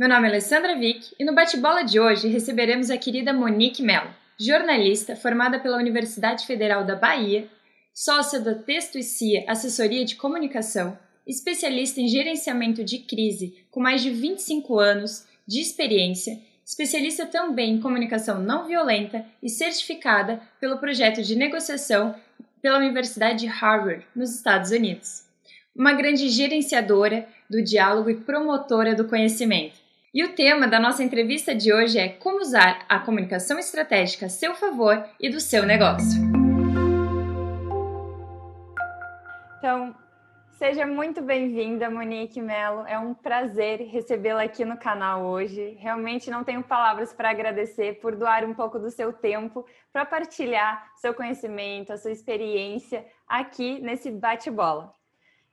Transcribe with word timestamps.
Meu 0.00 0.08
nome 0.08 0.28
é 0.28 0.30
Alessandra 0.30 0.78
Vick 0.78 1.14
e 1.18 1.24
no 1.26 1.34
bate-bola 1.34 1.82
de 1.82 2.00
hoje 2.00 2.26
receberemos 2.26 2.90
a 2.90 2.96
querida 2.96 3.34
Monique 3.34 3.82
Mello, 3.82 4.08
jornalista 4.38 5.14
formada 5.14 5.60
pela 5.60 5.76
Universidade 5.76 6.46
Federal 6.46 6.86
da 6.86 6.96
Bahia, 6.96 7.46
sócia 7.92 8.40
da 8.40 8.54
Texto 8.54 8.96
e 8.96 9.02
CIA 9.02 9.44
Assessoria 9.46 10.02
de 10.02 10.16
Comunicação, 10.16 10.98
especialista 11.26 12.00
em 12.00 12.08
gerenciamento 12.08 12.82
de 12.82 13.00
crise 13.00 13.62
com 13.70 13.78
mais 13.78 14.00
de 14.00 14.08
25 14.08 14.78
anos 14.78 15.26
de 15.46 15.60
experiência, 15.60 16.40
especialista 16.64 17.26
também 17.26 17.74
em 17.74 17.80
comunicação 17.82 18.40
não 18.40 18.66
violenta 18.66 19.26
e 19.42 19.50
certificada 19.50 20.40
pelo 20.58 20.78
projeto 20.78 21.20
de 21.20 21.36
negociação 21.36 22.14
pela 22.62 22.78
Universidade 22.78 23.40
de 23.40 23.46
Harvard, 23.48 24.02
nos 24.16 24.34
Estados 24.34 24.70
Unidos. 24.70 25.26
Uma 25.76 25.92
grande 25.92 26.30
gerenciadora 26.30 27.28
do 27.50 27.62
diálogo 27.62 28.08
e 28.08 28.14
promotora 28.14 28.94
do 28.94 29.06
conhecimento. 29.06 29.79
E 30.12 30.24
o 30.24 30.34
tema 30.34 30.66
da 30.66 30.80
nossa 30.80 31.04
entrevista 31.04 31.54
de 31.54 31.72
hoje 31.72 31.96
é 31.96 32.08
como 32.08 32.40
usar 32.40 32.84
a 32.88 32.98
comunicação 32.98 33.60
estratégica 33.60 34.26
a 34.26 34.28
seu 34.28 34.56
favor 34.56 35.08
e 35.20 35.30
do 35.30 35.38
seu 35.38 35.64
negócio. 35.64 36.20
Então, 39.56 39.94
seja 40.58 40.84
muito 40.84 41.22
bem-vinda, 41.22 41.88
Monique 41.88 42.42
Mello. 42.42 42.84
É 42.88 42.98
um 42.98 43.14
prazer 43.14 43.82
recebê-la 43.82 44.42
aqui 44.42 44.64
no 44.64 44.76
canal 44.76 45.26
hoje. 45.26 45.76
Realmente 45.78 46.28
não 46.28 46.42
tenho 46.42 46.64
palavras 46.64 47.12
para 47.12 47.30
agradecer 47.30 48.00
por 48.00 48.16
doar 48.16 48.44
um 48.44 48.52
pouco 48.52 48.80
do 48.80 48.90
seu 48.90 49.12
tempo 49.12 49.64
para 49.92 50.04
partilhar 50.04 50.90
seu 50.96 51.14
conhecimento, 51.14 51.92
a 51.92 51.96
sua 51.96 52.10
experiência 52.10 53.06
aqui 53.28 53.80
nesse 53.80 54.10
bate-bola. 54.10 54.92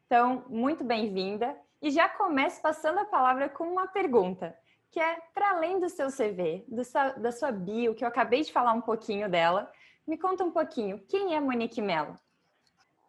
Então, 0.08 0.45
muito 0.50 0.84
bem-vinda. 0.84 1.55
E 1.81 1.91
já 1.91 2.09
começo 2.09 2.62
passando 2.62 2.99
a 2.99 3.05
palavra 3.05 3.49
com 3.49 3.63
uma 3.66 3.88
pergunta, 3.88 4.55
que 4.91 4.99
é 4.99 5.17
para 5.34 5.52
além 5.52 5.80
do 5.80 5.90
seu 5.90 6.08
CV, 6.08 6.63
do 6.67 6.84
seu, 6.84 7.20
da 7.20 7.31
sua 7.31 7.52
bio, 7.52 7.94
que 7.94 8.03
eu 8.03 8.08
acabei 8.08 8.42
de 8.42 8.52
falar 8.52 8.73
um 8.73 8.81
pouquinho 8.81 9.30
dela, 9.30 9.70
me 10.08 10.17
conta 10.17 10.44
um 10.44 10.52
pouquinho, 10.52 11.00
quem 11.08 11.36
é 11.36 11.39
Monique 11.39 11.81
Mello? 11.81 12.16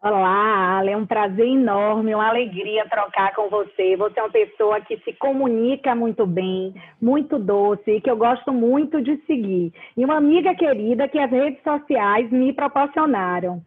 Olá, 0.01 0.77
Ale, 0.77 0.91
é 0.91 0.97
um 0.97 1.05
prazer 1.05 1.45
enorme, 1.45 2.15
uma 2.15 2.29
alegria 2.29 2.87
trocar 2.87 3.35
com 3.35 3.49
você. 3.49 3.97
Você 3.97 4.17
é 4.17 4.23
uma 4.23 4.29
pessoa 4.29 4.79
que 4.79 4.97
se 4.99 5.11
comunica 5.13 5.93
muito 5.93 6.25
bem, 6.25 6.73
muito 7.01 7.37
doce, 7.37 7.91
e 7.91 7.99
que 7.99 8.09
eu 8.09 8.15
gosto 8.15 8.53
muito 8.53 9.01
de 9.01 9.17
seguir. 9.25 9.73
E 9.97 10.05
uma 10.05 10.15
amiga 10.15 10.55
querida 10.55 11.09
que 11.09 11.19
as 11.19 11.29
redes 11.29 11.61
sociais 11.63 12.31
me 12.31 12.53
proporcionaram. 12.53 13.61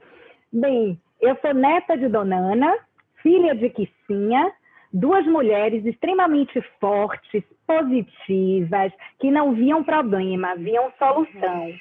Bem, 0.50 0.98
eu 1.20 1.36
sou 1.42 1.52
neta 1.52 1.98
de 1.98 2.08
Dona 2.08 2.36
Ana, 2.36 2.78
filha 3.22 3.54
de 3.54 3.68
Quissinha, 3.68 4.50
duas 4.92 5.24
mulheres 5.26 5.84
extremamente 5.86 6.60
fortes, 6.78 7.42
positivas, 7.66 8.92
que 9.18 9.30
não 9.30 9.52
viam 9.52 9.82
problema, 9.82 10.54
viam 10.56 10.92
solução. 10.98 11.72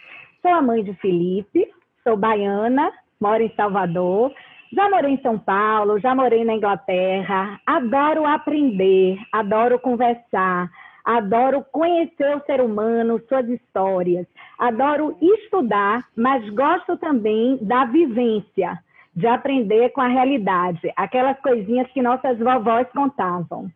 Sou 0.41 0.51
a 0.51 0.61
mãe 0.61 0.83
de 0.83 0.93
Felipe, 0.95 1.69
sou 2.03 2.15
baiana, 2.15 2.91
moro 3.19 3.43
em 3.43 3.53
Salvador, 3.55 4.33
já 4.73 4.89
morei 4.89 5.11
em 5.11 5.21
São 5.21 5.37
Paulo, 5.37 5.99
já 5.99 6.15
morei 6.15 6.45
na 6.45 6.53
Inglaterra, 6.53 7.59
adoro 7.65 8.25
aprender, 8.25 9.17
adoro 9.31 9.77
conversar, 9.77 10.69
adoro 11.03 11.65
conhecer 11.71 12.37
o 12.37 12.45
ser 12.45 12.61
humano, 12.61 13.21
suas 13.27 13.47
histórias, 13.49 14.25
adoro 14.57 15.17
estudar, 15.21 16.05
mas 16.15 16.47
gosto 16.51 16.95
também 16.97 17.57
da 17.61 17.85
vivência 17.85 18.79
de 19.15 19.27
aprender 19.27 19.89
com 19.89 20.01
a 20.01 20.07
realidade, 20.07 20.91
aquelas 20.95 21.39
coisinhas 21.41 21.87
que 21.91 22.01
nossas 22.01 22.39
vovós 22.39 22.87
contavam. 22.91 23.69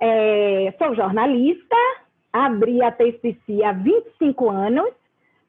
É, 0.00 0.72
sou 0.78 0.94
jornalista, 0.94 1.76
abri 2.32 2.82
a 2.82 2.92
TCC 2.92 3.64
há 3.64 3.72
25 3.72 4.48
anos. 4.48 4.90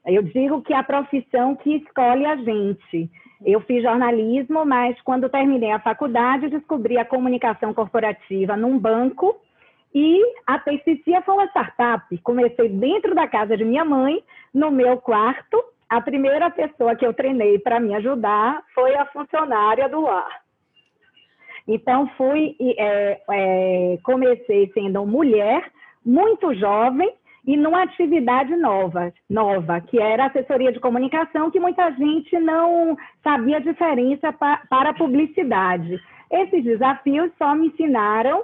Eu 0.05 0.23
digo 0.23 0.61
que 0.61 0.73
é 0.73 0.77
a 0.77 0.83
profissão 0.83 1.55
que 1.55 1.75
escolhe 1.75 2.25
a 2.25 2.37
gente. 2.37 3.09
Eu 3.45 3.61
fiz 3.61 3.83
jornalismo, 3.83 4.65
mas 4.65 4.99
quando 5.01 5.29
terminei 5.29 5.71
a 5.71 5.79
faculdade, 5.79 6.49
descobri 6.49 6.97
a 6.97 7.05
comunicação 7.05 7.73
corporativa 7.73 8.55
num 8.55 8.79
banco 8.79 9.39
e 9.93 10.21
a 10.45 10.59
TCC 10.59 11.21
foi 11.25 11.33
uma 11.33 11.47
startup. 11.47 12.17
Comecei 12.19 12.69
dentro 12.69 13.13
da 13.13 13.27
casa 13.27 13.57
de 13.57 13.65
minha 13.65 13.85
mãe, 13.85 14.23
no 14.53 14.71
meu 14.71 14.97
quarto, 14.97 15.63
a 15.89 16.01
primeira 16.01 16.49
pessoa 16.49 16.95
que 16.95 17.05
eu 17.05 17.13
treinei 17.13 17.59
para 17.59 17.79
me 17.79 17.95
ajudar 17.95 18.61
foi 18.73 18.95
a 18.95 19.05
funcionária 19.05 19.87
do 19.87 20.01
lar. 20.01 20.41
Então, 21.67 22.07
fui, 22.17 22.55
é, 22.59 23.21
é, 23.29 23.97
comecei 24.03 24.71
sendo 24.73 25.05
mulher, 25.05 25.69
muito 26.05 26.53
jovem, 26.53 27.13
e 27.45 27.55
numa 27.55 27.83
atividade 27.83 28.55
nova, 28.57 29.13
nova, 29.29 29.79
que 29.79 30.01
era 30.01 30.25
assessoria 30.25 30.71
de 30.71 30.81
comunicação, 30.81 31.49
que 31.49 31.59
muita 31.59 31.89
gente 31.91 32.37
não 32.39 32.97
sabia 33.23 33.57
a 33.57 33.61
diferença 33.61 34.33
pa, 34.33 34.61
para 34.69 34.89
a 34.89 34.93
publicidade. 34.93 35.97
Esses 36.29 36.63
desafios 36.63 37.31
só 37.37 37.55
me 37.55 37.67
ensinaram, 37.67 38.43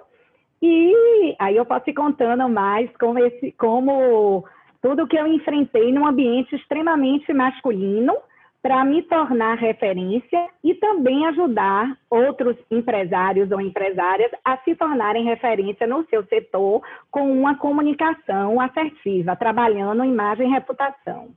e 0.61 1.35
aí 1.37 1.57
eu 1.57 1.65
posso 1.65 1.89
ir 1.89 1.93
contando 1.93 2.47
mais 2.47 2.89
como, 2.97 3.19
esse, 3.19 3.51
como 3.53 4.45
tudo 4.83 5.07
que 5.07 5.17
eu 5.17 5.25
enfrentei 5.25 5.93
num 5.93 6.05
ambiente 6.05 6.53
extremamente 6.53 7.31
masculino 7.31 8.17
para 8.61 8.83
me 8.83 9.01
tornar 9.03 9.57
referência 9.57 10.49
e 10.61 10.75
também 10.75 11.25
ajudar 11.27 11.97
outros 12.09 12.57
empresários 12.69 13.49
ou 13.49 13.61
empresárias 13.61 14.31
a 14.43 14.57
se 14.57 14.75
tornarem 14.75 15.23
referência 15.23 15.87
no 15.87 16.05
seu 16.07 16.25
setor 16.27 16.81
com 17.09 17.31
uma 17.31 17.57
comunicação 17.57 18.59
assertiva, 18.59 19.37
trabalhando 19.37 20.03
imagem 20.03 20.47
e 20.47 20.51
reputação. 20.51 21.33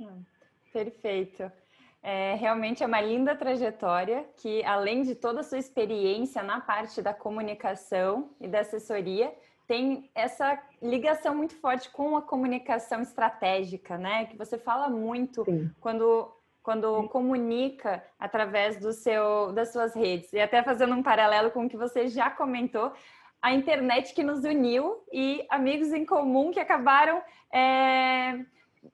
Hum, 0.00 0.22
perfeito. 0.72 1.50
É, 2.02 2.34
realmente 2.34 2.84
é 2.84 2.86
uma 2.86 3.00
linda 3.00 3.34
trajetória 3.34 4.24
que, 4.36 4.64
além 4.64 5.02
de 5.02 5.16
toda 5.16 5.40
a 5.40 5.42
sua 5.42 5.58
experiência 5.58 6.40
na 6.40 6.60
parte 6.60 7.02
da 7.02 7.12
comunicação 7.12 8.30
e 8.40 8.46
da 8.46 8.60
assessoria, 8.60 9.32
tem 9.66 10.10
essa 10.14 10.60
ligação 10.80 11.34
muito 11.34 11.54
forte 11.56 11.90
com 11.90 12.16
a 12.16 12.22
comunicação 12.22 13.02
estratégica, 13.02 13.98
né? 13.98 14.26
Que 14.26 14.36
você 14.36 14.58
fala 14.58 14.88
muito 14.88 15.44
Sim. 15.44 15.70
quando 15.80 16.32
quando 16.62 17.02
Sim. 17.02 17.08
comunica 17.08 18.02
através 18.18 18.76
do 18.78 18.92
seu 18.92 19.52
das 19.52 19.72
suas 19.72 19.94
redes. 19.94 20.32
E 20.32 20.40
até 20.40 20.62
fazendo 20.62 20.94
um 20.94 21.02
paralelo 21.02 21.50
com 21.50 21.64
o 21.64 21.68
que 21.68 21.76
você 21.76 22.08
já 22.08 22.28
comentou, 22.28 22.92
a 23.40 23.52
internet 23.52 24.12
que 24.12 24.24
nos 24.24 24.44
uniu 24.44 25.04
e 25.12 25.46
amigos 25.48 25.92
em 25.92 26.04
comum 26.04 26.50
que 26.50 26.58
acabaram 26.58 27.22
é, 27.52 28.44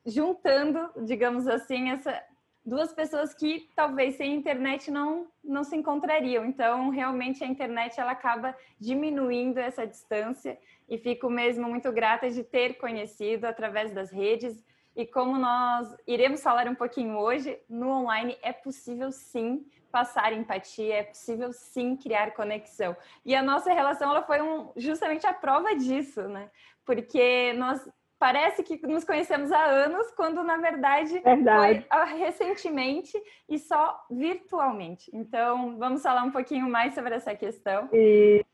juntando, 0.04 0.90
digamos 1.04 1.46
assim, 1.46 1.90
essa, 1.90 2.22
duas 2.64 2.92
pessoas 2.92 3.34
que 3.34 3.68
talvez 3.74 4.16
sem 4.16 4.34
internet 4.34 4.90
não, 4.90 5.26
não 5.42 5.64
se 5.64 5.76
encontrariam. 5.76 6.44
Então, 6.44 6.90
realmente 6.90 7.42
a 7.42 7.46
internet 7.46 7.98
ela 7.98 8.12
acaba 8.12 8.56
diminuindo 8.78 9.58
essa 9.58 9.86
distância 9.86 10.58
e 10.88 10.96
fico 10.96 11.28
mesmo 11.28 11.68
muito 11.68 11.90
grata 11.92 12.30
de 12.30 12.44
ter 12.44 12.74
conhecido 12.74 13.46
através 13.46 13.92
das 13.92 14.10
redes. 14.10 14.64
E 14.94 15.06
como 15.06 15.38
nós 15.38 15.94
iremos 16.06 16.42
falar 16.42 16.68
um 16.68 16.74
pouquinho 16.74 17.16
hoje, 17.18 17.58
no 17.68 17.88
online 17.88 18.36
é 18.42 18.52
possível 18.52 19.10
sim 19.10 19.66
passar 19.90 20.32
empatia, 20.32 20.94
é 20.94 21.02
possível 21.02 21.52
sim 21.52 21.96
criar 21.96 22.32
conexão. 22.32 22.96
E 23.24 23.34
a 23.34 23.42
nossa 23.42 23.72
relação 23.72 24.10
ela 24.10 24.22
foi 24.22 24.40
um, 24.40 24.70
justamente 24.76 25.26
a 25.26 25.34
prova 25.34 25.74
disso, 25.74 26.22
né? 26.22 26.50
Porque 26.84 27.52
nós 27.54 27.86
parece 28.22 28.62
que 28.62 28.86
nos 28.86 29.02
conhecemos 29.02 29.50
há 29.50 29.64
anos, 29.64 30.12
quando 30.12 30.44
na 30.44 30.56
verdade, 30.56 31.18
verdade. 31.18 31.84
foi 31.90 32.18
recentemente 32.20 33.20
e 33.48 33.58
só 33.58 33.98
virtualmente. 34.08 35.10
Então, 35.12 35.76
vamos 35.76 36.04
falar 36.04 36.22
um 36.22 36.30
pouquinho 36.30 36.70
mais 36.70 36.94
sobre 36.94 37.16
essa 37.16 37.34
questão. 37.34 37.88
E, 37.92 38.44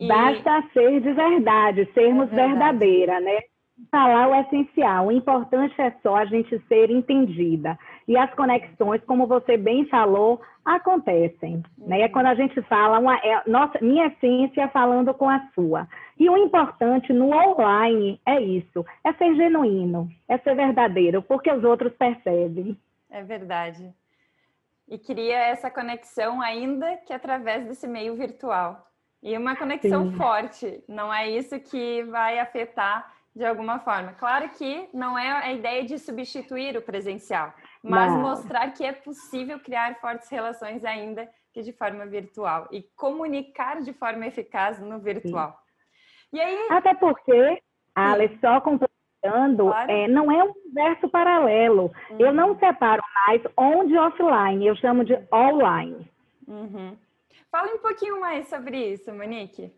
e... 0.00 0.08
basta 0.08 0.64
ser 0.72 1.02
de 1.02 1.12
verdade, 1.12 1.86
sermos 1.92 2.32
é 2.32 2.36
verdade. 2.36 2.48
verdadeira, 2.54 3.20
né? 3.20 3.38
Falar 3.90 4.30
o 4.30 4.34
essencial, 4.34 5.08
o 5.08 5.12
importante 5.12 5.78
é 5.78 5.90
só 6.02 6.16
a 6.16 6.24
gente 6.24 6.58
ser 6.66 6.90
entendida. 6.90 7.78
E 8.08 8.16
as 8.16 8.32
conexões, 8.34 9.04
como 9.04 9.26
você 9.26 9.58
bem 9.58 9.84
falou, 9.86 10.40
acontecem. 10.64 11.62
Né? 11.76 12.00
É 12.00 12.08
quando 12.08 12.26
a 12.26 12.34
gente 12.34 12.60
fala, 12.62 12.98
uma, 12.98 13.14
é, 13.18 13.42
nossa, 13.46 13.78
minha 13.82 14.06
essência 14.06 14.66
falando 14.68 15.12
com 15.12 15.28
a 15.28 15.46
sua. 15.54 15.86
E 16.18 16.28
o 16.30 16.36
importante 16.38 17.12
no 17.12 17.30
online 17.30 18.18
é 18.24 18.40
isso, 18.40 18.84
é 19.04 19.12
ser 19.12 19.34
genuíno, 19.36 20.08
é 20.26 20.38
ser 20.38 20.56
verdadeiro, 20.56 21.22
porque 21.22 21.52
os 21.52 21.62
outros 21.62 21.92
percebem. 21.92 22.76
É 23.10 23.22
verdade. 23.22 23.92
E 24.88 24.98
cria 24.98 25.36
essa 25.36 25.70
conexão 25.70 26.40
ainda 26.40 26.96
que 27.06 27.12
através 27.12 27.66
desse 27.66 27.86
meio 27.86 28.16
virtual. 28.16 28.88
E 29.22 29.36
uma 29.36 29.54
conexão 29.54 30.10
Sim. 30.10 30.16
forte, 30.16 30.82
não 30.88 31.12
é 31.12 31.28
isso 31.28 31.60
que 31.60 32.04
vai 32.04 32.38
afetar 32.38 33.12
de 33.38 33.44
alguma 33.44 33.78
forma. 33.78 34.12
Claro 34.14 34.48
que 34.50 34.88
não 34.92 35.18
é 35.18 35.30
a 35.30 35.52
ideia 35.52 35.84
de 35.84 35.98
substituir 35.98 36.76
o 36.76 36.82
presencial, 36.82 37.52
mas 37.82 38.12
não. 38.12 38.20
mostrar 38.20 38.70
que 38.72 38.84
é 38.84 38.92
possível 38.92 39.58
criar 39.60 39.98
fortes 40.00 40.28
relações 40.28 40.84
ainda 40.84 41.28
que 41.52 41.62
de 41.62 41.72
forma 41.72 42.06
virtual 42.06 42.68
e 42.70 42.82
comunicar 42.96 43.80
de 43.82 43.92
forma 43.92 44.26
eficaz 44.26 44.78
no 44.80 44.98
virtual. 44.98 45.50
Sim. 45.50 46.36
E 46.36 46.40
aí... 46.40 46.68
Até 46.70 46.94
porque, 46.94 47.62
Ale, 47.94 48.38
só 48.40 48.60
complementando, 48.60 49.66
claro. 49.66 49.90
é, 49.90 50.06
não 50.08 50.30
é 50.30 50.44
um 50.44 50.52
universo 50.52 51.08
paralelo. 51.08 51.92
Uhum. 52.10 52.16
Eu 52.18 52.32
não 52.32 52.58
separo 52.58 53.02
mais 53.26 53.42
on 53.56 53.86
de 53.86 53.96
offline, 53.96 54.66
eu 54.66 54.76
chamo 54.76 55.04
de 55.04 55.18
online. 55.32 56.10
Uhum. 56.46 56.96
Fala 57.50 57.74
um 57.74 57.78
pouquinho 57.78 58.20
mais 58.20 58.46
sobre 58.48 58.92
isso, 58.92 59.12
Monique. 59.12 59.72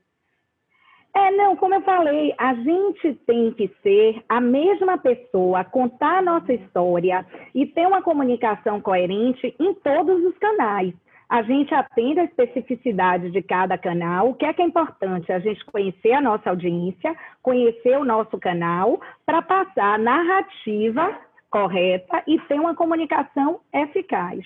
É, 1.15 1.31
não, 1.33 1.57
como 1.57 1.75
eu 1.75 1.83
falei, 1.83 2.33
a 2.39 2.55
gente 2.55 3.15
tem 3.27 3.53
que 3.53 3.69
ser 3.83 4.23
a 4.29 4.41
mesma 4.41 4.97
pessoa, 4.97 5.65
contar 5.65 6.19
a 6.19 6.23
nossa 6.23 6.53
história 6.53 7.27
e 7.55 7.67
ter 7.67 7.87
uma 7.87 8.01
comunicação 8.01 8.81
coerente 8.81 9.55
em 9.59 9.75
todos 9.75 10.25
os 10.25 10.39
canais. 10.39 10.95
A 11.29 11.43
gente 11.43 11.73
atende 11.73 12.21
a 12.21 12.25
especificidade 12.25 13.31
de 13.31 13.43
cada 13.43 13.79
canal. 13.79 14.31
O 14.31 14.35
que 14.35 14.45
é 14.45 14.53
que 14.53 14.62
é 14.62 14.65
importante? 14.65 15.33
A 15.33 15.39
gente 15.39 15.65
conhecer 15.65 16.12
a 16.12 16.21
nossa 16.21 16.51
audiência, 16.51 17.17
conhecer 17.41 17.97
o 17.99 18.05
nosso 18.05 18.37
canal, 18.39 19.01
para 19.25 19.41
passar 19.41 19.95
a 19.95 19.99
narrativa 19.99 21.17
correta 21.49 22.23
e 22.27 22.39
ter 22.41 22.59
uma 22.59 22.75
comunicação 22.75 23.61
eficaz. 23.73 24.45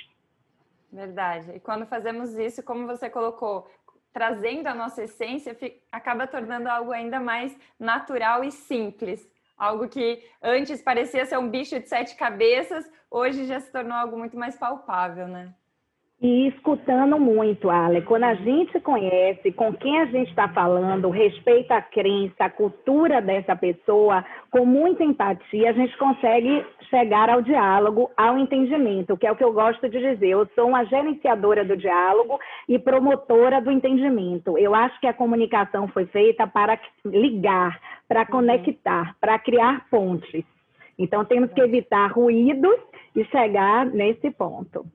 Verdade. 0.93 1.53
E 1.57 1.61
quando 1.61 1.87
fazemos 1.87 2.35
isso, 2.39 2.63
como 2.63 2.87
você 2.87 3.11
colocou, 3.11 3.67
trazendo 4.15 4.69
a 4.69 4.75
nossa 4.75 5.03
essência, 5.03 5.57
acaba 5.91 6.27
tornando 6.27 6.69
algo 6.69 6.93
ainda 6.93 7.19
mais 7.19 7.55
natural 7.79 8.45
e 8.45 8.53
simples. 8.53 9.29
Algo 9.59 9.89
que 9.89 10.25
antes 10.41 10.81
parecia 10.81 11.27
ser 11.27 11.37
um 11.37 11.51
bicho 11.51 11.79
de 11.81 11.89
sete 11.89 12.17
cabeças, 12.17 12.89
hoje 13.11 13.45
já 13.45 13.59
se 13.59 13.71
tornou 13.73 13.97
algo 13.97 14.17
muito 14.17 14.37
mais 14.39 14.57
palpável, 14.57 15.27
né? 15.27 15.53
E 16.27 16.49
escutando 16.49 17.21
muito, 17.21 17.69
Ale. 17.69 18.01
Quando 18.01 18.25
a 18.25 18.33
gente 18.33 18.81
conhece 18.81 19.53
com 19.53 19.75
quem 19.75 20.01
a 20.01 20.07
gente 20.07 20.31
está 20.31 20.49
falando, 20.49 21.11
respeita 21.11 21.75
a 21.75 21.83
crença, 21.83 22.47
a 22.47 22.49
cultura 22.49 23.21
dessa 23.21 23.55
pessoa, 23.55 24.25
com 24.51 24.65
muita 24.65 25.05
empatia, 25.05 25.69
a 25.69 25.75
gente 25.75 25.95
consegue 25.99 26.65
chegar 26.89 27.29
ao 27.29 27.43
diálogo, 27.43 28.11
ao 28.17 28.39
entendimento, 28.39 29.19
que 29.19 29.27
é 29.27 29.33
o 29.33 29.37
que 29.37 29.45
eu 29.45 29.53
gosto 29.53 29.87
de 29.87 29.99
dizer. 29.99 30.29
Eu 30.29 30.49
sou 30.55 30.69
uma 30.69 30.83
gerenciadora 30.85 31.63
do 31.63 31.77
diálogo 31.77 32.41
e 32.67 32.79
promotora 32.79 33.61
do 33.61 33.71
entendimento. 33.71 34.57
Eu 34.57 34.75
acho 34.75 34.99
que 35.01 35.07
a 35.07 35.13
comunicação 35.13 35.89
foi 35.89 36.07
feita 36.07 36.47
para 36.47 36.81
ligar, 37.05 37.79
para 38.09 38.21
uhum. 38.21 38.27
conectar, 38.29 39.15
para 39.21 39.39
criar 39.39 39.87
pontes. 39.91 40.43
Então, 40.99 41.23
temos 41.27 41.53
que 41.53 41.61
evitar 41.61 42.07
ruídos 42.11 42.79
e 43.15 43.27
chegar 43.27 43.85
nesse 43.85 44.31
ponto. 44.31 44.87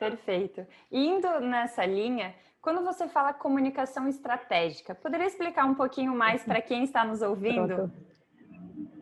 Perfeito. 0.00 0.66
Indo 0.90 1.40
nessa 1.40 1.84
linha, 1.84 2.34
quando 2.62 2.82
você 2.82 3.06
fala 3.06 3.34
comunicação 3.34 4.08
estratégica, 4.08 4.94
poderia 4.94 5.26
explicar 5.26 5.66
um 5.66 5.74
pouquinho 5.74 6.16
mais 6.16 6.42
para 6.42 6.62
quem 6.62 6.82
está 6.84 7.04
nos 7.04 7.20
ouvindo? 7.20 7.66
Pronto. 7.66 7.92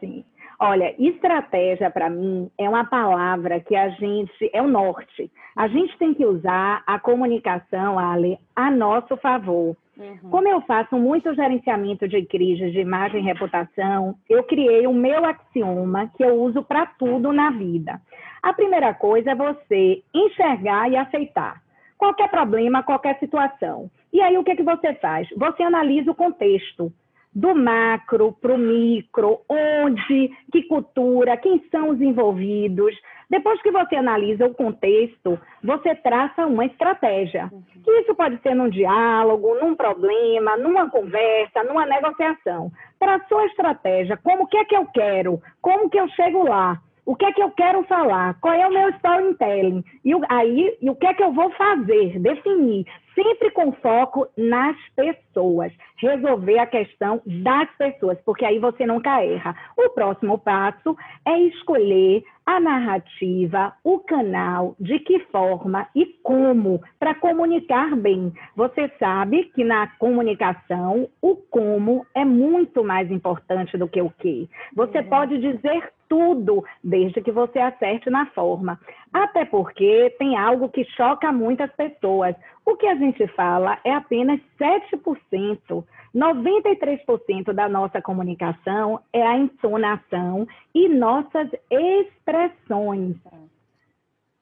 Sim. 0.01 0.25
Olha, 0.59 0.93
estratégia 1.01 1.89
para 1.89 2.11
mim 2.11 2.51
é 2.59 2.69
uma 2.69 2.85
palavra 2.85 3.61
que 3.61 3.77
a 3.77 3.91
gente 3.91 4.51
é 4.53 4.61
o 4.61 4.67
norte. 4.67 5.31
A 5.57 5.69
gente 5.69 5.97
tem 5.99 6.13
que 6.13 6.27
usar 6.27 6.83
a 6.85 6.99
comunicação, 6.99 7.97
Ale, 7.97 8.37
a 8.57 8.69
nosso 8.69 9.17
favor. 9.19 9.77
Uhum. 9.97 10.31
Como 10.31 10.49
eu 10.49 10.61
faço 10.63 10.97
muito 10.97 11.33
gerenciamento 11.35 12.09
de 12.09 12.25
crises 12.25 12.73
de 12.73 12.81
imagem 12.81 13.21
e 13.21 13.25
reputação, 13.25 14.17
eu 14.29 14.43
criei 14.45 14.87
o 14.87 14.93
meu 14.93 15.25
axioma 15.25 16.11
que 16.17 16.25
eu 16.25 16.41
uso 16.41 16.63
para 16.63 16.87
tudo 16.87 17.33
na 17.33 17.51
vida. 17.51 18.01
A 18.43 18.53
primeira 18.53 18.95
coisa 18.95 19.33
é 19.33 19.35
você 19.35 20.03
enxergar 20.15 20.91
e 20.91 20.97
aceitar 20.97 21.61
qualquer 21.99 22.31
problema, 22.31 22.83
qualquer 22.83 23.19
situação. 23.19 23.91
E 24.13 24.21
aí 24.23 24.39
o 24.39 24.45
que, 24.45 24.57
que 24.57 24.63
você 24.63 24.95
faz? 24.95 25.29
Você 25.37 25.63
analisa 25.63 26.11
o 26.11 26.15
contexto 26.15 26.93
do 27.35 27.55
macro 27.55 28.33
para 28.41 28.55
o 28.55 28.59
micro, 28.59 29.41
onde, 29.49 30.31
que 30.51 30.63
cultura, 30.63 31.37
quem 31.37 31.63
são 31.71 31.91
os 31.91 32.01
envolvidos. 32.01 32.95
Depois 33.29 33.61
que 33.61 33.71
você 33.71 33.97
analisa 33.97 34.47
o 34.47 34.55
contexto, 34.55 35.39
você 35.63 35.95
traça 35.97 36.47
uma 36.47 36.65
estratégia. 36.65 37.51
Uhum. 37.53 38.01
Isso 38.01 38.15
pode 38.15 38.41
ser 38.43 38.55
num 38.55 38.71
diálogo, 38.71 39.55
num 39.61 39.75
problema, 39.75 40.57
numa 40.57 40.89
conversa, 40.89 41.63
numa 41.63 41.85
negociação. 41.85 42.73
Para 42.99 43.17
a 43.17 43.25
sua 43.27 43.45
estratégia, 43.47 44.17
como 44.17 44.47
que 44.47 44.57
é 44.57 44.65
que 44.65 44.77
eu 44.77 44.87
quero? 44.87 45.43
Como 45.61 45.91
que 45.91 46.01
eu 46.01 46.09
chego 46.09 46.49
lá? 46.49 46.81
O 47.09 47.17
que 47.17 47.25
é 47.25 47.33
que 47.33 47.43
eu 47.43 47.51
quero 47.53 47.83
falar, 47.85 48.39
qual 48.39 48.53
é 48.53 48.67
o 48.67 48.71
meu 48.71 48.91
storytelling, 48.91 49.83
e 50.05 50.13
aí 50.29 50.77
e 50.83 50.91
o 50.91 50.95
que 50.95 51.07
é 51.07 51.15
que 51.15 51.23
eu 51.23 51.33
vou 51.33 51.51
fazer, 51.53 52.19
definir, 52.19 52.85
sempre 53.19 53.51
com 53.51 53.73
foco 53.73 54.29
nas 54.37 54.77
pessoas, 54.95 55.73
resolver 55.97 56.59
a 56.61 56.67
questão 56.67 57.21
das 57.27 57.69
pessoas, 57.77 58.17
porque 58.25 58.45
aí 58.45 58.61
você 58.61 58.87
nunca 58.87 59.25
erra. 59.25 59.57
O 59.77 59.91
próximo 59.91 60.39
passo 60.39 60.97
é 61.27 61.37
escolher 61.41 62.23
a 62.47 62.61
narrativa, 62.61 63.75
o 63.85 63.99
canal, 63.99 64.77
de 64.79 65.01
que 65.01 65.19
forma 65.27 65.87
e 65.95 66.07
como 66.23 66.81
para 66.99 67.15
comunicar 67.15 67.95
bem. 67.97 68.33
Você 68.57 68.91
sabe 68.99 69.45
que 69.55 69.65
na 69.65 69.89
comunicação 69.99 71.09
o 71.21 71.37
como 71.37 72.07
é 72.15 72.25
muito 72.25 72.85
mais 72.85 73.11
importante 73.11 73.77
do 73.77 73.89
que 73.89 74.01
o 74.01 74.11
que. 74.11 74.49
Você 74.75 74.99
uhum. 74.99 75.09
pode 75.09 75.39
dizer 75.39 75.93
tudo, 76.09 76.65
desde 76.83 77.21
que 77.21 77.31
você 77.31 77.59
acerte 77.59 78.09
na 78.09 78.25
forma. 78.27 78.81
Até 79.13 79.45
porque 79.45 80.15
tem 80.19 80.37
algo 80.37 80.69
que 80.69 80.85
choca 80.85 81.33
muitas 81.33 81.71
pessoas. 81.73 82.35
O 82.65 82.77
que 82.77 82.87
a 82.87 82.95
gente 82.95 83.27
fala 83.29 83.79
é 83.85 83.93
apenas 83.93 84.41
7%. 84.61 85.85
93% 86.15 87.53
da 87.53 87.69
nossa 87.69 88.01
comunicação 88.03 89.01
é 89.13 89.23
a 89.23 89.37
entonação 89.37 90.47
e 90.75 90.89
nossas 90.89 91.49
expressões. 91.71 93.17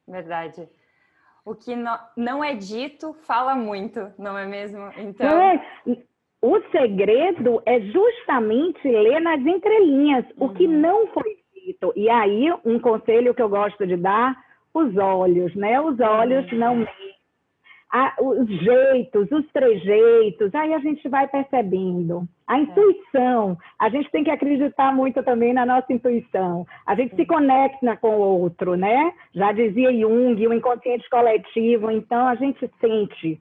Verdade. 0.06 0.68
O 1.44 1.54
que 1.54 1.76
não 2.16 2.42
é 2.42 2.54
dito 2.54 3.14
fala 3.24 3.54
muito, 3.54 4.12
não 4.18 4.36
é 4.36 4.46
mesmo? 4.46 4.90
Então. 4.96 5.28
É. 5.40 5.62
O 6.42 6.60
segredo 6.70 7.62
é 7.64 7.80
justamente 7.80 8.86
ler 8.86 9.20
nas 9.20 9.40
entrelinhas 9.40 10.24
uhum. 10.36 10.46
o 10.46 10.54
que 10.54 10.66
uhum. 10.66 10.80
não 10.80 11.06
foi 11.08 11.36
dito. 11.54 11.92
E 11.96 12.08
aí, 12.10 12.52
um 12.64 12.78
conselho 12.78 13.34
que 13.34 13.42
eu 13.42 13.48
gosto 13.48 13.86
de 13.86 13.96
dar: 13.96 14.36
os 14.76 14.96
olhos, 14.96 15.54
né? 15.54 15.80
Os 15.80 15.98
olhos 16.00 16.50
uhum. 16.52 16.58
não 16.58 16.86
a, 17.92 18.14
os 18.20 18.48
jeitos, 18.48 19.30
os 19.30 19.46
trejeitos, 19.52 20.54
aí 20.54 20.74
a 20.74 20.78
gente 20.78 21.08
vai 21.08 21.26
percebendo. 21.28 22.28
A 22.46 22.58
é. 22.58 22.62
intuição, 22.62 23.56
a 23.78 23.88
gente 23.88 24.10
tem 24.10 24.24
que 24.24 24.30
acreditar 24.30 24.94
muito 24.94 25.22
também 25.22 25.52
na 25.52 25.64
nossa 25.64 25.92
intuição. 25.92 26.66
A 26.86 26.94
gente 26.94 27.14
se 27.16 27.24
conecta 27.24 27.96
com 27.96 28.16
o 28.16 28.40
outro, 28.40 28.74
né? 28.74 29.12
Já 29.34 29.52
dizia 29.52 29.92
Jung, 29.92 30.46
o 30.46 30.52
inconsciente 30.52 31.08
coletivo, 31.08 31.90
então 31.90 32.26
a 32.26 32.34
gente 32.34 32.70
sente. 32.80 33.40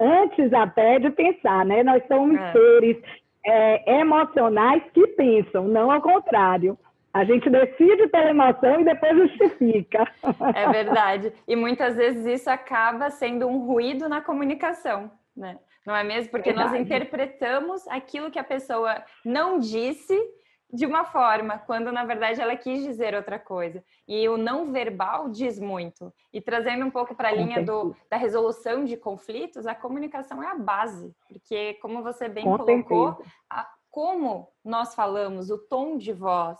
Antes 0.00 0.52
até 0.52 0.98
de 0.98 1.10
pensar, 1.10 1.64
né? 1.64 1.82
Nós 1.82 2.06
somos 2.06 2.38
é. 2.38 2.52
seres 2.52 2.96
é, 3.44 4.00
emocionais 4.00 4.82
que 4.92 5.06
pensam, 5.08 5.66
não 5.66 5.90
ao 5.90 6.00
contrário. 6.00 6.78
A 7.18 7.24
gente 7.24 7.50
decide 7.50 8.06
pela 8.06 8.30
emoção 8.30 8.80
e 8.80 8.84
depois 8.84 9.16
justifica. 9.16 10.08
É 10.54 10.70
verdade. 10.70 11.32
E 11.48 11.56
muitas 11.56 11.96
vezes 11.96 12.24
isso 12.24 12.48
acaba 12.48 13.10
sendo 13.10 13.48
um 13.48 13.66
ruído 13.66 14.08
na 14.08 14.20
comunicação, 14.20 15.10
né? 15.36 15.58
Não 15.84 15.96
é 15.96 16.04
mesmo? 16.04 16.30
Porque 16.30 16.52
verdade. 16.52 16.70
nós 16.70 16.80
interpretamos 16.80 17.88
aquilo 17.88 18.30
que 18.30 18.38
a 18.38 18.44
pessoa 18.44 19.02
não 19.24 19.58
disse 19.58 20.16
de 20.72 20.86
uma 20.86 21.04
forma, 21.06 21.58
quando 21.58 21.90
na 21.90 22.04
verdade 22.04 22.40
ela 22.40 22.54
quis 22.54 22.84
dizer 22.84 23.14
outra 23.16 23.36
coisa. 23.36 23.82
E 24.06 24.28
o 24.28 24.36
não 24.36 24.70
verbal 24.70 25.28
diz 25.28 25.58
muito. 25.58 26.14
E 26.32 26.40
trazendo 26.40 26.86
um 26.86 26.90
pouco 26.90 27.16
para 27.16 27.30
a 27.30 27.32
linha 27.32 27.64
do, 27.64 27.96
da 28.08 28.16
resolução 28.16 28.84
de 28.84 28.96
conflitos, 28.96 29.66
a 29.66 29.74
comunicação 29.74 30.40
é 30.40 30.52
a 30.52 30.54
base. 30.54 31.12
Porque, 31.26 31.74
como 31.82 32.00
você 32.00 32.28
bem 32.28 32.44
Com 32.44 32.58
colocou, 32.58 33.20
a, 33.50 33.66
como 33.90 34.46
nós 34.64 34.94
falamos, 34.94 35.50
o 35.50 35.58
tom 35.58 35.96
de 35.96 36.12
voz, 36.12 36.58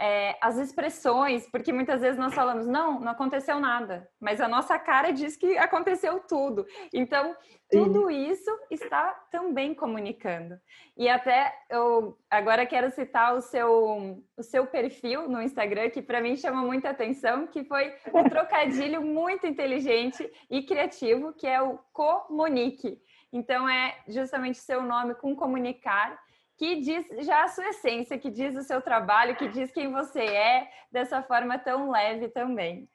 é, 0.00 0.36
as 0.40 0.56
expressões, 0.56 1.48
porque 1.50 1.72
muitas 1.72 2.00
vezes 2.00 2.18
nós 2.18 2.34
falamos, 2.34 2.66
não, 2.66 3.00
não 3.00 3.12
aconteceu 3.12 3.60
nada, 3.60 4.08
mas 4.20 4.40
a 4.40 4.48
nossa 4.48 4.78
cara 4.78 5.12
diz 5.12 5.36
que 5.36 5.56
aconteceu 5.58 6.20
tudo. 6.20 6.66
Então, 6.92 7.36
tudo 7.70 8.10
isso 8.10 8.50
está 8.70 9.12
também 9.30 9.74
comunicando. 9.74 10.58
E 10.96 11.08
até 11.08 11.54
eu 11.70 12.18
agora 12.30 12.66
quero 12.66 12.90
citar 12.90 13.34
o 13.34 13.40
seu, 13.40 14.22
o 14.36 14.42
seu 14.42 14.66
perfil 14.66 15.28
no 15.28 15.40
Instagram, 15.40 15.88
que 15.90 16.02
para 16.02 16.20
mim 16.20 16.36
chama 16.36 16.62
muita 16.62 16.90
atenção, 16.90 17.46
que 17.46 17.64
foi 17.64 17.94
um 18.12 18.24
trocadilho 18.28 19.00
muito 19.02 19.46
inteligente 19.46 20.30
e 20.50 20.62
criativo, 20.62 21.32
que 21.32 21.46
é 21.46 21.62
o 21.62 21.78
Comunique. 21.92 23.00
Então, 23.32 23.66
é 23.66 23.96
justamente 24.06 24.58
seu 24.58 24.82
nome 24.82 25.14
com 25.14 25.34
comunicar 25.34 26.18
que 26.62 26.76
diz 26.76 27.26
já 27.26 27.42
a 27.42 27.48
sua 27.48 27.70
essência, 27.70 28.16
que 28.16 28.30
diz 28.30 28.54
o 28.54 28.62
seu 28.62 28.80
trabalho, 28.80 29.34
que 29.34 29.48
diz 29.48 29.72
quem 29.72 29.90
você 29.90 30.20
é, 30.20 30.68
dessa 30.92 31.20
forma 31.20 31.58
tão 31.58 31.90
leve 31.90 32.28
também. 32.28 32.86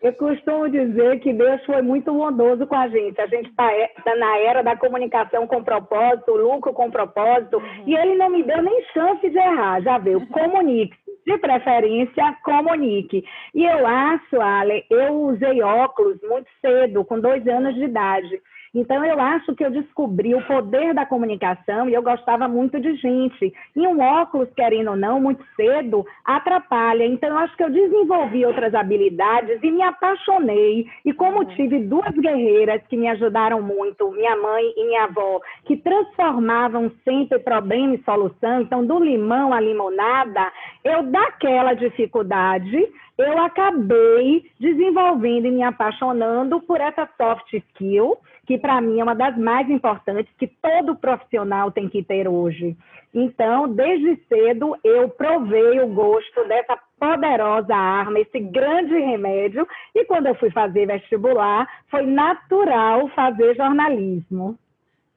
Eu 0.00 0.12
costumo 0.12 0.68
dizer 0.68 1.18
que 1.18 1.32
Deus 1.32 1.64
foi 1.64 1.82
muito 1.82 2.12
bondoso 2.12 2.64
com 2.64 2.76
a 2.76 2.86
gente. 2.86 3.20
A 3.20 3.26
gente 3.26 3.48
está 3.48 3.68
tá 4.04 4.14
na 4.14 4.38
era 4.38 4.62
da 4.62 4.76
comunicação 4.76 5.48
com 5.48 5.64
propósito, 5.64 6.36
lucro 6.36 6.72
com 6.72 6.92
propósito, 6.92 7.56
uhum. 7.56 7.84
e 7.88 7.96
ele 7.96 8.14
não 8.14 8.30
me 8.30 8.44
deu 8.44 8.62
nem 8.62 8.84
chance 8.92 9.28
de 9.28 9.36
errar. 9.36 9.80
Já 9.82 9.98
viu? 9.98 10.24
Comunique. 10.30 10.96
De 11.26 11.38
preferência, 11.38 12.36
comunique. 12.44 13.24
E 13.54 13.64
eu 13.64 13.86
acho, 13.86 14.38
Ale, 14.42 14.84
eu 14.90 15.14
usei 15.22 15.62
óculos 15.62 16.20
muito 16.22 16.50
cedo, 16.60 17.02
com 17.02 17.18
dois 17.18 17.48
anos 17.48 17.74
de 17.74 17.84
idade. 17.84 18.42
Então, 18.74 19.04
eu 19.04 19.20
acho 19.20 19.54
que 19.54 19.64
eu 19.64 19.70
descobri 19.70 20.34
o 20.34 20.44
poder 20.46 20.92
da 20.92 21.06
comunicação 21.06 21.88
e 21.88 21.94
eu 21.94 22.02
gostava 22.02 22.48
muito 22.48 22.80
de 22.80 22.96
gente. 22.96 23.54
E 23.76 23.86
um 23.86 24.00
óculos, 24.00 24.48
querendo 24.56 24.90
ou 24.90 24.96
não, 24.96 25.20
muito 25.20 25.44
cedo, 25.54 26.04
atrapalha. 26.24 27.06
Então, 27.06 27.28
eu 27.28 27.38
acho 27.38 27.56
que 27.56 27.62
eu 27.62 27.70
desenvolvi 27.70 28.44
outras 28.44 28.74
habilidades 28.74 29.62
e 29.62 29.70
me 29.70 29.82
apaixonei. 29.82 30.86
E 31.04 31.12
como 31.12 31.38
uhum. 31.38 31.54
tive 31.54 31.78
duas 31.80 32.12
guerreiras 32.16 32.82
que 32.88 32.96
me 32.96 33.08
ajudaram 33.08 33.62
muito, 33.62 34.10
minha 34.10 34.36
mãe 34.36 34.72
e 34.76 34.86
minha 34.86 35.04
avó, 35.04 35.40
que 35.64 35.76
transformavam 35.76 36.90
sempre 37.04 37.38
problema 37.38 37.94
em 37.94 38.02
solução, 38.02 38.60
então, 38.60 38.84
do 38.84 38.98
limão 38.98 39.52
à 39.52 39.60
limonada, 39.60 40.50
eu, 40.82 41.04
daquela 41.04 41.74
dificuldade, 41.74 42.88
eu 43.16 43.38
acabei 43.38 44.44
desenvolvendo 44.58 45.46
e 45.46 45.50
me 45.52 45.62
apaixonando 45.62 46.60
por 46.62 46.80
essa 46.80 47.08
soft 47.16 47.52
skill 47.52 48.18
que 48.46 48.58
para 48.58 48.80
mim 48.80 49.00
é 49.00 49.02
uma 49.02 49.14
das 49.14 49.36
mais 49.36 49.68
importantes 49.68 50.32
que 50.38 50.46
todo 50.46 50.96
profissional 50.96 51.70
tem 51.70 51.88
que 51.88 52.02
ter 52.02 52.28
hoje. 52.28 52.76
Então, 53.12 53.68
desde 53.68 54.16
cedo, 54.26 54.76
eu 54.82 55.08
provei 55.08 55.80
o 55.80 55.88
gosto 55.88 56.48
dessa 56.48 56.76
poderosa 56.98 57.74
arma, 57.74 58.18
esse 58.18 58.40
grande 58.40 58.98
remédio, 58.98 59.66
e 59.94 60.04
quando 60.04 60.26
eu 60.26 60.34
fui 60.34 60.50
fazer 60.50 60.86
vestibular, 60.86 61.68
foi 61.88 62.04
natural 62.06 63.08
fazer 63.10 63.54
jornalismo. 63.54 64.58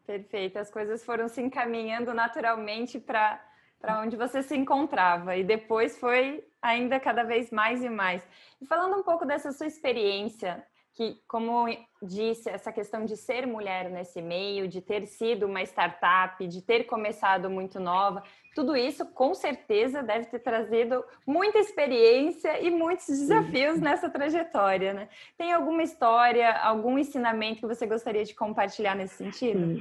Perfeito, 0.05 0.60
as 0.60 0.69
coisas 0.69 1.03
foram 1.03 1.27
se 1.27 1.41
encaminhando 1.41 2.13
naturalmente 2.13 3.00
para 3.00 3.41
para 3.79 4.01
onde 4.01 4.17
você 4.17 4.41
se 4.41 4.57
encontrava 4.57 5.36
e 5.38 5.43
depois 5.43 6.00
foi 6.00 6.43
ainda 6.62 7.00
cada 7.00 7.24
vez 7.24 7.51
mais 7.51 7.84
e 7.84 7.89
mais. 7.89 8.27
E 8.60 8.65
falando 8.65 8.98
um 8.98 9.03
pouco 9.03 9.24
dessa 9.24 9.51
sua 9.51 9.67
experiência 9.67 10.65
que, 10.97 11.15
como 11.27 11.67
disse, 12.01 12.49
essa 12.49 12.71
questão 12.71 13.05
de 13.05 13.15
ser 13.15 13.45
mulher 13.45 13.87
nesse 13.91 14.19
meio, 14.19 14.67
de 14.67 14.81
ter 14.81 15.05
sido 15.05 15.45
uma 15.45 15.61
startup, 15.61 16.45
de 16.47 16.59
ter 16.59 16.85
começado 16.85 17.51
muito 17.51 17.79
nova, 17.79 18.23
tudo 18.55 18.75
isso 18.75 19.05
com 19.13 19.35
certeza 19.35 20.01
deve 20.01 20.25
ter 20.25 20.39
trazido 20.39 21.03
muita 21.25 21.59
experiência 21.59 22.59
e 22.59 22.71
muitos 22.71 23.05
desafios 23.05 23.79
nessa 23.79 24.09
trajetória, 24.09 24.91
né? 24.91 25.07
Tem 25.37 25.53
alguma 25.53 25.83
história, 25.83 26.51
algum 26.63 26.97
ensinamento 26.97 27.61
que 27.61 27.67
você 27.67 27.85
gostaria 27.85 28.25
de 28.25 28.33
compartilhar 28.33 28.95
nesse 28.95 29.17
sentido? 29.17 29.79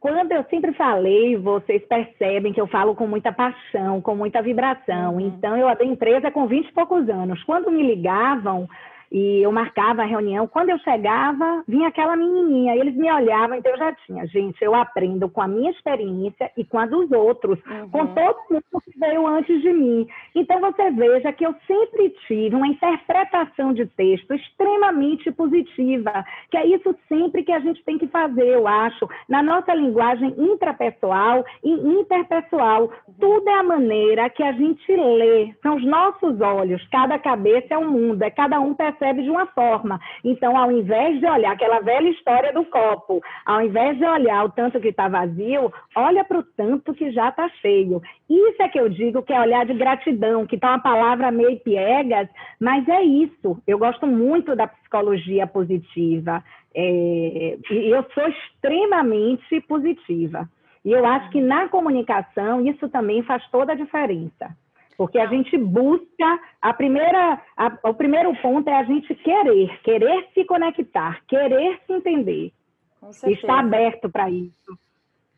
Quando 0.00 0.32
eu 0.32 0.44
sempre 0.50 0.72
falei, 0.72 1.36
vocês 1.36 1.84
percebem 1.86 2.52
que 2.52 2.60
eu 2.60 2.66
falo 2.66 2.96
com 2.96 3.06
muita 3.06 3.32
paixão, 3.32 4.00
com 4.00 4.16
muita 4.16 4.42
vibração. 4.42 5.14
Uhum. 5.14 5.20
Então, 5.20 5.56
eu 5.56 5.68
abri 5.68 5.86
empresa 5.86 6.32
com 6.32 6.48
20 6.48 6.68
e 6.68 6.72
poucos 6.72 7.08
anos. 7.08 7.42
Quando 7.44 7.70
me 7.70 7.82
ligavam, 7.82 8.68
e 9.10 9.42
eu 9.42 9.50
marcava 9.50 10.02
a 10.02 10.06
reunião. 10.06 10.46
Quando 10.46 10.70
eu 10.70 10.78
chegava, 10.78 11.62
vinha 11.66 11.88
aquela 11.88 12.16
menininha. 12.16 12.76
Eles 12.76 12.94
me 12.94 13.10
olhavam, 13.10 13.56
então 13.56 13.72
eu 13.72 13.78
já 13.78 13.92
tinha. 14.06 14.26
Gente, 14.26 14.62
eu 14.62 14.74
aprendo 14.74 15.28
com 15.28 15.40
a 15.40 15.48
minha 15.48 15.70
experiência 15.70 16.50
e 16.56 16.64
com 16.64 16.78
a 16.78 16.86
dos 16.86 17.10
outros, 17.12 17.58
uhum. 17.66 17.90
com 17.90 18.06
todo 18.06 18.38
mundo 18.50 18.82
que 18.84 18.98
veio 18.98 19.26
antes 19.26 19.60
de 19.62 19.72
mim. 19.72 20.06
Então 20.34 20.60
você 20.60 20.90
veja 20.90 21.32
que 21.32 21.44
eu 21.44 21.54
sempre 21.66 22.10
tive 22.26 22.54
uma 22.54 22.68
interpretação 22.68 23.72
de 23.72 23.86
texto 23.86 24.34
extremamente 24.34 25.30
positiva, 25.32 26.24
que 26.50 26.56
é 26.56 26.66
isso 26.66 26.94
sempre 27.08 27.42
que 27.42 27.52
a 27.52 27.60
gente 27.60 27.82
tem 27.84 27.98
que 27.98 28.06
fazer, 28.08 28.46
eu 28.46 28.66
acho, 28.66 29.08
na 29.28 29.42
nossa 29.42 29.74
linguagem 29.74 30.34
intrapessoal 30.38 31.44
e 31.62 31.70
interpessoal. 31.70 32.84
Uhum. 32.84 33.14
Tudo 33.18 33.48
é 33.48 33.54
a 33.54 33.62
maneira 33.62 34.30
que 34.30 34.42
a 34.42 34.52
gente 34.52 34.94
lê, 34.94 35.54
são 35.62 35.76
os 35.76 35.84
nossos 35.84 36.40
olhos. 36.40 36.86
Cada 36.88 37.18
cabeça 37.18 37.74
é 37.74 37.78
um 37.78 37.90
mundo, 37.90 38.22
é 38.22 38.30
cada 38.30 38.60
um 38.60 38.74
percebe 38.98 39.22
de 39.22 39.30
uma 39.30 39.46
forma. 39.46 40.00
Então, 40.24 40.56
ao 40.56 40.70
invés 40.70 41.18
de 41.20 41.26
olhar 41.26 41.52
aquela 41.52 41.80
velha 41.80 42.08
história 42.08 42.52
do 42.52 42.64
copo, 42.64 43.20
ao 43.46 43.62
invés 43.62 43.96
de 43.96 44.04
olhar 44.04 44.44
o 44.44 44.50
tanto 44.50 44.80
que 44.80 44.88
está 44.88 45.08
vazio, 45.08 45.72
olha 45.94 46.24
para 46.24 46.38
o 46.38 46.42
tanto 46.42 46.92
que 46.92 47.10
já 47.12 47.28
está 47.28 47.48
cheio. 47.60 48.02
Isso 48.28 48.62
é 48.62 48.68
que 48.68 48.78
eu 48.78 48.88
digo 48.88 49.22
que 49.22 49.32
é 49.32 49.40
olhar 49.40 49.64
de 49.64 49.74
gratidão, 49.74 50.46
que 50.46 50.56
está 50.56 50.70
uma 50.70 50.82
palavra 50.82 51.30
meio 51.30 51.58
piegas, 51.60 52.28
mas 52.60 52.86
é 52.88 53.02
isso. 53.02 53.62
Eu 53.66 53.78
gosto 53.78 54.06
muito 54.06 54.54
da 54.56 54.66
psicologia 54.66 55.46
positiva. 55.46 56.42
É, 56.74 57.56
eu 57.70 58.04
sou 58.12 58.28
extremamente 58.28 59.60
positiva. 59.62 60.48
E 60.84 60.92
eu 60.92 61.04
acho 61.04 61.30
que 61.30 61.40
na 61.40 61.68
comunicação 61.68 62.66
isso 62.66 62.88
também 62.88 63.22
faz 63.22 63.46
toda 63.50 63.72
a 63.72 63.76
diferença. 63.76 64.56
Porque 64.98 65.18
a 65.18 65.26
gente 65.26 65.56
busca, 65.56 66.40
a 66.60 66.74
primeira, 66.74 67.40
a, 67.56 67.78
o 67.88 67.94
primeiro 67.94 68.34
ponto 68.42 68.68
é 68.68 68.74
a 68.74 68.82
gente 68.82 69.14
querer, 69.14 69.80
querer 69.82 70.28
se 70.34 70.44
conectar, 70.44 71.24
querer 71.28 71.80
se 71.86 71.92
entender. 71.92 72.52
Com 73.00 73.12
certeza. 73.12 73.40
Está 73.40 73.60
aberto 73.60 74.10
para 74.10 74.28
isso. 74.28 74.76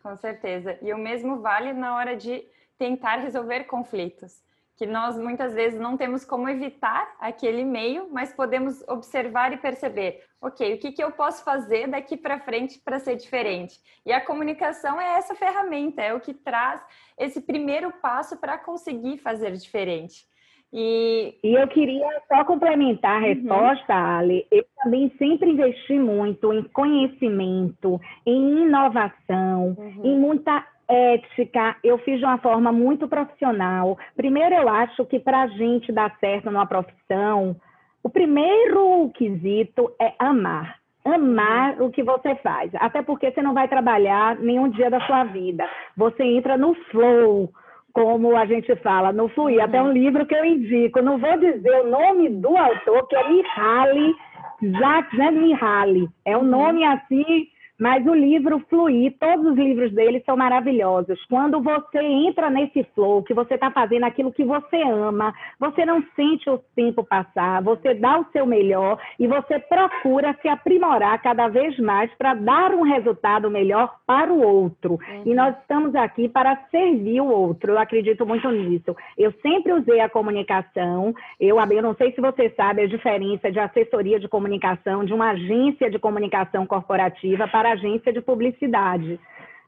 Com 0.03 0.17
certeza. 0.17 0.79
E 0.81 0.95
o 0.95 0.99
mesmo 0.99 1.41
vale 1.41 1.75
na 1.75 1.95
hora 1.95 2.17
de 2.17 2.43
tentar 2.79 3.17
resolver 3.17 3.65
conflitos 3.65 4.43
que 4.81 4.87
nós 4.87 5.19
muitas 5.19 5.53
vezes 5.53 5.79
não 5.79 5.95
temos 5.95 6.25
como 6.25 6.49
evitar 6.49 7.15
aquele 7.21 7.63
meio, 7.65 8.09
mas 8.11 8.33
podemos 8.33 8.83
observar 8.89 9.53
e 9.53 9.59
perceber, 9.59 10.23
ok, 10.41 10.73
o 10.73 10.79
que, 10.79 10.93
que 10.93 11.05
eu 11.05 11.11
posso 11.11 11.45
fazer 11.45 11.87
daqui 11.87 12.17
para 12.17 12.41
frente 12.41 12.81
para 12.83 12.99
ser 12.99 13.17
diferente? 13.17 13.75
E 14.07 14.11
a 14.11 14.25
comunicação 14.25 14.99
é 14.99 15.19
essa 15.19 15.35
ferramenta, 15.35 16.01
é 16.01 16.15
o 16.15 16.21
que 16.21 16.33
traz 16.33 16.83
esse 17.19 17.43
primeiro 17.43 17.93
passo 18.01 18.41
para 18.41 18.57
conseguir 18.57 19.19
fazer 19.19 19.53
diferente. 19.53 20.25
E... 20.73 21.35
e 21.45 21.61
eu 21.61 21.69
queria 21.69 22.09
só 22.27 22.43
complementar 22.45 23.17
a 23.17 23.27
uhum. 23.27 23.35
resposta, 23.35 23.93
uhum. 23.93 24.07
Ale. 24.17 24.47
Eu 24.51 24.65
também 24.83 25.13
sempre 25.19 25.51
investi 25.51 25.99
muito 25.99 26.55
em 26.55 26.63
conhecimento, 26.63 28.01
em 28.25 28.63
inovação, 28.63 29.77
uhum. 29.77 30.01
em 30.05 30.19
muita 30.19 30.67
ética, 30.91 31.77
eu 31.85 31.99
fiz 31.99 32.19
de 32.19 32.25
uma 32.25 32.39
forma 32.39 32.73
muito 32.73 33.07
profissional. 33.07 33.97
Primeiro, 34.17 34.55
eu 34.55 34.69
acho 34.69 35.07
que 35.07 35.19
para 35.19 35.43
a 35.43 35.47
gente 35.47 35.93
dar 35.93 36.15
certo 36.19 36.51
numa 36.51 36.67
profissão, 36.67 37.57
o 38.03 38.11
primeiro 38.11 39.11
quesito 39.15 39.93
é 40.01 40.13
amar. 40.19 40.81
Amar 41.05 41.81
o 41.81 41.91
que 41.91 42.03
você 42.03 42.35
faz. 42.37 42.71
Até 42.75 43.03
porque 43.03 43.31
você 43.31 43.41
não 43.41 43.55
vai 43.55 43.69
trabalhar 43.69 44.37
nenhum 44.37 44.69
dia 44.69 44.91
da 44.91 45.01
sua 45.07 45.25
vida. 45.25 45.67
Você 45.97 46.23
entra 46.23 46.59
no 46.59 46.75
flow, 46.91 47.51
como 47.93 48.37
a 48.37 48.45
gente 48.47 48.75
fala, 48.77 49.13
no 49.13 49.29
fluir. 49.29 49.59
Uhum. 49.59 49.65
Até 49.65 49.83
um 49.83 49.93
livro 49.93 50.27
que 50.27 50.35
eu 50.35 50.45
indico. 50.45 51.01
Não 51.01 51.19
vou 51.19 51.39
dizer 51.39 51.71
o 51.81 51.91
nome 51.91 52.29
do 52.29 52.57
autor, 52.57 53.07
que 53.09 53.17
é 53.17 53.29
Mihaly 53.29 54.15
Jacques? 54.63 55.33
Mihaly. 55.33 56.09
É 56.25 56.37
um 56.37 56.41
uhum. 56.41 56.47
nome 56.47 56.85
assim 56.85 57.49
mas 57.81 58.07
o 58.07 58.15
livro 58.15 58.59
Fluir, 58.69 59.15
todos 59.19 59.47
os 59.47 59.57
livros 59.57 59.91
dele 59.93 60.23
são 60.27 60.37
maravilhosos. 60.37 61.19
Quando 61.31 61.63
você 61.63 61.99
entra 61.99 62.51
nesse 62.51 62.85
flow, 62.95 63.23
que 63.23 63.33
você 63.33 63.55
está 63.55 63.71
fazendo 63.71 64.05
aquilo 64.05 64.31
que 64.31 64.45
você 64.45 64.83
ama, 64.83 65.33
você 65.59 65.87
não 65.87 66.05
sente 66.15 66.51
o 66.51 66.59
tempo 66.77 67.03
passar, 67.03 67.63
você 67.63 67.95
dá 67.95 68.19
o 68.19 68.27
seu 68.33 68.45
melhor 68.45 69.01
e 69.19 69.27
você 69.27 69.59
procura 69.59 70.37
se 70.43 70.49
aprimorar 70.49 71.23
cada 71.23 71.49
vez 71.49 71.79
mais 71.79 72.13
para 72.19 72.35
dar 72.35 72.75
um 72.75 72.83
resultado 72.83 73.51
melhor 73.51 73.97
para 74.07 74.31
o 74.31 74.43
outro. 74.43 74.93
Uhum. 74.93 75.23
E 75.25 75.35
nós 75.35 75.57
estamos 75.59 75.95
aqui 75.95 76.29
para 76.29 76.55
servir 76.71 77.23
o 77.23 77.29
outro. 77.29 77.73
Eu 77.73 77.79
acredito 77.79 78.27
muito 78.27 78.51
nisso. 78.51 78.95
Eu 79.17 79.33
sempre 79.41 79.73
usei 79.73 80.01
a 80.01 80.09
comunicação. 80.09 81.15
Eu, 81.41 81.59
eu 81.59 81.83
não 81.83 81.95
sei 81.95 82.13
se 82.13 82.21
você 82.21 82.51
sabe 82.51 82.83
a 82.83 82.87
diferença 82.87 83.51
de 83.51 83.59
assessoria 83.59 84.21
de 84.21 84.29
comunicação, 84.29 85.03
de 85.03 85.15
uma 85.15 85.31
agência 85.31 85.91
de 85.91 85.99
comunicação 85.99 86.67
corporativa 86.67 87.49
para 87.49 87.70
agência 87.73 88.13
de 88.13 88.21
publicidade. 88.21 89.19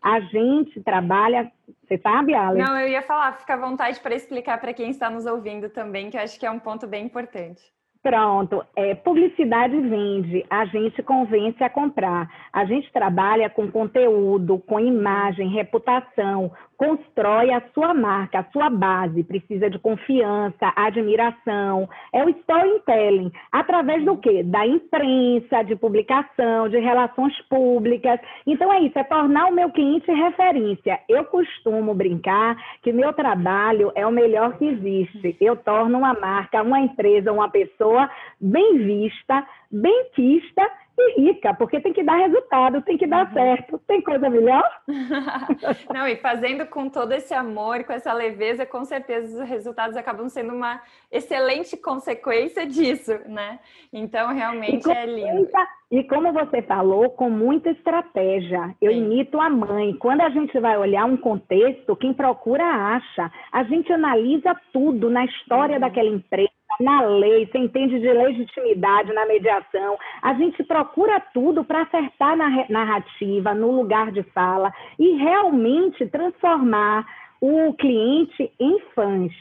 A 0.02 0.20
gente 0.20 0.82
trabalha. 0.82 1.50
Você 1.84 1.98
sabe, 1.98 2.34
Alex? 2.34 2.66
Não, 2.66 2.78
eu 2.78 2.88
ia 2.88 3.02
falar, 3.02 3.32
fica 3.32 3.54
à 3.54 3.56
vontade 3.56 4.00
para 4.00 4.14
explicar 4.14 4.60
para 4.60 4.74
quem 4.74 4.90
está 4.90 5.08
nos 5.08 5.26
ouvindo 5.26 5.68
também, 5.70 6.10
que 6.10 6.16
eu 6.16 6.20
acho 6.20 6.38
que 6.38 6.46
é 6.46 6.50
um 6.50 6.58
ponto 6.58 6.86
bem 6.86 7.04
importante. 7.04 7.62
Pronto, 8.02 8.64
é, 8.74 8.96
publicidade 8.96 9.80
vende, 9.80 10.44
a 10.50 10.64
gente 10.64 11.00
convence 11.04 11.62
a 11.62 11.70
comprar. 11.70 12.28
A 12.52 12.64
gente 12.64 12.92
trabalha 12.92 13.48
com 13.48 13.70
conteúdo, 13.70 14.58
com 14.58 14.80
imagem, 14.80 15.48
reputação, 15.50 16.50
constrói 16.82 17.52
a 17.52 17.62
sua 17.72 17.94
marca, 17.94 18.40
a 18.40 18.44
sua 18.50 18.68
base, 18.68 19.22
precisa 19.22 19.70
de 19.70 19.78
confiança, 19.78 20.72
admiração. 20.74 21.88
É 22.12 22.24
o 22.24 22.28
storytelling, 22.28 23.30
através 23.52 24.04
do 24.04 24.16
quê? 24.16 24.42
Da 24.42 24.66
imprensa, 24.66 25.62
de 25.62 25.76
publicação, 25.76 26.68
de 26.68 26.80
relações 26.80 27.40
públicas. 27.42 28.18
Então 28.44 28.72
é 28.72 28.80
isso, 28.80 28.98
é 28.98 29.04
tornar 29.04 29.46
o 29.46 29.54
meu 29.54 29.70
cliente 29.70 30.10
referência. 30.10 30.98
Eu 31.08 31.24
costumo 31.26 31.94
brincar 31.94 32.56
que 32.82 32.92
meu 32.92 33.12
trabalho 33.12 33.92
é 33.94 34.04
o 34.04 34.10
melhor 34.10 34.58
que 34.58 34.66
existe. 34.66 35.36
Eu 35.40 35.54
torno 35.54 35.98
uma 35.98 36.14
marca, 36.14 36.62
uma 36.62 36.80
empresa, 36.80 37.30
uma 37.30 37.48
pessoa 37.48 38.10
bem 38.40 38.78
vista, 38.78 39.46
bem 39.70 40.06
quista 40.16 40.68
e 40.98 41.20
rica, 41.20 41.54
porque 41.54 41.80
tem 41.80 41.92
que 41.92 42.02
dar 42.02 42.16
resultado, 42.16 42.82
tem 42.82 42.96
que 42.96 43.06
dar 43.06 43.26
uhum. 43.26 43.32
certo. 43.32 43.78
Tem 43.86 44.02
coisa 44.02 44.28
melhor? 44.28 44.64
Não, 45.92 46.06
e 46.06 46.16
fazendo 46.16 46.66
com 46.66 46.88
todo 46.88 47.12
esse 47.12 47.32
amor, 47.34 47.84
com 47.84 47.92
essa 47.92 48.12
leveza, 48.12 48.66
com 48.66 48.84
certeza 48.84 49.42
os 49.42 49.48
resultados 49.48 49.96
acabam 49.96 50.28
sendo 50.28 50.54
uma 50.54 50.80
excelente 51.10 51.76
consequência 51.76 52.66
disso, 52.66 53.12
né? 53.26 53.58
Então, 53.92 54.32
realmente 54.34 54.90
é 54.90 55.06
lindo. 55.06 55.48
E 55.90 56.02
como 56.04 56.32
você 56.32 56.62
falou, 56.62 57.10
com 57.10 57.28
muita 57.28 57.70
estratégia. 57.70 58.74
Eu 58.80 58.92
Sim. 58.92 59.04
imito 59.04 59.38
a 59.38 59.50
mãe. 59.50 59.94
Quando 59.98 60.22
a 60.22 60.30
gente 60.30 60.58
vai 60.58 60.76
olhar 60.78 61.04
um 61.04 61.18
contexto, 61.18 61.94
quem 61.96 62.14
procura 62.14 62.64
acha. 62.64 63.30
A 63.52 63.62
gente 63.64 63.92
analisa 63.92 64.58
tudo 64.72 65.10
na 65.10 65.24
história 65.26 65.74
uhum. 65.74 65.80
daquela 65.80 66.08
empresa 66.08 66.50
na 66.80 67.02
lei, 67.02 67.46
você 67.46 67.58
entende 67.58 68.00
de 68.00 68.12
legitimidade 68.12 69.12
na 69.12 69.26
mediação. 69.26 69.98
A 70.22 70.34
gente 70.34 70.62
procura 70.64 71.20
tudo 71.32 71.64
para 71.64 71.82
acertar 71.82 72.36
na 72.36 72.66
narrativa, 72.68 73.54
no 73.54 73.70
lugar 73.70 74.10
de 74.10 74.22
fala 74.22 74.72
e 74.98 75.16
realmente 75.16 76.06
transformar 76.06 77.06
o 77.40 77.72
cliente 77.74 78.50
em 78.58 78.78
fãs. 78.94 79.32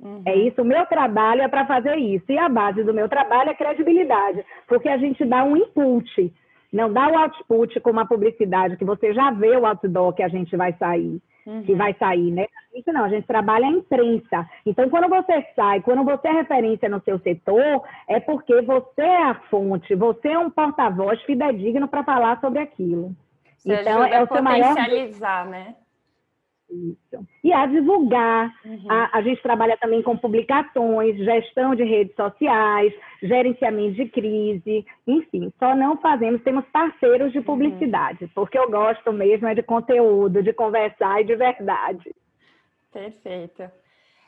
Uhum. 0.00 0.22
É 0.24 0.34
isso, 0.34 0.62
o 0.62 0.64
meu 0.64 0.86
trabalho 0.86 1.42
é 1.42 1.48
para 1.48 1.66
fazer 1.66 1.96
isso. 1.96 2.24
E 2.30 2.38
a 2.38 2.48
base 2.48 2.82
do 2.82 2.94
meu 2.94 3.08
trabalho 3.08 3.50
é 3.50 3.54
credibilidade, 3.54 4.44
porque 4.66 4.88
a 4.88 4.96
gente 4.96 5.24
dá 5.24 5.44
um 5.44 5.56
input, 5.56 6.32
não 6.72 6.92
dá 6.92 7.08
o 7.08 7.18
output 7.18 7.78
com 7.80 7.90
uma 7.90 8.06
publicidade 8.06 8.76
que 8.76 8.84
você 8.84 9.12
já 9.12 9.30
vê 9.30 9.56
o 9.56 9.66
outdoor 9.66 10.14
que 10.14 10.22
a 10.22 10.28
gente 10.28 10.56
vai 10.56 10.72
sair 10.74 11.20
uhum. 11.50 11.62
que 11.62 11.74
vai 11.74 11.94
sair, 11.94 12.30
né? 12.30 12.46
A 12.72 12.76
gente 12.76 12.92
não, 12.92 13.04
a 13.04 13.08
gente 13.08 13.26
trabalha 13.26 13.66
a 13.66 13.70
imprensa. 13.70 14.48
Então, 14.64 14.88
quando 14.88 15.08
você 15.08 15.44
sai, 15.56 15.80
quando 15.80 16.04
você 16.04 16.28
é 16.28 16.32
referência 16.32 16.88
no 16.88 17.00
seu 17.02 17.18
setor, 17.18 17.82
é 18.08 18.20
porque 18.20 18.62
você 18.62 19.02
é 19.02 19.22
a 19.24 19.34
fonte, 19.50 19.94
você 19.94 20.28
é 20.28 20.38
um 20.38 20.50
porta-voz 20.50 21.20
fidedigno 21.22 21.88
para 21.88 22.04
falar 22.04 22.40
sobre 22.40 22.60
aquilo. 22.60 23.14
Você 23.58 23.74
então, 23.74 24.04
é 24.04 24.22
o 24.22 24.26
seu 24.28 24.42
maior. 24.42 24.68
Potencializar, 24.68 25.46
né? 25.46 25.74
Isso. 26.70 27.26
E 27.42 27.52
a 27.52 27.66
divulgar. 27.66 28.54
Uhum. 28.64 28.86
A, 28.88 29.18
a, 29.18 29.22
gente 29.22 29.42
trabalha 29.42 29.76
também 29.76 30.02
com 30.02 30.16
publicações, 30.16 31.16
gestão 31.16 31.74
de 31.74 31.82
redes 31.82 32.14
sociais, 32.14 32.92
gerenciamento 33.22 33.96
de 33.96 34.08
crise, 34.08 34.86
enfim, 35.06 35.52
só 35.58 35.74
não 35.74 35.96
fazemos, 35.96 36.42
temos 36.42 36.64
parceiros 36.72 37.32
de 37.32 37.38
uhum. 37.38 37.44
publicidade, 37.44 38.24
uhum. 38.24 38.30
porque 38.34 38.58
eu 38.58 38.70
gosto 38.70 39.12
mesmo 39.12 39.48
é 39.48 39.54
de 39.54 39.62
conteúdo, 39.62 40.42
de 40.42 40.52
conversar 40.52 41.20
e 41.20 41.24
de 41.24 41.34
verdade. 41.34 42.14
Perfeito. 42.92 43.70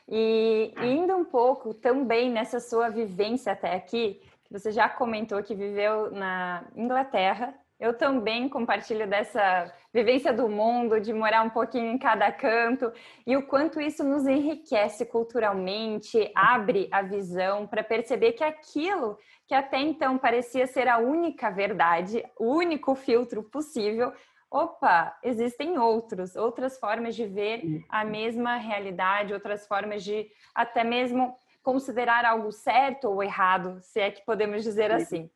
E 0.09 0.73
indo 0.81 1.15
um 1.15 1.23
pouco 1.23 1.73
também 1.73 2.29
nessa 2.29 2.59
sua 2.59 2.89
vivência 2.89 3.53
até 3.53 3.73
aqui, 3.73 4.19
você 4.51 4.71
já 4.71 4.89
comentou 4.89 5.41
que 5.41 5.55
viveu 5.55 6.11
na 6.11 6.65
Inglaterra, 6.75 7.53
eu 7.83 7.93
também 7.93 8.47
compartilho 8.47 9.05
dessa 9.05 9.69
vivência 9.93 10.31
do 10.31 10.47
mundo, 10.47 11.01
de 11.01 11.11
morar 11.11 11.43
um 11.43 11.49
pouquinho 11.49 11.91
em 11.91 11.97
cada 11.97 12.31
canto, 12.31 12.89
e 13.27 13.35
o 13.35 13.45
quanto 13.45 13.81
isso 13.81 14.05
nos 14.05 14.25
enriquece 14.25 15.05
culturalmente, 15.05 16.31
abre 16.33 16.87
a 16.89 17.01
visão 17.01 17.67
para 17.67 17.83
perceber 17.83 18.31
que 18.31 18.43
aquilo 18.43 19.17
que 19.45 19.53
até 19.53 19.81
então 19.81 20.17
parecia 20.17 20.65
ser 20.65 20.87
a 20.87 20.97
única 20.97 21.51
verdade, 21.51 22.23
o 22.39 22.53
único 22.53 22.95
filtro 22.95 23.43
possível, 23.43 24.13
opa, 24.49 25.13
existem 25.21 25.77
outros, 25.77 26.37
outras 26.37 26.79
formas 26.79 27.13
de 27.17 27.25
ver 27.25 27.83
a 27.89 28.05
mesma 28.05 28.55
realidade, 28.55 29.33
outras 29.33 29.67
formas 29.67 30.05
de 30.05 30.25
até 30.55 30.85
mesmo 30.85 31.35
considerar 31.61 32.23
algo 32.23 32.49
certo 32.49 33.09
ou 33.09 33.21
errado, 33.21 33.81
se 33.81 33.99
é 33.99 34.09
que 34.09 34.23
podemos 34.25 34.63
dizer 34.63 34.89
assim. 34.89 35.29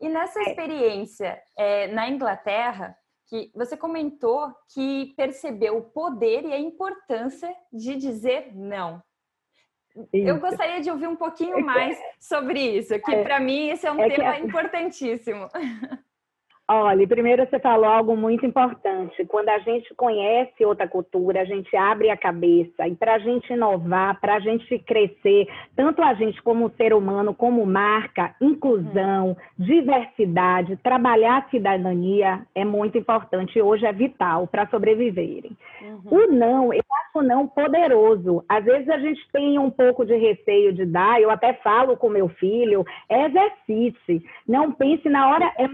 E 0.00 0.08
nessa 0.08 0.40
é. 0.40 0.42
experiência 0.44 1.42
é, 1.56 1.86
na 1.88 2.08
Inglaterra, 2.08 2.96
que 3.26 3.50
você 3.54 3.76
comentou 3.76 4.52
que 4.72 5.14
percebeu 5.16 5.78
o 5.78 5.82
poder 5.82 6.44
e 6.44 6.52
a 6.52 6.58
importância 6.58 7.54
de 7.72 7.96
dizer 7.96 8.54
não. 8.54 9.02
Isso. 10.12 10.28
Eu 10.28 10.40
gostaria 10.40 10.80
de 10.80 10.90
ouvir 10.90 11.06
um 11.06 11.16
pouquinho 11.16 11.58
é 11.58 11.62
mais 11.62 11.98
sobre 12.20 12.60
isso, 12.60 12.98
que 12.98 13.14
é, 13.14 13.22
para 13.22 13.38
mim 13.38 13.68
esse 13.68 13.86
é 13.86 13.92
um 13.92 13.96
tema 13.96 14.38
importantíssimo. 14.38 15.48
Olha, 16.66 17.06
primeiro 17.06 17.46
você 17.46 17.58
falou 17.58 17.84
algo 17.84 18.16
muito 18.16 18.46
importante. 18.46 19.22
Quando 19.26 19.50
a 19.50 19.58
gente 19.58 19.94
conhece 19.94 20.64
outra 20.64 20.88
cultura, 20.88 21.42
a 21.42 21.44
gente 21.44 21.76
abre 21.76 22.08
a 22.08 22.16
cabeça. 22.16 22.88
E 22.88 22.94
para 22.96 23.16
a 23.16 23.18
gente 23.18 23.52
inovar, 23.52 24.18
para 24.18 24.36
a 24.36 24.40
gente 24.40 24.78
crescer, 24.78 25.46
tanto 25.76 26.00
a 26.00 26.14
gente 26.14 26.42
como 26.42 26.70
ser 26.70 26.94
humano, 26.94 27.34
como 27.34 27.66
marca, 27.66 28.34
inclusão, 28.40 29.36
diversidade, 29.58 30.78
trabalhar 30.78 31.38
a 31.38 31.50
cidadania 31.50 32.46
é 32.54 32.64
muito 32.64 32.96
importante 32.96 33.58
e 33.58 33.62
hoje 33.62 33.84
é 33.84 33.92
vital 33.92 34.46
para 34.46 34.66
sobreviverem. 34.68 35.54
Uhum. 35.82 36.00
O 36.10 36.32
não, 36.32 36.72
eu 36.72 36.80
acho 36.80 37.18
o 37.18 37.22
não 37.22 37.46
poderoso. 37.46 38.42
Às 38.48 38.64
vezes 38.64 38.88
a 38.88 38.98
gente 38.98 39.20
tem 39.32 39.58
um 39.58 39.70
pouco 39.70 40.06
de 40.06 40.16
receio 40.16 40.72
de 40.72 40.86
dar, 40.86 41.20
eu 41.20 41.30
até 41.30 41.52
falo 41.54 41.94
com 41.94 42.08
meu 42.08 42.30
filho, 42.30 42.86
exercite. 43.10 44.24
Não 44.48 44.72
pense 44.72 45.08
na 45.10 45.28
hora, 45.28 45.52
é, 45.58 45.66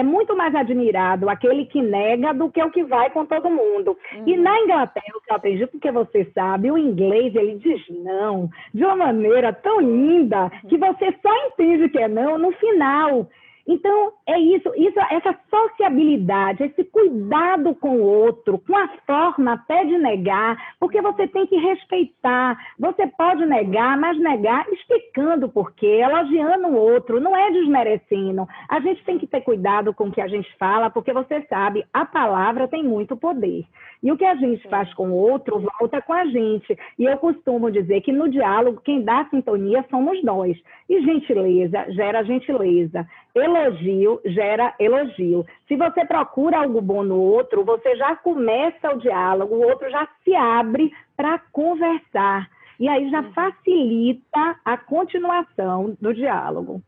é 0.00 0.02
muito 0.02 0.29
muito 0.30 0.36
mais 0.36 0.54
admirado 0.54 1.28
aquele 1.28 1.66
que 1.66 1.82
nega 1.82 2.32
do 2.32 2.50
que 2.50 2.62
o 2.62 2.70
que 2.70 2.84
vai 2.84 3.10
com 3.10 3.26
todo 3.26 3.50
mundo. 3.50 3.96
Uhum. 4.14 4.22
E 4.26 4.36
na 4.36 4.60
Inglaterra, 4.60 5.16
o 5.16 5.20
que 5.20 5.30
eu 5.30 5.36
aprendi, 5.36 5.66
porque 5.66 5.90
você 5.90 6.24
sabe, 6.32 6.70
o 6.70 6.78
inglês 6.78 7.34
ele 7.34 7.56
diz 7.56 7.82
não 7.88 8.48
de 8.72 8.84
uma 8.84 8.96
maneira 8.96 9.52
tão 9.52 9.80
linda 9.80 10.50
que 10.68 10.76
você 10.76 11.12
só 11.20 11.46
entende 11.46 11.88
que 11.88 11.98
é 11.98 12.08
não 12.08 12.38
no 12.38 12.52
final. 12.52 13.28
Então, 13.66 14.12
é 14.26 14.38
isso, 14.38 14.72
isso, 14.76 14.98
essa 15.10 15.38
sociabilidade, 15.48 16.64
esse 16.64 16.84
cuidado 16.84 17.74
com 17.74 17.96
o 17.96 18.02
outro, 18.02 18.58
com 18.58 18.76
a 18.76 18.88
forma 19.06 19.52
até 19.52 19.84
de 19.84 19.98
negar, 19.98 20.74
porque 20.78 21.00
você 21.00 21.26
tem 21.28 21.46
que 21.46 21.56
respeitar. 21.56 22.58
Você 22.78 23.06
pode 23.06 23.44
negar, 23.46 23.98
mas 23.98 24.18
negar 24.18 24.66
explicando 24.72 25.46
o 25.46 25.48
porquê, 25.50 25.86
elogiando 25.86 26.68
o 26.68 26.76
outro, 26.76 27.20
não 27.20 27.36
é 27.36 27.50
desmerecendo. 27.50 28.46
A 28.68 28.80
gente 28.80 29.04
tem 29.04 29.18
que 29.18 29.26
ter 29.26 29.42
cuidado 29.42 29.92
com 29.94 30.08
o 30.08 30.12
que 30.12 30.20
a 30.20 30.28
gente 30.28 30.52
fala, 30.56 30.90
porque 30.90 31.12
você 31.12 31.42
sabe, 31.48 31.84
a 31.92 32.04
palavra 32.04 32.68
tem 32.68 32.82
muito 32.82 33.16
poder. 33.16 33.66
E 34.02 34.10
o 34.10 34.16
que 34.16 34.24
a 34.24 34.34
gente 34.34 34.66
faz 34.68 34.92
com 34.94 35.10
o 35.10 35.14
outro 35.14 35.60
volta 35.60 36.00
com 36.00 36.12
a 36.12 36.24
gente. 36.26 36.76
E 36.98 37.04
eu 37.04 37.18
costumo 37.18 37.70
dizer 37.70 38.00
que 38.00 38.12
no 38.12 38.30
diálogo, 38.30 38.80
quem 38.82 39.02
dá 39.02 39.26
sintonia 39.28 39.84
somos 39.90 40.22
nós. 40.24 40.56
E 40.88 41.02
gentileza 41.02 41.86
gera 41.90 42.24
gentileza. 42.24 43.06
Elogio 43.34 44.20
gera 44.24 44.74
elogio. 44.78 45.46
Se 45.68 45.76
você 45.76 46.04
procura 46.04 46.58
algo 46.58 46.80
bom 46.80 47.02
no 47.02 47.20
outro, 47.20 47.64
você 47.64 47.96
já 47.96 48.16
começa 48.16 48.90
o 48.90 48.98
diálogo, 48.98 49.54
o 49.54 49.62
outro 49.62 49.90
já 49.90 50.08
se 50.24 50.34
abre 50.34 50.92
para 51.16 51.38
conversar. 51.52 52.50
E 52.78 52.88
aí 52.88 53.10
já 53.10 53.20
uhum. 53.20 53.32
facilita 53.32 54.60
a 54.64 54.76
continuação 54.76 55.96
do 56.00 56.14
diálogo. 56.14 56.82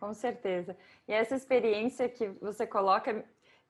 Com 0.00 0.12
certeza. 0.14 0.76
E 1.06 1.12
essa 1.12 1.34
experiência 1.34 2.08
que 2.08 2.28
você 2.40 2.66
coloca 2.66 3.24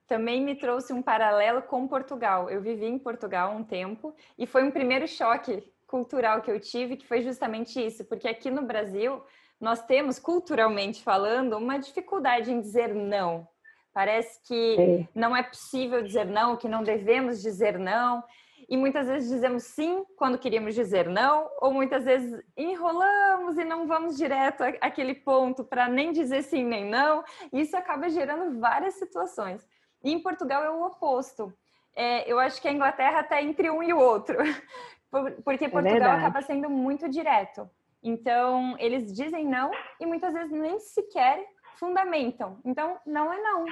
também 0.07 0.43
me 0.43 0.55
trouxe 0.55 0.93
um 0.93 1.03
paralelo 1.03 1.63
com 1.63 1.89
Portugal. 1.89 2.51
Eu 2.51 2.61
vivi 2.61 2.87
em 2.87 2.99
Portugal 2.99 3.53
um 3.53 3.65
tempo 3.65 4.15
e 4.39 4.47
foi 4.47 4.63
um 4.63 4.71
primeiro 4.71 5.09
choque 5.09 5.63
cultural 5.87 6.43
que 6.43 6.51
eu 6.51 6.61
tive, 6.61 6.97
que 6.97 7.07
foi 7.07 7.23
justamente 7.23 7.85
isso, 7.85 8.05
porque 8.05 8.29
aqui 8.29 8.51
no 8.51 8.63
Brasil 8.63 9.23
nós 9.61 9.83
temos, 9.83 10.19
culturalmente 10.19 11.03
falando, 11.03 11.57
uma 11.57 11.79
dificuldade 11.79 12.53
em 12.53 12.61
dizer 12.61 12.95
não. 12.95 13.47
Parece 13.93 14.40
que 14.43 14.77
é. 14.79 15.09
não 15.14 15.37
é 15.37 15.43
possível 15.43 16.03
dizer 16.03 16.27
não, 16.27 16.57
que 16.57 16.69
não 16.69 16.83
devemos 16.83 17.40
dizer 17.40 17.79
não. 17.79 18.23
E 18.69 18.77
muitas 18.77 19.07
vezes 19.07 19.29
dizemos 19.29 19.64
sim 19.64 20.05
quando 20.17 20.38
queríamos 20.38 20.75
dizer 20.75 21.09
não, 21.09 21.49
ou 21.61 21.73
muitas 21.73 22.05
vezes 22.05 22.43
enrolamos 22.57 23.57
e 23.59 23.64
não 23.64 23.87
vamos 23.87 24.17
direto 24.17 24.62
àquele 24.81 25.14
ponto 25.14 25.62
para 25.64 25.88
nem 25.88 26.12
dizer 26.12 26.43
sim 26.43 26.64
nem 26.64 26.85
não. 26.85 27.23
Isso 27.53 27.77
acaba 27.77 28.09
gerando 28.09 28.59
várias 28.59 28.95
situações. 28.95 29.67
E 30.03 30.12
em 30.12 30.19
Portugal 30.19 30.62
é 30.64 30.71
o 30.71 30.85
oposto. 30.85 31.53
É, 31.95 32.31
eu 32.31 32.38
acho 32.40 32.61
que 32.61 32.67
a 32.67 32.73
Inglaterra 32.73 33.21
está 33.21 33.40
entre 33.40 33.71
um 33.71 33.83
e 33.83 33.93
o 33.93 33.99
outro, 33.99 34.37
porque 35.45 35.67
é 35.67 35.69
Portugal 35.69 36.11
é 36.11 36.17
acaba 36.17 36.43
sendo 36.43 36.69
muito 36.69 37.09
direto. 37.09 37.71
Então, 38.05 38.77
eles 38.79 39.11
dizem 39.11 39.47
não 39.47 39.71
e 39.99 40.05
muitas 40.05 40.35
vezes 40.35 40.53
nem 40.53 40.79
sequer 40.79 41.43
fundamentam. 41.77 42.61
Então, 42.62 43.01
não 43.07 43.33
é 43.33 43.40
não, 43.40 43.64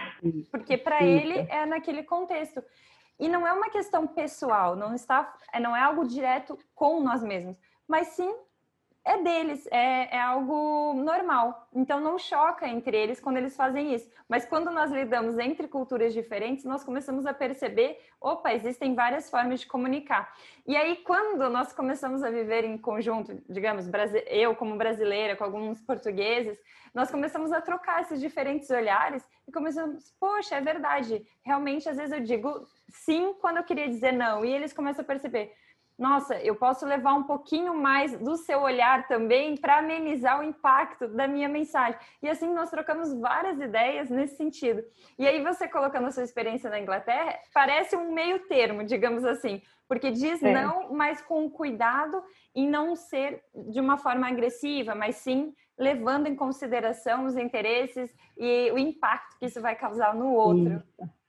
porque 0.50 0.78
para 0.78 1.04
ele 1.04 1.46
é 1.50 1.66
naquele 1.66 2.02
contexto. 2.02 2.64
E 3.20 3.28
não 3.28 3.46
é 3.46 3.52
uma 3.52 3.68
questão 3.68 4.06
pessoal, 4.06 4.74
não 4.74 4.94
está, 4.94 5.32
é, 5.52 5.60
não 5.60 5.76
é 5.76 5.80
algo 5.80 6.06
direto 6.06 6.58
com 6.74 7.00
nós 7.00 7.22
mesmos, 7.22 7.56
mas 7.86 8.08
sim 8.08 8.34
é 9.04 9.20
deles, 9.20 9.66
é, 9.70 10.16
é, 10.16 10.20
algo 10.20 10.94
normal. 10.94 11.68
Então 11.74 12.00
não 12.00 12.18
choca 12.18 12.68
entre 12.68 12.96
eles 12.96 13.20
quando 13.20 13.36
eles 13.36 13.56
fazem 13.56 13.92
isso. 13.94 14.08
Mas 14.28 14.44
quando 14.44 14.70
nós 14.70 14.92
lidamos 14.92 15.38
entre 15.38 15.66
culturas 15.66 16.12
diferentes, 16.12 16.64
nós 16.64 16.84
começamos 16.84 17.26
a 17.26 17.34
perceber, 17.34 17.98
opa, 18.20 18.52
existem 18.52 18.94
várias 18.94 19.28
formas 19.28 19.60
de 19.60 19.66
comunicar. 19.66 20.32
E 20.66 20.76
aí 20.76 20.96
quando 20.96 21.50
nós 21.50 21.72
começamos 21.72 22.22
a 22.22 22.30
viver 22.30 22.64
em 22.64 22.78
conjunto, 22.78 23.42
digamos, 23.48 23.86
eu 24.26 24.54
como 24.54 24.76
brasileira 24.76 25.36
com 25.36 25.44
alguns 25.44 25.80
portugueses, 25.80 26.58
nós 26.94 27.10
começamos 27.10 27.50
a 27.52 27.60
trocar 27.60 28.02
esses 28.02 28.20
diferentes 28.20 28.70
olhares 28.70 29.26
e 29.48 29.52
começamos, 29.52 30.14
poxa, 30.20 30.56
é 30.56 30.60
verdade. 30.60 31.26
Realmente 31.44 31.88
às 31.88 31.96
vezes 31.96 32.12
eu 32.12 32.20
digo 32.20 32.66
sim 32.88 33.34
quando 33.40 33.56
eu 33.56 33.64
queria 33.64 33.88
dizer 33.88 34.12
não, 34.12 34.44
e 34.44 34.52
eles 34.52 34.72
começam 34.72 35.02
a 35.02 35.06
perceber 35.06 35.52
nossa, 36.02 36.34
eu 36.42 36.56
posso 36.56 36.84
levar 36.84 37.14
um 37.14 37.22
pouquinho 37.22 37.76
mais 37.76 38.18
do 38.18 38.36
seu 38.36 38.60
olhar 38.60 39.06
também 39.06 39.56
para 39.56 39.78
amenizar 39.78 40.40
o 40.40 40.42
impacto 40.42 41.06
da 41.06 41.28
minha 41.28 41.48
mensagem. 41.48 41.96
E 42.20 42.28
assim 42.28 42.52
nós 42.52 42.70
trocamos 42.70 43.14
várias 43.14 43.60
ideias 43.60 44.10
nesse 44.10 44.36
sentido. 44.36 44.82
E 45.16 45.28
aí 45.28 45.40
você 45.40 45.68
colocando 45.68 46.08
a 46.08 46.10
sua 46.10 46.24
experiência 46.24 46.68
na 46.68 46.80
Inglaterra, 46.80 47.38
parece 47.54 47.94
um 47.94 48.12
meio 48.12 48.40
termo, 48.48 48.82
digamos 48.82 49.24
assim, 49.24 49.62
porque 49.86 50.10
diz 50.10 50.42
é. 50.42 50.52
não, 50.52 50.92
mas 50.92 51.22
com 51.22 51.48
cuidado 51.48 52.20
em 52.52 52.68
não 52.68 52.96
ser 52.96 53.40
de 53.54 53.78
uma 53.78 53.96
forma 53.96 54.26
agressiva, 54.26 54.96
mas 54.96 55.14
sim 55.16 55.54
levando 55.78 56.26
em 56.26 56.34
consideração 56.34 57.26
os 57.26 57.36
interesses 57.36 58.12
e 58.36 58.72
o 58.72 58.78
impacto 58.78 59.38
que 59.38 59.46
isso 59.46 59.60
vai 59.60 59.76
causar 59.76 60.16
no 60.16 60.32
outro. 60.32 60.82
Isso. 60.98 61.21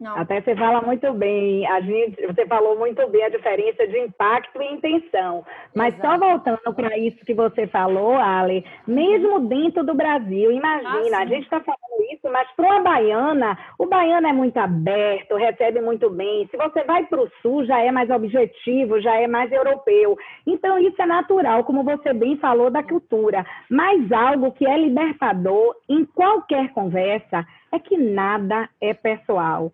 Não. 0.00 0.16
Até 0.16 0.40
você 0.40 0.54
fala 0.54 0.80
muito 0.80 1.12
bem, 1.12 1.66
a 1.66 1.80
gente, 1.80 2.24
você 2.24 2.46
falou 2.46 2.78
muito 2.78 3.04
bem 3.08 3.24
a 3.24 3.28
diferença 3.28 3.84
de 3.84 3.98
impacto 3.98 4.62
e 4.62 4.74
intenção. 4.74 5.44
Mas 5.74 5.92
Exato. 5.94 6.20
só 6.20 6.28
voltando 6.28 6.74
para 6.74 6.96
isso 6.96 7.24
que 7.24 7.34
você 7.34 7.66
falou, 7.66 8.14
Ale, 8.14 8.64
mesmo 8.86 9.40
dentro 9.40 9.84
do 9.84 9.94
Brasil, 9.94 10.52
imagina, 10.52 11.18
ah, 11.18 11.22
a 11.22 11.26
gente 11.26 11.42
está 11.42 11.58
falando 11.58 12.12
isso, 12.12 12.30
mas 12.30 12.48
para 12.54 12.66
uma 12.66 12.80
baiana, 12.80 13.58
o 13.76 13.86
baiano 13.86 14.28
é 14.28 14.32
muito 14.32 14.56
aberto, 14.58 15.34
recebe 15.34 15.80
muito 15.80 16.08
bem. 16.10 16.46
Se 16.48 16.56
você 16.56 16.84
vai 16.84 17.04
para 17.06 17.20
o 17.20 17.30
sul, 17.42 17.64
já 17.64 17.80
é 17.80 17.90
mais 17.90 18.08
objetivo, 18.08 19.00
já 19.00 19.16
é 19.16 19.26
mais 19.26 19.50
europeu. 19.50 20.16
Então, 20.46 20.78
isso 20.78 21.02
é 21.02 21.06
natural, 21.06 21.64
como 21.64 21.82
você 21.82 22.12
bem 22.12 22.36
falou 22.36 22.70
da 22.70 22.84
cultura. 22.84 23.44
Mas 23.68 24.12
algo 24.12 24.52
que 24.52 24.64
é 24.64 24.78
libertador 24.78 25.74
em 25.88 26.04
qualquer 26.04 26.72
conversa 26.72 27.44
é 27.72 27.80
que 27.80 27.96
nada 27.96 28.68
é 28.80 28.94
pessoal 28.94 29.72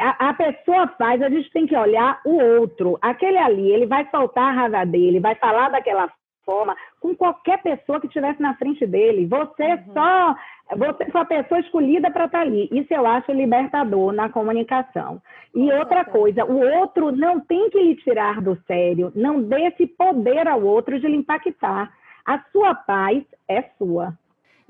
a, 0.00 0.30
a, 0.30 0.34
pessoa 0.34 0.88
faz, 0.98 1.20
a 1.22 1.28
gente 1.28 1.50
tem 1.50 1.66
que 1.66 1.76
olhar 1.76 2.20
o 2.24 2.40
outro. 2.60 2.98
Aquele 3.02 3.38
ali, 3.38 3.70
ele 3.70 3.86
vai 3.86 4.08
soltar 4.10 4.44
a 4.44 4.52
raiva 4.52 4.84
dele, 4.84 5.20
vai 5.20 5.34
falar 5.34 5.68
daquela 5.68 6.10
forma 6.44 6.76
com 7.00 7.14
qualquer 7.14 7.62
pessoa 7.62 8.00
que 8.00 8.06
estivesse 8.06 8.40
na 8.40 8.54
frente 8.54 8.86
dele. 8.86 9.26
Você 9.26 9.64
uhum. 9.64 9.92
só 9.92 10.36
você 10.76 11.04
foi 11.10 11.20
a 11.20 11.24
pessoa 11.24 11.60
escolhida 11.60 12.10
para 12.10 12.26
estar 12.26 12.38
tá 12.38 12.44
ali. 12.44 12.68
Isso 12.70 12.92
eu 12.94 13.06
acho 13.06 13.32
libertador 13.32 14.12
na 14.12 14.28
comunicação. 14.28 15.20
E 15.54 15.72
outra 15.72 16.04
coisa, 16.04 16.44
o 16.44 16.60
outro 16.80 17.10
não 17.10 17.40
tem 17.40 17.70
que 17.70 17.82
lhe 17.82 17.96
tirar 17.96 18.40
do 18.40 18.56
sério, 18.66 19.12
não 19.14 19.42
dê 19.42 19.66
esse 19.66 19.86
poder 19.86 20.46
ao 20.46 20.62
outro 20.62 20.98
de 20.98 21.06
lhe 21.08 21.16
impactar. 21.16 21.92
A 22.24 22.38
sua 22.52 22.74
paz 22.74 23.24
é 23.48 23.62
sua. 23.78 24.16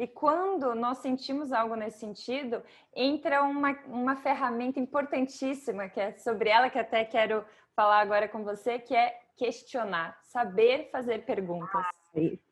E 0.00 0.06
quando 0.06 0.74
nós 0.74 0.96
sentimos 0.96 1.52
algo 1.52 1.74
nesse 1.74 1.98
sentido, 1.98 2.62
entra 2.96 3.42
uma, 3.42 3.78
uma 3.86 4.16
ferramenta 4.16 4.80
importantíssima, 4.80 5.90
que 5.90 6.00
é 6.00 6.12
sobre 6.12 6.48
ela 6.48 6.70
que 6.70 6.78
até 6.78 7.04
quero 7.04 7.44
falar 7.76 8.00
agora 8.00 8.26
com 8.26 8.42
você, 8.42 8.78
que 8.78 8.96
é 8.96 9.20
questionar, 9.36 10.18
saber 10.22 10.88
fazer 10.90 11.26
perguntas. 11.26 11.84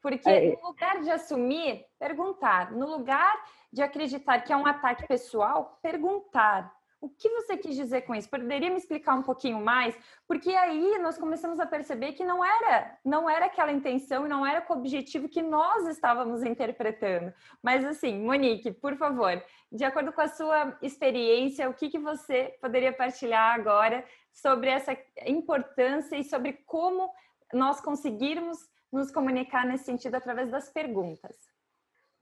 Porque 0.02 0.28
é. 0.28 0.56
no 0.56 0.68
lugar 0.68 1.00
de 1.00 1.10
assumir, 1.10 1.86
perguntar. 1.98 2.70
No 2.70 2.86
lugar 2.86 3.34
de 3.72 3.80
acreditar 3.80 4.40
que 4.40 4.52
é 4.52 4.56
um 4.56 4.66
ataque 4.66 5.08
pessoal, 5.08 5.78
perguntar. 5.80 6.77
O 7.00 7.08
que 7.08 7.28
você 7.28 7.56
quis 7.56 7.76
dizer 7.76 8.02
com 8.02 8.14
isso? 8.14 8.28
Poderia 8.28 8.70
me 8.70 8.76
explicar 8.76 9.14
um 9.14 9.22
pouquinho 9.22 9.60
mais? 9.64 9.96
Porque 10.26 10.50
aí 10.50 10.98
nós 10.98 11.16
começamos 11.16 11.60
a 11.60 11.66
perceber 11.66 12.12
que 12.12 12.24
não 12.24 12.44
era, 12.44 12.98
não 13.04 13.30
era 13.30 13.46
aquela 13.46 13.70
intenção 13.70 14.26
e 14.26 14.28
não 14.28 14.44
era 14.44 14.60
com 14.60 14.74
o 14.74 14.78
objetivo 14.78 15.28
que 15.28 15.40
nós 15.40 15.86
estávamos 15.86 16.42
interpretando. 16.42 17.32
Mas 17.62 17.84
assim, 17.84 18.20
Monique, 18.20 18.72
por 18.72 18.96
favor, 18.96 19.40
de 19.70 19.84
acordo 19.84 20.12
com 20.12 20.20
a 20.20 20.28
sua 20.28 20.76
experiência, 20.82 21.70
o 21.70 21.74
que, 21.74 21.88
que 21.88 22.00
você 22.00 22.56
poderia 22.60 22.92
partilhar 22.92 23.54
agora 23.54 24.04
sobre 24.32 24.68
essa 24.68 24.96
importância 25.24 26.16
e 26.16 26.24
sobre 26.24 26.54
como 26.66 27.12
nós 27.52 27.80
conseguirmos 27.80 28.58
nos 28.92 29.12
comunicar 29.12 29.64
nesse 29.64 29.84
sentido 29.84 30.16
através 30.16 30.50
das 30.50 30.68
perguntas? 30.68 31.36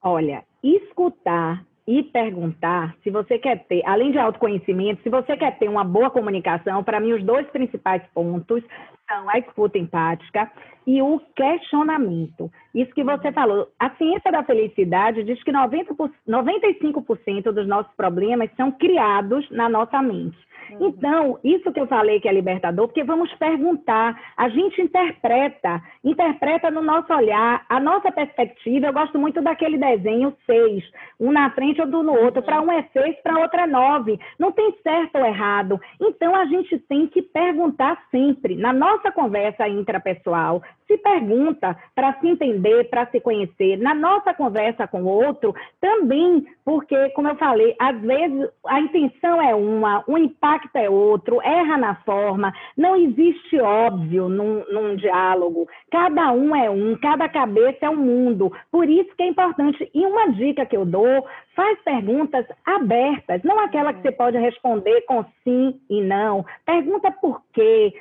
Olha, 0.02 0.46
escutar 0.62 1.64
e 1.86 2.02
perguntar 2.02 2.96
se 3.02 3.10
você 3.10 3.38
quer 3.38 3.64
ter, 3.66 3.82
além 3.86 4.10
de 4.10 4.18
autoconhecimento, 4.18 5.02
se 5.02 5.08
você 5.08 5.36
quer 5.36 5.56
ter 5.58 5.68
uma 5.68 5.84
boa 5.84 6.10
comunicação, 6.10 6.82
para 6.82 6.98
mim 6.98 7.12
os 7.12 7.22
dois 7.22 7.46
principais 7.48 8.02
pontos 8.12 8.62
são 9.08 9.30
a 9.30 9.38
escuta 9.38 9.78
empática 9.78 10.50
e 10.86 11.00
o 11.00 11.20
questionamento. 11.34 12.50
Isso 12.74 12.92
que 12.92 13.04
você 13.04 13.30
falou, 13.32 13.68
a 13.78 13.90
ciência 13.90 14.32
da 14.32 14.42
felicidade 14.42 15.22
diz 15.22 15.42
que 15.42 15.52
90 15.52 15.94
95% 16.28 17.52
dos 17.52 17.66
nossos 17.66 17.92
problemas 17.94 18.50
são 18.56 18.72
criados 18.72 19.48
na 19.50 19.68
nossa 19.68 20.02
mente. 20.02 20.36
Então, 20.80 21.38
isso 21.44 21.72
que 21.72 21.80
eu 21.80 21.86
falei 21.86 22.20
que 22.20 22.28
é 22.28 22.32
libertador, 22.32 22.88
porque 22.88 23.04
vamos 23.04 23.32
perguntar, 23.34 24.20
a 24.36 24.48
gente 24.48 24.80
interpreta, 24.80 25.82
interpreta 26.04 26.70
no 26.70 26.82
nosso 26.82 27.12
olhar, 27.12 27.64
a 27.68 27.80
nossa 27.80 28.10
perspectiva. 28.10 28.86
Eu 28.86 28.92
gosto 28.92 29.18
muito 29.18 29.40
daquele 29.42 29.78
desenho 29.78 30.34
seis, 30.44 30.84
um 31.18 31.32
na 31.32 31.50
frente 31.50 31.80
ou 31.80 31.86
do 31.86 32.02
no 32.02 32.14
outro. 32.14 32.42
Para 32.42 32.60
um 32.60 32.70
é 32.70 32.82
seis, 32.92 33.16
para 33.22 33.38
outro 33.38 33.60
é 33.60 33.66
nove. 33.66 34.18
Não 34.38 34.52
tem 34.52 34.74
certo 34.82 35.16
ou 35.16 35.24
errado. 35.24 35.80
Então, 36.00 36.34
a 36.34 36.44
gente 36.46 36.78
tem 36.80 37.06
que 37.06 37.22
perguntar 37.22 38.02
sempre, 38.10 38.56
na 38.56 38.72
nossa 38.72 39.10
conversa 39.10 39.68
intrapessoal, 39.68 40.62
se 40.86 40.96
pergunta 40.98 41.76
para 41.94 42.14
se 42.20 42.28
entender, 42.28 42.84
para 42.84 43.06
se 43.06 43.20
conhecer. 43.20 43.76
Na 43.78 43.94
nossa 43.94 44.32
conversa 44.32 44.86
com 44.86 45.02
o 45.02 45.08
outro, 45.08 45.54
também, 45.80 46.46
porque, 46.64 47.10
como 47.10 47.28
eu 47.28 47.36
falei, 47.36 47.74
às 47.78 48.00
vezes 48.00 48.48
a 48.66 48.80
intenção 48.80 49.40
é 49.42 49.54
uma, 49.54 50.04
o 50.06 50.16
impacto 50.16 50.76
é 50.76 50.88
outro, 50.88 51.40
erra 51.42 51.76
na 51.76 51.94
forma, 51.96 52.52
não 52.76 52.96
existe 52.96 53.58
óbvio 53.58 54.28
num, 54.28 54.64
num 54.70 54.96
diálogo. 54.96 55.68
Cada 55.90 56.32
um 56.32 56.54
é 56.54 56.70
um, 56.70 56.96
cada 56.96 57.28
cabeça 57.28 57.86
é 57.86 57.90
um 57.90 57.96
mundo. 57.96 58.52
Por 58.70 58.88
isso 58.88 59.14
que 59.16 59.22
é 59.22 59.28
importante. 59.28 59.90
E 59.92 60.06
uma 60.06 60.28
dica 60.32 60.64
que 60.66 60.76
eu 60.76 60.84
dou, 60.84 61.26
faz 61.54 61.78
perguntas 61.82 62.46
abertas, 62.64 63.42
não 63.42 63.58
aquela 63.58 63.92
que 63.92 64.02
você 64.02 64.12
pode 64.12 64.36
responder 64.36 65.00
com 65.02 65.24
sim 65.42 65.80
e 65.88 66.02
não. 66.02 66.44
Pergunta 66.64 67.10
por 67.10 67.42
quê, 67.52 67.94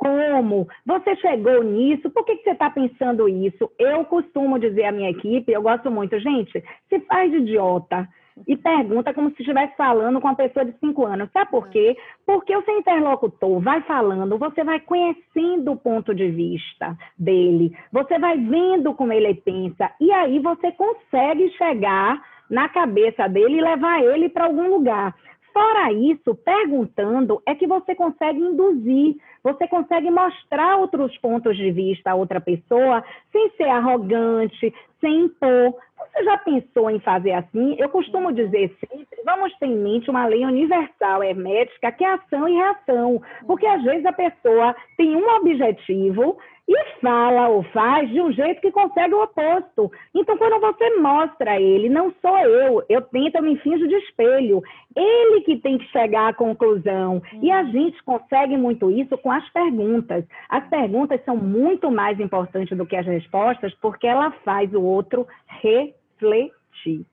como? 0.00 0.66
Você 0.86 1.14
chegou 1.16 1.62
nisso? 1.62 2.08
Por 2.10 2.24
que, 2.24 2.36
que 2.36 2.44
você 2.44 2.50
está 2.52 2.70
pensando 2.70 3.28
isso? 3.28 3.70
Eu 3.78 4.02
costumo 4.06 4.58
dizer 4.58 4.84
à 4.86 4.92
minha 4.92 5.10
equipe, 5.10 5.52
eu 5.52 5.60
gosto 5.60 5.90
muito, 5.90 6.18
gente, 6.18 6.64
se 6.88 7.00
faz 7.00 7.30
de 7.30 7.36
idiota 7.36 8.08
e 8.48 8.56
pergunta 8.56 9.12
como 9.12 9.28
se 9.32 9.42
estivesse 9.42 9.76
falando 9.76 10.18
com 10.18 10.26
uma 10.26 10.34
pessoa 10.34 10.64
de 10.64 10.72
cinco 10.78 11.04
anos. 11.04 11.28
Sabe 11.32 11.50
por 11.50 11.68
quê? 11.68 11.94
Porque 12.24 12.56
o 12.56 12.64
seu 12.64 12.78
interlocutor 12.78 13.60
vai 13.60 13.82
falando, 13.82 14.38
você 14.38 14.64
vai 14.64 14.80
conhecendo 14.80 15.72
o 15.72 15.76
ponto 15.76 16.14
de 16.14 16.30
vista 16.30 16.96
dele, 17.18 17.76
você 17.92 18.18
vai 18.18 18.38
vendo 18.38 18.94
como 18.94 19.12
ele 19.12 19.34
pensa, 19.34 19.90
e 20.00 20.10
aí 20.10 20.38
você 20.38 20.72
consegue 20.72 21.50
chegar 21.58 22.22
na 22.48 22.70
cabeça 22.70 23.28
dele 23.28 23.58
e 23.58 23.60
levar 23.60 24.02
ele 24.02 24.30
para 24.30 24.46
algum 24.46 24.66
lugar. 24.70 25.14
Fora 25.52 25.92
isso, 25.92 26.34
perguntando 26.34 27.42
é 27.46 27.54
que 27.54 27.66
você 27.66 27.94
consegue 27.94 28.38
induzir, 28.38 29.16
você 29.42 29.66
consegue 29.66 30.10
mostrar 30.10 30.76
outros 30.76 31.16
pontos 31.18 31.56
de 31.56 31.70
vista 31.72 32.10
a 32.10 32.14
outra 32.14 32.40
pessoa 32.40 33.02
sem 33.32 33.50
ser 33.50 33.68
arrogante, 33.68 34.72
sem 35.00 35.22
impor. 35.22 35.74
Você 35.98 36.24
já 36.24 36.38
pensou 36.38 36.90
em 36.90 37.00
fazer 37.00 37.32
assim? 37.32 37.76
Eu 37.78 37.88
costumo 37.88 38.32
dizer 38.32 38.74
sempre, 38.78 39.22
vamos 39.24 39.52
ter 39.58 39.66
em 39.66 39.76
mente 39.76 40.08
uma 40.08 40.26
lei 40.26 40.44
universal 40.44 41.22
hermética 41.22 41.92
que 41.92 42.04
é 42.04 42.14
ação 42.14 42.48
e 42.48 42.54
reação, 42.54 43.20
porque 43.46 43.66
às 43.66 43.82
vezes 43.82 44.06
a 44.06 44.12
pessoa 44.12 44.74
tem 44.96 45.16
um 45.16 45.28
objetivo 45.36 46.38
e 46.72 47.00
fala 47.00 47.48
ou 47.48 47.64
faz 47.64 48.08
de 48.10 48.20
um 48.20 48.30
jeito 48.30 48.60
que 48.60 48.70
consegue 48.70 49.12
o 49.12 49.24
oposto. 49.24 49.90
Então, 50.14 50.38
quando 50.38 50.60
você 50.60 50.96
mostra 50.98 51.52
a 51.52 51.60
ele, 51.60 51.88
não 51.88 52.14
sou 52.22 52.38
eu, 52.38 52.84
eu 52.88 53.02
tento, 53.02 53.34
eu 53.34 53.42
me 53.42 53.58
finjo 53.58 53.88
de 53.88 53.96
espelho. 53.96 54.62
Ele 54.94 55.40
que 55.40 55.56
tem 55.56 55.78
que 55.78 55.86
chegar 55.86 56.28
à 56.28 56.32
conclusão. 56.32 57.20
E 57.42 57.50
a 57.50 57.64
gente 57.64 58.00
consegue 58.04 58.56
muito 58.56 58.88
isso 58.88 59.18
com 59.18 59.32
as 59.32 59.48
perguntas. 59.50 60.24
As 60.48 60.64
perguntas 60.68 61.20
são 61.24 61.36
muito 61.36 61.90
mais 61.90 62.20
importantes 62.20 62.78
do 62.78 62.86
que 62.86 62.94
as 62.94 63.06
respostas, 63.06 63.74
porque 63.80 64.06
ela 64.06 64.30
faz 64.44 64.72
o 64.72 64.80
outro 64.80 65.26
refletir. 65.60 67.04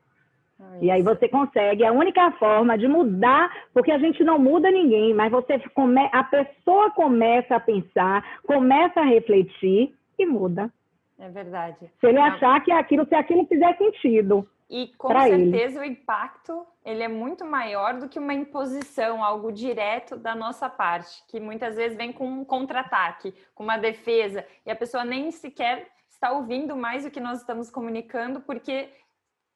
E 0.82 0.90
aí 0.90 1.04
você 1.04 1.28
consegue, 1.28 1.84
é 1.84 1.88
a 1.88 1.92
única 1.92 2.32
forma 2.32 2.78
de 2.78 2.88
mudar, 2.88 3.52
porque 3.74 3.92
a 3.92 4.00
gente 4.00 4.24
não 4.24 4.40
muda 4.40 4.72
ninguém, 4.72 5.14
mas 5.14 5.32
você 5.32 5.60
come, 5.74 6.10
a 6.12 6.24
pessoa 6.24 6.90
começa 6.92 7.56
a 7.56 7.60
pensar, 7.60 8.40
começa 8.44 9.02
a 9.02 9.06
refletir 9.06 9.94
e 10.18 10.26
muda. 10.26 10.72
É 11.20 11.30
verdade. 11.30 11.92
Se 12.00 12.08
ele 12.08 12.20
achar 12.20 12.64
que 12.64 12.72
aquilo, 12.72 13.06
se 13.08 13.16
aquilo 13.16 13.46
fizer 13.46 13.76
sentido. 13.78 14.48
E 14.70 14.88
com 14.98 15.10
certeza 15.10 15.80
ele. 15.80 15.90
o 15.90 15.92
impacto 15.92 16.66
ele 16.84 17.02
é 17.02 17.08
muito 17.08 17.46
maior 17.46 17.94
do 17.96 18.10
que 18.10 18.20
uma 18.20 18.34
imposição, 18.34 19.24
algo 19.24 19.52
direto 19.52 20.18
da 20.18 20.36
nossa 20.36 20.70
parte, 20.70 21.24
que 21.28 21.40
muitas 21.40 21.76
vezes 21.76 21.98
vem 21.98 22.12
com 22.12 22.28
um 22.28 22.44
contra-ataque, 22.44 23.34
com 23.56 23.64
uma 23.64 23.78
defesa, 23.78 24.46
e 24.66 24.72
a 24.72 24.76
pessoa 24.76 25.06
nem 25.06 25.32
sequer 25.32 25.88
está 26.10 26.32
ouvindo 26.32 26.76
mais 26.76 27.06
o 27.06 27.12
que 27.12 27.20
nós 27.20 27.40
estamos 27.40 27.70
comunicando 27.70 28.42
porque 28.42 28.90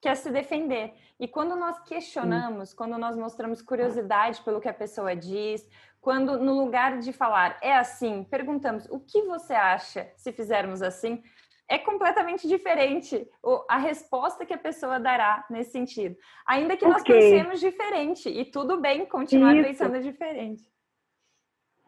quer 0.01 0.15
se 0.15 0.31
defender. 0.31 0.93
E 1.19 1.27
quando 1.27 1.55
nós 1.55 1.79
questionamos, 1.83 2.73
quando 2.73 2.97
nós 2.97 3.15
mostramos 3.15 3.61
curiosidade 3.61 4.41
pelo 4.41 4.59
que 4.59 4.67
a 4.67 4.73
pessoa 4.73 5.15
diz, 5.15 5.69
quando 6.01 6.39
no 6.39 6.59
lugar 6.59 6.97
de 6.97 7.13
falar 7.13 7.57
é 7.61 7.77
assim, 7.77 8.23
perguntamos 8.23 8.87
o 8.89 8.99
que 8.99 9.21
você 9.21 9.53
acha 9.53 10.11
se 10.17 10.31
fizermos 10.31 10.81
assim, 10.81 11.21
é 11.69 11.77
completamente 11.77 12.47
diferente 12.47 13.25
a 13.69 13.77
resposta 13.77 14.45
que 14.45 14.53
a 14.53 14.57
pessoa 14.57 14.99
dará 14.99 15.45
nesse 15.49 15.71
sentido. 15.71 16.17
Ainda 16.45 16.75
que 16.75 16.85
nós 16.85 17.01
pensemos 17.01 17.59
diferente, 17.61 18.27
e 18.27 18.43
tudo 18.43 18.81
bem 18.81 19.05
continuar 19.05 19.55
Isso. 19.55 19.67
pensando 19.69 20.01
diferente. 20.01 20.70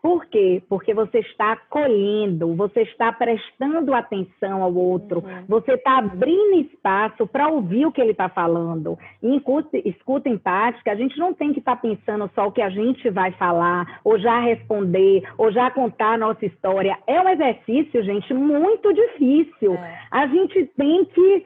Por 0.03 0.25
quê? 0.25 0.61
Porque 0.67 0.93
você 0.93 1.19
está 1.19 1.53
acolhendo, 1.53 2.53
você 2.55 2.81
está 2.81 3.09
prestando 3.13 3.93
atenção 3.93 4.61
ao 4.61 4.75
outro, 4.75 5.19
uhum. 5.19 5.45
você 5.47 5.75
está 5.75 5.99
abrindo 5.99 6.59
espaço 6.59 7.25
para 7.25 7.47
ouvir 7.47 7.85
o 7.85 7.91
que 7.91 8.01
ele 8.01 8.11
está 8.11 8.27
falando. 8.27 8.99
Em 9.23 9.37
escuta, 9.37 9.77
escuta 9.77 10.27
empática, 10.27 10.91
a 10.91 10.95
gente 10.95 11.17
não 11.17 11.33
tem 11.33 11.53
que 11.53 11.59
estar 11.59 11.77
tá 11.77 11.81
pensando 11.81 12.29
só 12.35 12.47
o 12.47 12.51
que 12.51 12.61
a 12.61 12.69
gente 12.69 13.09
vai 13.11 13.31
falar, 13.31 14.01
ou 14.03 14.19
já 14.19 14.41
responder, 14.41 15.23
ou 15.37 15.53
já 15.53 15.71
contar 15.71 16.15
a 16.15 16.17
nossa 16.17 16.45
história. 16.45 16.97
É 17.07 17.21
um 17.21 17.29
exercício, 17.29 18.03
gente, 18.03 18.33
muito 18.33 18.93
difícil. 18.93 19.75
É. 19.75 19.99
A 20.11 20.27
gente 20.27 20.65
tem 20.75 21.05
que 21.05 21.45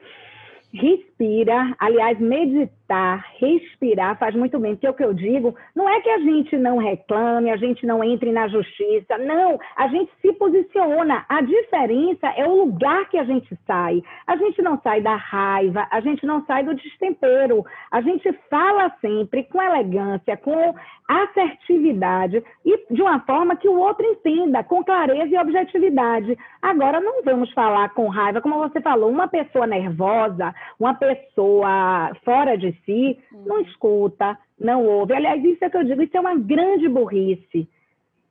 respira, 0.72 1.74
aliás, 1.78 2.18
meditar, 2.18 3.24
respirar 3.38 4.18
faz 4.18 4.34
muito 4.34 4.58
bem, 4.58 4.74
porque 4.74 4.86
é 4.86 4.90
o 4.90 4.94
que 4.94 5.04
eu 5.04 5.14
digo, 5.14 5.54
não 5.74 5.88
é 5.88 6.00
que 6.00 6.10
a 6.10 6.18
gente 6.18 6.56
não 6.56 6.78
reclame, 6.78 7.50
a 7.50 7.56
gente 7.56 7.86
não 7.86 8.04
entre 8.04 8.32
na 8.32 8.48
justiça, 8.48 9.16
não, 9.18 9.58
a 9.76 9.88
gente 9.88 10.10
se 10.20 10.32
posiciona. 10.34 11.24
A 11.28 11.40
diferença 11.40 12.28
é 12.36 12.46
o 12.46 12.64
lugar 12.64 13.08
que 13.08 13.18
a 13.18 13.24
gente 13.24 13.48
sai. 13.66 14.02
A 14.26 14.36
gente 14.36 14.60
não 14.62 14.80
sai 14.82 15.00
da 15.00 15.16
raiva, 15.16 15.86
a 15.90 16.00
gente 16.00 16.24
não 16.26 16.44
sai 16.44 16.64
do 16.64 16.74
destempero. 16.74 17.64
A 17.90 18.00
gente 18.00 18.30
fala 18.50 18.90
sempre 19.00 19.44
com 19.44 19.62
elegância, 19.62 20.36
com 20.36 20.74
assertividade 21.08 22.44
e 22.64 22.94
de 22.94 23.00
uma 23.00 23.20
forma 23.20 23.56
que 23.56 23.68
o 23.68 23.78
outro 23.78 24.04
entenda, 24.04 24.62
com 24.62 24.84
clareza 24.84 25.34
e 25.34 25.38
objetividade. 25.38 26.36
Agora, 26.60 27.00
não 27.00 27.22
vamos 27.22 27.50
falar 27.52 27.88
com 27.94 28.08
raiva, 28.08 28.42
como 28.42 28.58
você 28.58 28.80
falou, 28.80 29.10
uma 29.10 29.26
pessoa 29.26 29.66
nervosa, 29.66 30.54
uma 30.78 30.94
pessoa 30.94 32.12
fora 32.24 32.56
de 32.56 32.72
si, 32.84 33.18
não 33.46 33.56
uhum. 33.56 33.62
escuta, 33.62 34.38
não 34.58 34.84
ouve. 34.84 35.14
Aliás, 35.14 35.42
isso 35.44 35.64
é 35.64 35.70
que 35.70 35.76
eu 35.76 35.84
digo, 35.84 36.02
isso 36.02 36.16
é 36.16 36.20
uma 36.20 36.36
grande 36.36 36.88
burrice. 36.88 37.68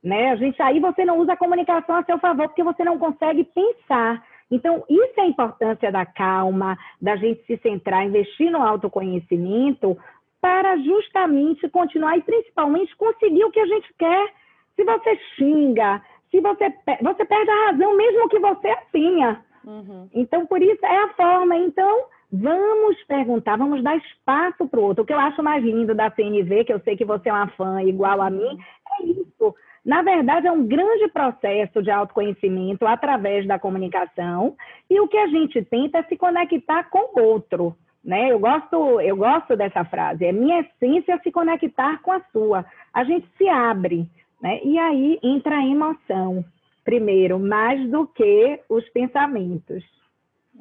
Né? 0.04 0.32
A 0.32 0.36
gente 0.36 0.62
aí 0.62 0.80
você 0.80 1.04
não 1.04 1.20
usa 1.20 1.34
a 1.34 1.38
comunicação 1.38 1.96
a 1.96 2.04
seu 2.04 2.18
favor 2.20 2.48
porque 2.48 2.63
você 2.63 2.84
não 2.84 2.98
consegue 2.98 3.44
pensar. 3.44 4.24
Então, 4.50 4.84
isso 4.90 5.13
é 5.18 5.22
a 5.22 5.28
importância 5.28 5.92
da 5.92 6.06
calma, 6.06 6.78
da 7.02 7.18
gente 7.18 7.46
se 7.46 7.58
centrar, 7.58 8.06
investir 8.06 8.50
no 8.50 8.62
autoconhecimento, 8.62 9.98
para 10.40 10.78
justamente 10.78 11.68
continuar 11.70 12.18
e 12.18 12.22
principalmente 12.22 12.96
conseguir 12.96 13.44
o 13.44 13.52
que 13.52 13.60
a 13.60 13.66
gente 13.66 13.94
quer. 13.98 14.34
Se 14.76 14.84
você 14.84 15.20
xinga, 15.36 16.02
se 16.32 16.40
você, 16.40 16.74
você 17.02 17.26
perde 17.26 17.50
a 17.50 17.66
razão, 17.72 17.98
mesmo 17.98 18.30
que 18.30 18.40
você 18.40 18.70
a 18.70 18.78
tenha. 18.92 19.44
Uhum. 19.66 20.08
Então, 20.13 20.46
por 20.46 20.62
isso 20.62 20.86
é 20.86 21.04
a 21.04 21.10
forma. 21.10 21.58
Então, 21.58 22.06
vamos 22.32 23.02
perguntar, 23.04 23.58
vamos 23.58 23.84
dar 23.84 23.98
espaço 23.98 24.68
para 24.68 24.80
o 24.80 24.84
outro. 24.84 25.04
O 25.04 25.08
que 25.08 25.13
eu 25.13 25.20
acho 25.20 25.42
mais 25.42 25.63
lindo 25.63 25.96
da 25.96 26.12
CNV, 26.12 26.66
que 26.66 26.74
eu 26.74 26.80
sei 26.82 26.98
que 26.98 27.06
você 27.06 27.30
é 27.30 27.34
uma 27.34 27.48
fã 27.50 27.82
igual 27.84 28.22
a 28.22 28.30
mim, 28.30 28.58
é 29.00 29.06
isso. 29.06 29.56
Na 29.86 30.02
verdade, 30.02 30.48
é 30.48 30.52
um 30.52 30.68
grande 30.68 31.08
processo 31.08 31.82
de 31.82 31.90
autoconhecimento 31.90 32.86
através 32.86 33.48
da 33.48 33.58
comunicação, 33.58 34.56
e 34.90 35.00
o 35.00 35.08
que 35.08 35.18
a 35.18 35.28
gente 35.28 35.63
tenta 35.63 36.00
é 36.00 36.04
se 36.04 36.18
conectar 36.18 36.90
com 36.90 37.18
o 37.18 37.24
outro. 37.24 37.76
Né? 38.04 38.32
Eu 38.32 38.40
gosto, 38.40 39.02
eu 39.02 39.16
gosto 39.16 39.56
dessa 39.56 39.84
frase. 39.86 40.26
É 40.26 40.32
minha 40.32 40.62
essência 40.62 41.20
se 41.24 41.32
conectar 41.32 42.02
com 42.02 42.12
a 42.12 42.22
sua. 42.32 42.66
A 42.94 43.04
gente 43.04 43.28
se 43.38 43.48
abre, 43.48 44.10
né? 44.42 44.62
E 44.63 44.78
aí 44.78 45.20
entra 45.22 45.58
a 45.58 45.66
emoção, 45.66 46.44
primeiro, 46.84 47.40
mais 47.40 47.90
do 47.90 48.08
que 48.08 48.62
os 48.70 48.88
pensamentos. 48.90 49.84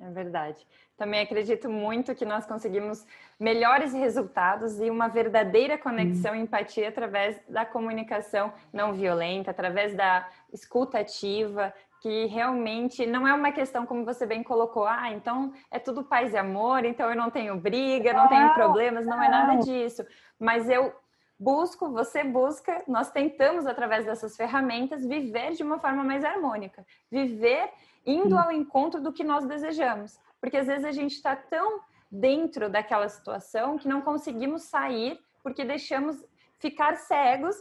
É 0.02 0.10
verdade. 0.10 0.58
Também 0.96 1.20
acredito 1.20 1.68
muito 1.68 2.14
que 2.14 2.24
nós 2.24 2.46
conseguimos 2.46 3.06
melhores 3.38 3.92
resultados 3.92 4.80
e 4.80 4.88
uma 4.88 5.08
verdadeira 5.08 5.76
conexão 5.76 6.34
e 6.34 6.40
empatia 6.40 6.88
através 6.88 7.38
da 7.48 7.66
comunicação 7.66 8.52
não 8.72 8.94
violenta, 8.94 9.50
através 9.50 9.94
da 9.94 10.26
escuta 10.50 10.98
ativa, 10.98 11.72
que 12.00 12.26
realmente 12.26 13.04
não 13.04 13.28
é 13.28 13.34
uma 13.34 13.52
questão 13.52 13.84
como 13.84 14.04
você 14.04 14.24
bem 14.24 14.42
colocou, 14.42 14.86
ah, 14.86 15.10
então 15.12 15.52
é 15.70 15.78
tudo 15.78 16.04
paz 16.04 16.32
e 16.32 16.36
amor, 16.36 16.84
então 16.84 17.10
eu 17.10 17.16
não 17.16 17.30
tenho 17.30 17.56
briga, 17.56 18.12
não 18.12 18.28
tenho 18.28 18.54
problemas, 18.54 19.04
não 19.06 19.22
é 19.22 19.28
nada 19.28 19.56
disso. 19.56 20.06
Mas 20.38 20.68
eu 20.70 20.94
busco, 21.38 21.90
você 21.90 22.24
busca, 22.24 22.82
nós 22.88 23.10
tentamos 23.10 23.66
através 23.66 24.06
dessas 24.06 24.36
ferramentas 24.36 25.04
viver 25.04 25.52
de 25.52 25.62
uma 25.62 25.78
forma 25.78 26.02
mais 26.02 26.24
harmônica, 26.24 26.86
viver 27.10 27.70
indo 28.04 28.38
ao 28.38 28.52
encontro 28.52 29.00
do 29.00 29.12
que 29.12 29.24
nós 29.24 29.44
desejamos, 29.44 30.18
porque 30.46 30.58
às 30.58 30.68
vezes 30.68 30.84
a 30.84 30.92
gente 30.92 31.10
está 31.10 31.34
tão 31.34 31.80
dentro 32.08 32.70
daquela 32.70 33.08
situação 33.08 33.76
que 33.76 33.88
não 33.88 34.00
conseguimos 34.00 34.62
sair 34.62 35.18
porque 35.42 35.64
deixamos 35.64 36.24
ficar 36.60 36.94
cegos 36.94 37.56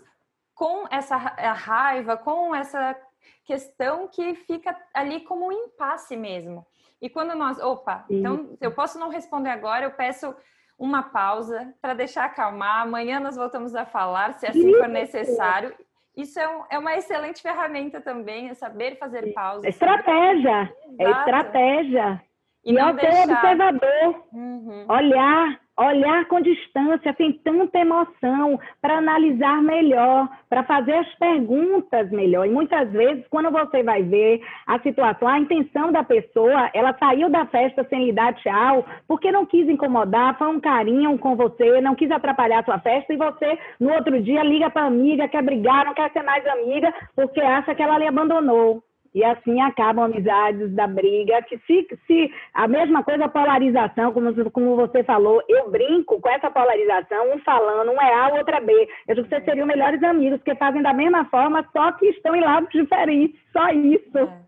com 0.54 0.86
essa 0.92 1.18
raiva, 1.18 2.16
com 2.16 2.54
essa 2.54 2.96
questão 3.44 4.08
que 4.08 4.36
fica 4.36 4.78
ali 4.94 5.22
como 5.22 5.48
um 5.48 5.52
impasse 5.52 6.16
mesmo. 6.16 6.64
E 7.02 7.10
quando 7.10 7.34
nós, 7.34 7.58
opa, 7.58 8.06
então 8.08 8.56
eu 8.62 8.72
posso 8.72 9.00
não 9.00 9.10
responder 9.10 9.50
agora, 9.50 9.86
eu 9.86 9.92
peço 9.92 10.36
uma 10.78 11.02
pausa 11.02 11.74
para 11.82 11.96
deixar 11.96 12.26
acalmar. 12.26 12.82
Amanhã 12.82 13.20
nós 13.20 13.36
voltamos 13.36 13.74
a 13.74 13.84
falar, 13.84 14.36
se 14.36 14.46
assim 14.46 14.76
for 14.76 14.88
necessário. 14.88 15.74
Isso 16.16 16.40
é, 16.40 16.48
um, 16.48 16.64
é 16.70 16.78
uma 16.78 16.96
excelente 16.96 17.42
ferramenta 17.42 18.00
também, 18.00 18.50
é 18.50 18.54
saber 18.54 19.00
fazer 19.00 19.34
pausa. 19.34 19.68
Estratégia, 19.68 20.72
é 21.00 21.10
estratégia. 21.10 22.22
E, 22.66 22.74
não 22.74 22.96
deixar... 22.96 23.30
observador, 23.30 24.24
uhum. 24.34 24.86
olhar 24.90 25.60
olhar 25.78 26.26
com 26.26 26.40
distância, 26.40 27.14
sem 27.18 27.34
tanta 27.34 27.78
emoção, 27.80 28.60
para 28.82 28.98
analisar 28.98 29.62
melhor, 29.62 30.30
para 30.50 30.64
fazer 30.64 30.94
as 30.94 31.16
perguntas 31.16 32.10
melhor. 32.12 32.48
E 32.48 32.50
muitas 32.50 32.90
vezes, 32.92 33.28
quando 33.30 33.52
você 33.52 33.84
vai 33.84 34.02
ver 34.04 34.42
a 34.66 34.80
situação, 34.80 35.28
a 35.28 35.40
intenção 35.40 35.92
da 35.92 36.04
pessoa, 36.04 36.70
ela 36.74 36.96
saiu 36.98 37.30
da 37.30 37.46
festa 37.48 37.86
sem 37.90 38.06
lhe 38.06 38.14
dar 38.14 38.34
tchau, 38.36 38.86
porque 39.08 39.32
não 39.32 39.46
quis 39.46 39.68
incomodar, 39.68 40.38
foi 40.38 40.48
um 40.48 40.60
carinho 40.60 41.18
com 41.18 41.36
você, 41.36 41.82
não 41.82 41.96
quis 41.96 42.10
atrapalhar 42.10 42.60
a 42.60 42.64
sua 42.66 42.80
festa, 42.80 43.14
e 43.14 43.18
você, 43.18 43.60
no 43.80 43.94
outro 43.94 44.22
dia, 44.22 44.44
liga 44.44 44.70
para 44.70 44.84
a 44.84 44.88
amiga, 44.88 45.28
quer 45.28 45.44
brigar, 45.44 45.86
não 45.86 45.94
quer 45.94 46.12
ser 46.12 46.24
mais 46.24 46.46
amiga, 46.48 46.94
porque 47.16 47.42
acha 47.42 47.76
que 47.76 47.84
ela 47.84 47.98
lhe 47.98 48.08
abandonou. 48.08 48.82
E 49.16 49.24
assim 49.24 49.62
acabam 49.62 50.04
amizades 50.04 50.74
da 50.74 50.86
briga, 50.86 51.42
que 51.44 51.58
se, 51.60 51.88
se 52.06 52.30
a 52.54 52.68
mesma 52.68 53.02
coisa 53.02 53.24
a 53.24 53.30
polarização, 53.30 54.12
como, 54.12 54.52
como 54.52 54.76
você 54.76 55.06
falou, 55.06 55.42
eu 55.48 55.72
brinco 55.72 56.20
com 56.20 56.30
essa 56.30 56.52
polarização, 56.52 57.34
um 57.34 57.40
falando, 57.40 57.92
um 57.92 58.02
é 58.02 58.14
A, 58.14 58.34
o 58.34 58.38
outro 58.40 58.54
é 58.54 58.60
B. 58.60 58.90
Eu 59.08 59.16
digo 59.16 59.28
que 59.28 59.34
vocês 59.34 59.46
seriam 59.46 59.66
melhores 59.66 60.04
amigos, 60.04 60.40
porque 60.40 60.54
fazem 60.56 60.82
da 60.82 60.92
mesma 60.92 61.24
forma, 61.26 61.66
só 61.72 61.94
que 61.94 62.08
estão 62.08 62.36
em 62.36 62.42
lados 62.42 62.70
diferentes, 62.74 63.40
só 63.54 63.70
isso. 63.70 64.18
É. 64.18 64.46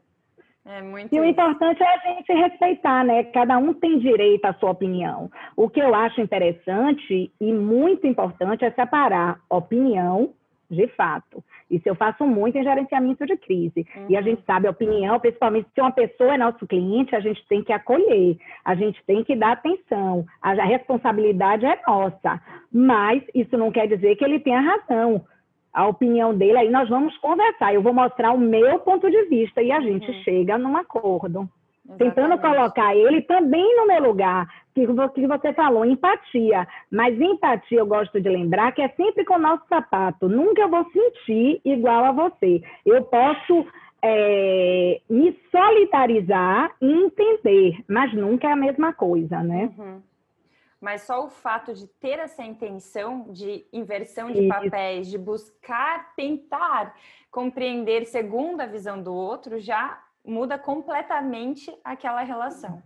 É 0.69 0.81
muito 0.81 1.15
e 1.15 1.19
o 1.21 1.23
importante 1.23 1.81
é 1.81 1.87
a 1.87 1.97
gente 1.99 2.33
respeitar, 2.33 3.05
né? 3.05 3.23
Cada 3.23 3.57
um 3.57 3.73
tem 3.73 3.99
direito 3.99 4.43
à 4.43 4.53
sua 4.55 4.71
opinião. 4.71 5.31
O 5.55 5.69
que 5.69 5.79
eu 5.79 5.95
acho 5.95 6.19
interessante 6.19 7.31
e 7.39 7.53
muito 7.53 8.05
importante 8.05 8.65
é 8.65 8.71
separar 8.71 9.39
opinião 9.49 10.33
de 10.69 10.87
fato. 10.89 11.43
Isso 11.69 11.87
eu 11.87 11.95
faço 11.95 12.25
muito 12.25 12.57
em 12.57 12.63
gerenciamento 12.63 13.25
de 13.25 13.37
crise. 13.37 13.85
Uhum. 13.95 14.05
E 14.09 14.17
a 14.17 14.21
gente 14.21 14.43
sabe 14.45 14.67
a 14.67 14.71
opinião, 14.71 15.19
principalmente 15.19 15.67
se 15.73 15.81
uma 15.81 15.91
pessoa 15.91 16.33
é 16.33 16.37
nosso 16.37 16.65
cliente, 16.67 17.15
a 17.15 17.19
gente 17.19 17.45
tem 17.47 17.63
que 17.63 17.73
acolher, 17.73 18.37
a 18.63 18.75
gente 18.75 19.01
tem 19.05 19.23
que 19.23 19.35
dar 19.35 19.53
atenção. 19.53 20.25
A 20.41 20.53
responsabilidade 20.53 21.65
é 21.65 21.79
nossa. 21.87 22.41
Mas 22.71 23.23
isso 23.33 23.57
não 23.57 23.71
quer 23.71 23.87
dizer 23.87 24.15
que 24.15 24.23
ele 24.23 24.39
tenha 24.39 24.59
razão. 24.59 25.25
A 25.73 25.87
opinião 25.87 26.35
dele, 26.35 26.57
aí 26.57 26.69
nós 26.69 26.89
vamos 26.89 27.15
conversar. 27.17 27.73
Eu 27.73 27.81
vou 27.81 27.93
mostrar 27.93 28.31
o 28.31 28.39
meu 28.39 28.79
ponto 28.79 29.09
de 29.09 29.25
vista 29.25 29.61
e 29.61 29.71
a 29.71 29.79
gente 29.79 30.09
uhum. 30.09 30.23
chega 30.23 30.57
num 30.57 30.75
acordo. 30.75 31.47
Exatamente. 31.87 32.15
Tentando 32.15 32.41
colocar 32.41 32.95
ele 32.95 33.21
também 33.21 33.75
no 33.77 33.87
meu 33.87 34.03
lugar, 34.03 34.47
que 34.75 35.25
você 35.25 35.53
falou, 35.53 35.85
empatia. 35.85 36.67
Mas 36.91 37.19
empatia, 37.19 37.79
eu 37.79 37.87
gosto 37.87 38.19
de 38.19 38.29
lembrar 38.29 38.73
que 38.73 38.81
é 38.81 38.89
sempre 38.89 39.23
com 39.23 39.35
o 39.35 39.39
nosso 39.39 39.63
sapato. 39.67 40.27
Nunca 40.27 40.61
eu 40.61 40.69
vou 40.69 40.85
sentir 40.91 41.61
igual 41.63 42.05
a 42.05 42.11
você. 42.11 42.61
Eu 42.85 43.03
posso 43.05 43.65
é, 44.01 45.01
me 45.09 45.37
solidarizar 45.49 46.75
e 46.81 46.91
entender, 46.91 47.83
mas 47.87 48.13
nunca 48.13 48.47
é 48.47 48.51
a 48.51 48.57
mesma 48.57 48.93
coisa, 48.93 49.41
né? 49.41 49.71
Uhum. 49.77 50.01
Mas 50.79 51.03
só 51.03 51.25
o 51.25 51.29
fato 51.29 51.73
de 51.73 51.87
ter 51.87 52.19
essa 52.19 52.43
intenção 52.43 53.25
de 53.31 53.65
inversão 53.73 54.31
de 54.31 54.47
papéis, 54.47 55.07
de 55.07 55.17
buscar 55.17 56.13
tentar 56.15 56.95
compreender 57.31 58.05
segundo 58.05 58.61
a 58.61 58.67
visão 58.67 59.01
do 59.01 59.11
outro, 59.11 59.59
já 59.59 59.99
muda 60.27 60.57
completamente 60.57 61.75
aquela 61.83 62.21
relação. 62.21 62.83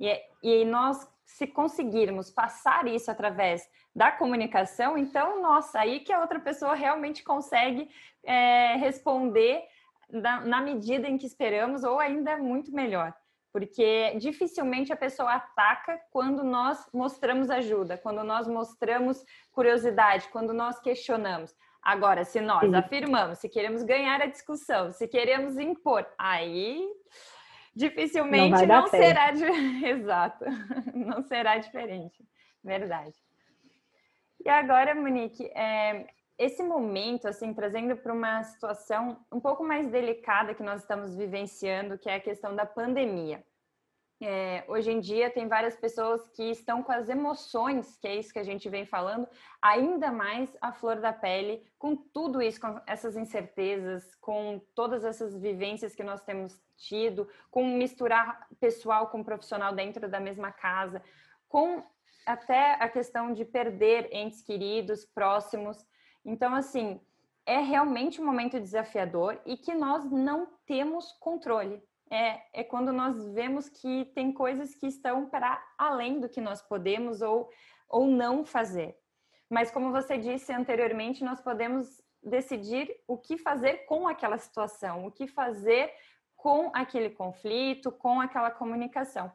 E, 0.00 0.08
é, 0.08 0.28
e 0.42 0.64
nós, 0.64 1.06
se 1.24 1.46
conseguirmos 1.46 2.30
passar 2.30 2.86
isso 2.86 3.10
através 3.10 3.62
da 3.94 4.10
comunicação, 4.10 4.96
então, 4.96 5.42
nossa, 5.42 5.80
aí 5.80 6.00
que 6.00 6.12
a 6.12 6.20
outra 6.20 6.40
pessoa 6.40 6.74
realmente 6.74 7.22
consegue 7.22 7.88
é, 8.24 8.76
responder 8.76 9.62
na, 10.10 10.40
na 10.40 10.60
medida 10.60 11.08
em 11.08 11.18
que 11.18 11.26
esperamos, 11.26 11.84
ou 11.84 11.98
ainda 11.98 12.36
muito 12.38 12.72
melhor 12.72 13.14
porque 13.52 14.14
dificilmente 14.18 14.92
a 14.92 14.96
pessoa 14.96 15.32
ataca 15.32 16.00
quando 16.10 16.44
nós 16.44 16.86
mostramos 16.92 17.50
ajuda, 17.50 17.98
quando 17.98 18.22
nós 18.22 18.46
mostramos 18.46 19.24
curiosidade, 19.50 20.28
quando 20.28 20.52
nós 20.52 20.78
questionamos. 20.78 21.54
Agora, 21.88 22.22
se 22.22 22.38
nós 22.38 22.68
Sim. 22.68 22.74
afirmamos, 22.74 23.38
se 23.38 23.48
queremos 23.48 23.82
ganhar 23.82 24.20
a 24.20 24.26
discussão, 24.26 24.92
se 24.92 25.08
queremos 25.08 25.56
impor, 25.56 26.06
aí 26.18 26.86
dificilmente 27.74 28.66
não, 28.66 28.82
não 28.82 28.86
será 28.88 29.32
exato, 29.88 30.44
não 30.94 31.22
será 31.22 31.56
diferente, 31.56 32.22
verdade. 32.62 33.16
E 34.44 34.50
agora, 34.50 34.94
Monique, 34.94 35.46
é, 35.54 36.08
esse 36.38 36.62
momento, 36.62 37.26
assim, 37.26 37.54
trazendo 37.54 37.96
para 37.96 38.12
uma 38.12 38.42
situação 38.42 39.24
um 39.32 39.40
pouco 39.40 39.64
mais 39.64 39.88
delicada 39.88 40.54
que 40.54 40.62
nós 40.62 40.82
estamos 40.82 41.16
vivenciando, 41.16 41.96
que 41.96 42.10
é 42.10 42.16
a 42.16 42.20
questão 42.20 42.54
da 42.54 42.66
pandemia. 42.66 43.42
É, 44.20 44.64
hoje 44.66 44.90
em 44.90 44.98
dia 44.98 45.30
tem 45.30 45.46
várias 45.46 45.76
pessoas 45.76 46.26
que 46.28 46.50
estão 46.50 46.82
com 46.82 46.90
as 46.90 47.08
emoções, 47.08 47.96
que 47.98 48.08
é 48.08 48.16
isso 48.16 48.32
que 48.32 48.38
a 48.40 48.44
gente 48.44 48.68
vem 48.68 48.84
falando, 48.84 49.28
ainda 49.62 50.10
mais 50.10 50.56
a 50.60 50.72
flor 50.72 50.96
da 50.96 51.12
pele, 51.12 51.64
com 51.78 51.94
tudo 51.94 52.42
isso, 52.42 52.60
com 52.60 52.80
essas 52.84 53.16
incertezas, 53.16 54.16
com 54.16 54.60
todas 54.74 55.04
essas 55.04 55.38
vivências 55.38 55.94
que 55.94 56.02
nós 56.02 56.20
temos 56.22 56.60
tido, 56.76 57.28
com 57.48 57.64
misturar 57.64 58.48
pessoal 58.58 59.06
com 59.06 59.22
profissional 59.22 59.72
dentro 59.72 60.08
da 60.08 60.18
mesma 60.18 60.50
casa, 60.50 61.00
com 61.48 61.84
até 62.26 62.72
a 62.74 62.88
questão 62.88 63.32
de 63.32 63.44
perder 63.44 64.08
entes 64.12 64.42
queridos, 64.42 65.04
próximos. 65.04 65.86
Então, 66.24 66.54
assim, 66.54 67.00
é 67.46 67.58
realmente 67.60 68.20
um 68.20 68.26
momento 68.26 68.60
desafiador 68.60 69.40
e 69.46 69.56
que 69.56 69.74
nós 69.74 70.04
não 70.10 70.46
temos 70.66 71.12
controle. 71.12 71.82
É, 72.10 72.60
é 72.60 72.64
quando 72.64 72.92
nós 72.92 73.28
vemos 73.28 73.68
que 73.68 74.06
tem 74.14 74.32
coisas 74.32 74.74
que 74.74 74.86
estão 74.86 75.26
para 75.26 75.62
além 75.76 76.20
do 76.20 76.28
que 76.28 76.40
nós 76.40 76.62
podemos 76.62 77.20
ou, 77.20 77.50
ou 77.88 78.06
não 78.06 78.44
fazer. 78.44 78.96
Mas, 79.50 79.70
como 79.70 79.92
você 79.92 80.18
disse 80.18 80.52
anteriormente, 80.52 81.24
nós 81.24 81.40
podemos 81.40 82.02
decidir 82.22 82.94
o 83.06 83.16
que 83.16 83.38
fazer 83.38 83.86
com 83.86 84.06
aquela 84.06 84.38
situação, 84.38 85.06
o 85.06 85.12
que 85.12 85.26
fazer 85.26 85.92
com 86.36 86.70
aquele 86.74 87.10
conflito, 87.10 87.90
com 87.90 88.20
aquela 88.20 88.50
comunicação. 88.50 89.32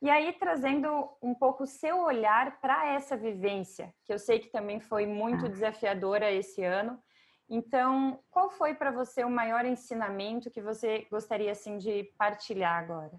E 0.00 0.10
aí, 0.10 0.32
trazendo 0.34 1.10
um 1.22 1.34
pouco 1.34 1.64
o 1.64 1.66
seu 1.66 2.00
olhar 2.00 2.60
para 2.60 2.86
essa 2.92 3.16
vivência, 3.16 3.94
que 4.04 4.12
eu 4.12 4.18
sei 4.18 4.38
que 4.38 4.48
também 4.48 4.78
foi 4.78 5.06
muito 5.06 5.46
ah. 5.46 5.48
desafiadora 5.48 6.30
esse 6.30 6.62
ano. 6.62 7.02
Então, 7.48 8.18
qual 8.30 8.50
foi 8.50 8.74
para 8.74 8.90
você 8.90 9.24
o 9.24 9.30
maior 9.30 9.64
ensinamento 9.64 10.50
que 10.50 10.60
você 10.60 11.06
gostaria 11.10 11.52
assim 11.52 11.78
de 11.78 12.04
partilhar 12.18 12.76
agora? 12.76 13.12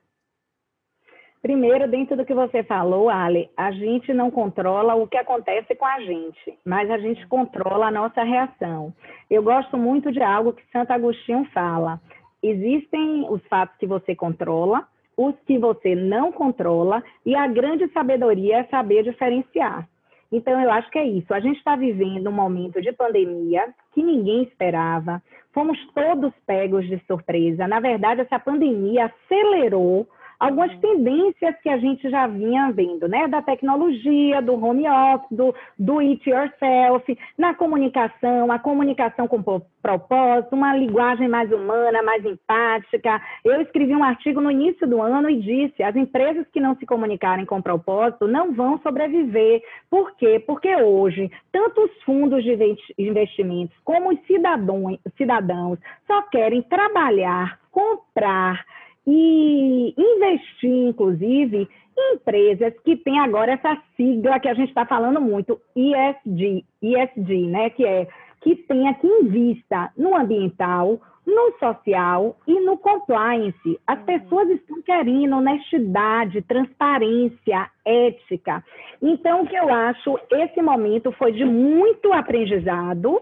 Primeiro, 1.41 1.87
dentro 1.87 2.17
do 2.17 2.25
que 2.25 2.33
você 2.33 2.63
falou, 2.63 3.09
Ale, 3.09 3.49
a 3.55 3.71
gente 3.71 4.13
não 4.13 4.29
controla 4.29 4.95
o 4.95 5.07
que 5.07 5.15
acontece 5.15 5.75
com 5.75 5.85
a 5.85 6.01
gente, 6.01 6.59
mas 6.65 6.89
a 6.89 6.97
gente 6.97 7.25
controla 7.27 7.87
a 7.87 7.91
nossa 7.91 8.23
reação. 8.23 8.93
Eu 9.29 9.43
gosto 9.43 9.77
muito 9.77 10.11
de 10.11 10.21
algo 10.21 10.51
que 10.51 10.63
Santo 10.71 10.91
Agostinho 10.91 11.45
fala. 11.53 12.01
Existem 12.41 13.25
os 13.29 13.41
fatos 13.47 13.77
que 13.77 13.87
você 13.87 14.15
controla, 14.15 14.87
os 15.15 15.35
que 15.45 15.57
você 15.57 15.95
não 15.95 16.31
controla, 16.31 17.03
e 17.25 17.35
a 17.35 17.47
grande 17.47 17.87
sabedoria 17.93 18.57
é 18.57 18.63
saber 18.65 19.03
diferenciar. 19.03 19.87
Então, 20.31 20.59
eu 20.61 20.71
acho 20.71 20.89
que 20.91 20.99
é 20.99 21.05
isso. 21.05 21.33
A 21.33 21.39
gente 21.39 21.57
está 21.57 21.75
vivendo 21.75 22.27
um 22.27 22.33
momento 22.33 22.81
de 22.81 22.91
pandemia 22.91 23.73
que 23.93 24.03
ninguém 24.03 24.43
esperava. 24.43 25.21
Fomos 25.53 25.77
todos 25.93 26.33
pegos 26.45 26.85
de 26.87 26.99
surpresa. 27.07 27.67
Na 27.67 27.79
verdade, 27.79 28.21
essa 28.21 28.39
pandemia 28.39 29.05
acelerou 29.05 30.07
algumas 30.39 30.75
tendências 30.79 31.55
que 31.61 31.69
a 31.69 31.77
gente 31.77 32.09
já 32.09 32.27
vinha 32.27 32.71
vendo, 32.71 33.07
né? 33.07 33.27
Da 33.27 33.41
tecnologia, 33.41 34.41
do 34.41 34.53
home 34.53 34.87
office, 34.87 35.29
do, 35.31 35.55
do 35.77 35.99
it 35.99 36.29
yourself, 36.29 37.17
na 37.37 37.53
comunicação, 37.53 38.51
a 38.51 38.59
comunicação 38.59 39.27
com 39.27 39.41
propósito, 39.81 40.55
uma 40.55 40.75
linguagem 40.75 41.27
mais 41.27 41.51
humana, 41.51 42.03
mais 42.03 42.23
empática. 42.25 43.21
Eu 43.43 43.61
escrevi 43.61 43.95
um 43.95 44.03
artigo 44.03 44.41
no 44.41 44.51
início 44.51 44.87
do 44.87 45.01
ano 45.01 45.29
e 45.29 45.39
disse: 45.39 45.81
as 45.81 45.95
empresas 45.95 46.45
que 46.51 46.59
não 46.59 46.75
se 46.75 46.85
comunicarem 46.85 47.45
com 47.45 47.61
propósito 47.61 48.27
não 48.27 48.53
vão 48.53 48.77
sobreviver. 48.79 49.61
Por 49.89 50.15
quê? 50.17 50.43
Porque 50.45 50.75
hoje, 50.75 51.31
tanto 51.51 51.81
os 51.81 52.03
fundos 52.03 52.43
de 52.43 52.57
investimentos 52.97 53.75
como 53.83 54.11
os 54.11 54.19
cidadãos, 54.27 54.99
cidadãos 55.17 55.79
só 56.05 56.21
querem 56.23 56.61
trabalhar, 56.61 57.59
comprar, 57.71 58.65
e 59.07 59.93
investir, 59.97 60.89
inclusive, 60.89 61.69
em 61.97 62.15
empresas 62.15 62.73
que 62.83 62.97
têm 62.97 63.17
agora 63.19 63.53
essa 63.53 63.81
sigla 63.95 64.39
que 64.39 64.49
a 64.49 64.53
gente 64.53 64.67
está 64.67 64.85
falando 64.85 65.21
muito, 65.21 65.59
ESG, 65.73 66.65
ESG, 66.81 67.47
né? 67.47 67.69
Que 67.69 67.85
é 67.85 68.07
que 68.41 68.55
tenha 68.55 68.93
que 68.93 69.07
invista 69.07 69.91
no 69.97 70.15
ambiental, 70.15 70.99
no 71.25 71.57
social 71.59 72.37
e 72.45 72.59
no 72.61 72.77
compliance. 72.77 73.79
As 73.87 73.99
uhum. 73.99 74.05
pessoas 74.05 74.49
estão 74.49 74.81
querendo 74.81 75.37
honestidade, 75.37 76.41
transparência, 76.43 77.69
ética. 77.85 78.63
Então, 79.01 79.41
o 79.41 79.47
que 79.47 79.55
eu 79.55 79.69
acho, 79.69 80.19
esse 80.31 80.61
momento 80.61 81.11
foi 81.13 81.31
de 81.31 81.43
muito 81.43 82.13
aprendizado. 82.13 83.21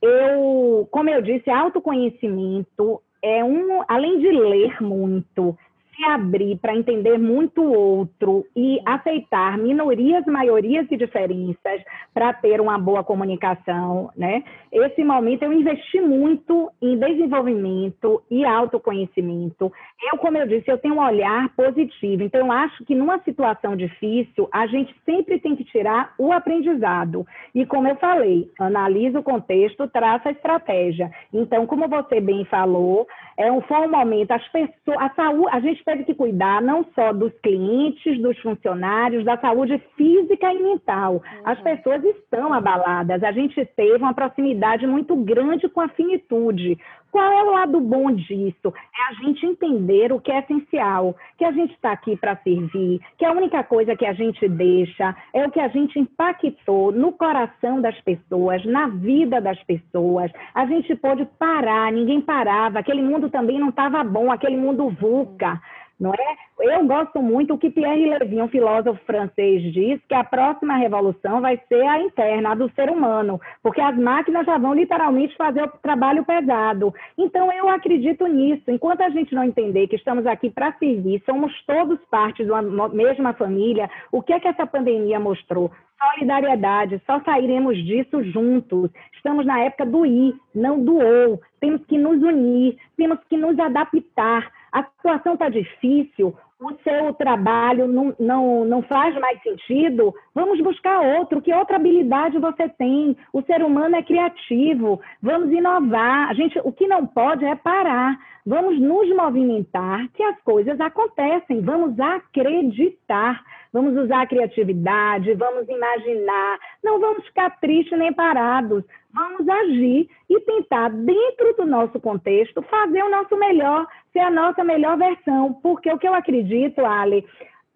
Eu, 0.00 0.88
como 0.90 1.08
eu 1.08 1.22
disse, 1.22 1.50
autoconhecimento, 1.50 3.00
é 3.22 3.44
um, 3.44 3.82
além 3.88 4.20
de 4.20 4.30
ler 4.30 4.82
muito, 4.82 5.56
se 5.98 6.04
abrir 6.04 6.56
para 6.58 6.76
entender 6.76 7.18
muito 7.18 7.60
outro 7.62 8.46
e 8.54 8.80
aceitar 8.86 9.58
minorias, 9.58 10.24
maiorias 10.26 10.86
e 10.90 10.96
diferenças 10.96 11.82
para 12.14 12.32
ter 12.32 12.60
uma 12.60 12.78
boa 12.78 13.02
comunicação, 13.02 14.10
né? 14.16 14.44
Esse 14.70 15.02
momento 15.02 15.42
eu 15.42 15.52
investi 15.52 16.00
muito 16.00 16.70
em 16.80 16.96
desenvolvimento 16.96 18.22
e 18.30 18.44
autoconhecimento. 18.44 19.72
Eu, 20.12 20.18
como 20.18 20.38
eu 20.38 20.46
disse, 20.46 20.70
eu 20.70 20.78
tenho 20.78 20.94
um 20.94 21.04
olhar 21.04 21.48
positivo. 21.56 22.22
Então, 22.22 22.40
eu 22.40 22.52
acho 22.52 22.84
que 22.84 22.94
numa 22.94 23.18
situação 23.20 23.74
difícil, 23.74 24.48
a 24.52 24.66
gente 24.66 24.94
sempre 25.04 25.40
tem 25.40 25.56
que 25.56 25.64
tirar 25.64 26.14
o 26.18 26.32
aprendizado. 26.32 27.26
E 27.54 27.66
como 27.66 27.88
eu 27.88 27.96
falei, 27.96 28.50
analisa 28.58 29.18
o 29.18 29.22
contexto, 29.22 29.88
traça 29.88 30.28
a 30.28 30.32
estratégia. 30.32 31.10
Então, 31.32 31.66
como 31.66 31.88
você 31.88 32.20
bem 32.20 32.44
falou, 32.44 33.06
é 33.36 33.50
um, 33.50 33.60
foi 33.62 33.86
um 33.86 33.90
momento, 33.90 34.32
as 34.32 34.46
pessoas, 34.48 34.98
a 34.98 35.10
saúde, 35.10 35.48
a 35.50 35.60
gente 35.60 35.82
teve 35.88 36.04
que 36.04 36.14
cuidar 36.14 36.60
não 36.60 36.84
só 36.94 37.14
dos 37.14 37.32
clientes, 37.42 38.20
dos 38.20 38.38
funcionários, 38.40 39.24
da 39.24 39.38
saúde 39.38 39.80
física 39.96 40.52
e 40.52 40.62
mental. 40.62 41.14
Uhum. 41.14 41.22
As 41.46 41.58
pessoas 41.62 42.04
estão 42.04 42.52
abaladas. 42.52 43.22
A 43.22 43.32
gente 43.32 43.64
teve 43.74 43.96
uma 43.96 44.12
proximidade 44.12 44.86
muito 44.86 45.16
grande 45.16 45.66
com 45.66 45.80
a 45.80 45.88
finitude. 45.88 46.76
Qual 47.10 47.32
é 47.32 47.42
o 47.42 47.52
lado 47.52 47.80
bom 47.80 48.12
disso? 48.12 48.66
É 48.66 49.10
a 49.10 49.14
gente 49.24 49.46
entender 49.46 50.12
o 50.12 50.20
que 50.20 50.30
é 50.30 50.40
essencial, 50.40 51.16
que 51.38 51.44
a 51.44 51.52
gente 51.52 51.72
está 51.72 51.92
aqui 51.92 52.16
para 52.16 52.36
servir, 52.36 53.00
que 53.16 53.24
a 53.24 53.32
única 53.32 53.64
coisa 53.64 53.96
que 53.96 54.04
a 54.04 54.12
gente 54.12 54.46
deixa 54.46 55.16
é 55.32 55.46
o 55.46 55.50
que 55.50 55.58
a 55.58 55.68
gente 55.68 55.98
impactou 55.98 56.92
no 56.92 57.12
coração 57.12 57.80
das 57.80 57.98
pessoas, 58.02 58.62
na 58.66 58.88
vida 58.88 59.40
das 59.40 59.58
pessoas. 59.62 60.30
A 60.54 60.66
gente 60.66 60.94
pôde 60.96 61.26
parar, 61.38 61.90
ninguém 61.90 62.20
parava, 62.20 62.78
aquele 62.78 63.00
mundo 63.00 63.30
também 63.30 63.58
não 63.58 63.70
estava 63.70 64.04
bom, 64.04 64.30
aquele 64.30 64.58
mundo 64.58 64.90
VUCA 64.90 65.58
não 65.98 66.12
é? 66.14 66.36
Eu 66.60 66.84
gosto 66.86 67.20
muito 67.22 67.54
o 67.54 67.58
que 67.58 67.70
Pierre 67.70 68.08
Levy, 68.08 68.40
um 68.40 68.48
filósofo 68.48 69.00
francês, 69.04 69.62
diz 69.72 70.00
que 70.08 70.14
a 70.14 70.24
próxima 70.24 70.76
revolução 70.76 71.40
vai 71.40 71.60
ser 71.68 71.82
a 71.82 72.00
interna, 72.00 72.52
a 72.52 72.54
do 72.54 72.70
ser 72.72 72.90
humano, 72.90 73.40
porque 73.62 73.80
as 73.80 73.96
máquinas 73.96 74.46
já 74.46 74.58
vão 74.58 74.74
literalmente 74.74 75.36
fazer 75.36 75.62
o 75.62 75.68
trabalho 75.68 76.24
pesado. 76.24 76.92
Então 77.16 77.52
eu 77.52 77.68
acredito 77.68 78.26
nisso. 78.26 78.70
Enquanto 78.70 79.02
a 79.02 79.10
gente 79.10 79.34
não 79.34 79.44
entender 79.44 79.88
que 79.88 79.96
estamos 79.96 80.26
aqui 80.26 80.50
para 80.50 80.72
servir, 80.74 81.22
somos 81.24 81.52
todos 81.64 81.98
parte 82.10 82.44
de 82.44 82.50
uma 82.50 82.88
mesma 82.88 83.32
família, 83.32 83.90
o 84.12 84.22
que 84.22 84.32
é 84.32 84.40
que 84.40 84.48
essa 84.48 84.66
pandemia 84.66 85.18
mostrou? 85.18 85.70
solidariedade, 85.98 87.02
só 87.04 87.20
sairemos 87.24 87.76
disso 87.84 88.22
juntos. 88.22 88.88
Estamos 89.14 89.44
na 89.44 89.60
época 89.60 89.84
do 89.84 90.06
ir, 90.06 90.32
não 90.54 90.82
do 90.82 90.96
ou. 90.96 91.40
Temos 91.60 91.84
que 91.86 91.98
nos 91.98 92.22
unir, 92.22 92.76
temos 92.96 93.18
que 93.28 93.36
nos 93.36 93.58
adaptar 93.58 94.48
A 94.72 94.84
situação 94.84 95.34
está 95.34 95.48
difícil, 95.48 96.34
o 96.60 96.74
seu 96.82 97.14
trabalho 97.14 97.86
não, 97.86 98.14
não, 98.18 98.64
não 98.64 98.82
faz 98.82 99.14
mais 99.20 99.40
sentido, 99.42 100.12
vamos 100.34 100.60
buscar 100.60 101.00
outro. 101.00 101.40
Que 101.40 101.54
outra 101.54 101.76
habilidade 101.76 102.38
você 102.38 102.68
tem? 102.68 103.16
O 103.32 103.42
ser 103.42 103.62
humano 103.62 103.94
é 103.94 104.02
criativo, 104.02 105.00
vamos 105.22 105.52
inovar. 105.52 106.28
A 106.28 106.34
gente, 106.34 106.58
o 106.64 106.72
que 106.72 106.88
não 106.88 107.06
pode 107.06 107.44
é 107.44 107.54
parar. 107.54 108.18
Vamos 108.44 108.80
nos 108.80 109.08
movimentar, 109.14 110.08
que 110.14 110.22
as 110.22 110.40
coisas 110.40 110.80
acontecem. 110.80 111.60
Vamos 111.60 111.98
acreditar. 112.00 113.40
Vamos 113.72 113.96
usar 113.96 114.22
a 114.22 114.26
criatividade, 114.26 115.34
vamos 115.34 115.68
imaginar. 115.68 116.58
Não 116.82 116.98
vamos 116.98 117.24
ficar 117.26 117.50
tristes 117.60 117.98
nem 117.98 118.12
parados. 118.12 118.82
Vamos 119.12 119.48
agir 119.48 120.08
e 120.28 120.40
tentar, 120.40 120.90
dentro 120.90 121.54
do 121.56 121.66
nosso 121.66 121.98
contexto, 121.98 122.60
fazer 122.62 123.02
o 123.02 123.10
nosso 123.10 123.36
melhor, 123.36 123.86
ser 124.12 124.20
a 124.20 124.30
nossa 124.30 124.62
melhor 124.62 124.98
versão. 124.98 125.54
Porque 125.62 125.90
o 125.90 125.98
que 125.98 126.06
eu 126.06 126.14
acredito, 126.14 126.84
Ale, 126.84 127.24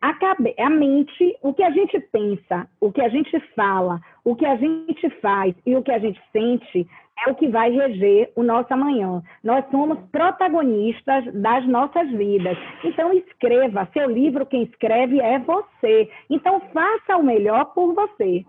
a, 0.01 0.13
cabe... 0.15 0.55
a 0.59 0.69
mente, 0.69 1.37
o 1.43 1.55
que 1.55 1.63
a 1.63 1.71
gente 1.71 1.99
pensa, 2.13 2.69
o 2.81 2.93
que 2.93 3.01
a 3.01 3.09
gente 3.09 3.39
fala, 3.57 4.01
o 4.25 4.37
que 4.37 4.45
a 4.45 4.57
gente 4.57 5.09
faz 5.21 5.55
e 5.65 5.75
o 5.75 5.83
que 5.83 5.93
a 5.93 5.99
gente 5.99 6.21
sente 6.33 6.87
é 7.27 7.31
o 7.31 7.35
que 7.35 7.49
vai 7.49 7.71
reger 7.71 8.33
o 8.35 8.43
nosso 8.43 8.73
amanhã. 8.75 9.23
Nós 9.45 9.65
somos 9.71 9.99
protagonistas 10.11 11.25
das 11.35 11.67
nossas 11.69 12.11
vidas. 12.11 12.59
Então, 12.85 13.13
escreva. 13.13 13.89
Seu 13.93 14.11
livro, 14.11 14.47
quem 14.47 14.65
escreve 14.65 15.21
é 15.21 15.39
você. 15.39 16.11
Então, 16.29 16.61
faça 16.73 17.17
o 17.17 17.23
melhor 17.23 17.67
por 17.67 17.95
você. 17.95 18.45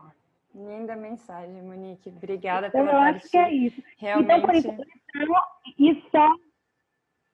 Linda 0.56 0.96
mensagem, 0.96 1.62
Monique. 1.64 2.10
Obrigada 2.10 2.68
então, 2.68 2.86
pela 2.86 2.92
Eu 2.92 3.16
acho 3.16 3.30
que 3.30 3.38
é 3.38 3.52
isso. 3.52 3.82
Realmente... 3.98 4.26
Então, 4.26 4.42
por 4.42 4.56
isso, 4.56 4.70
e 5.80 6.04
só 6.12 6.28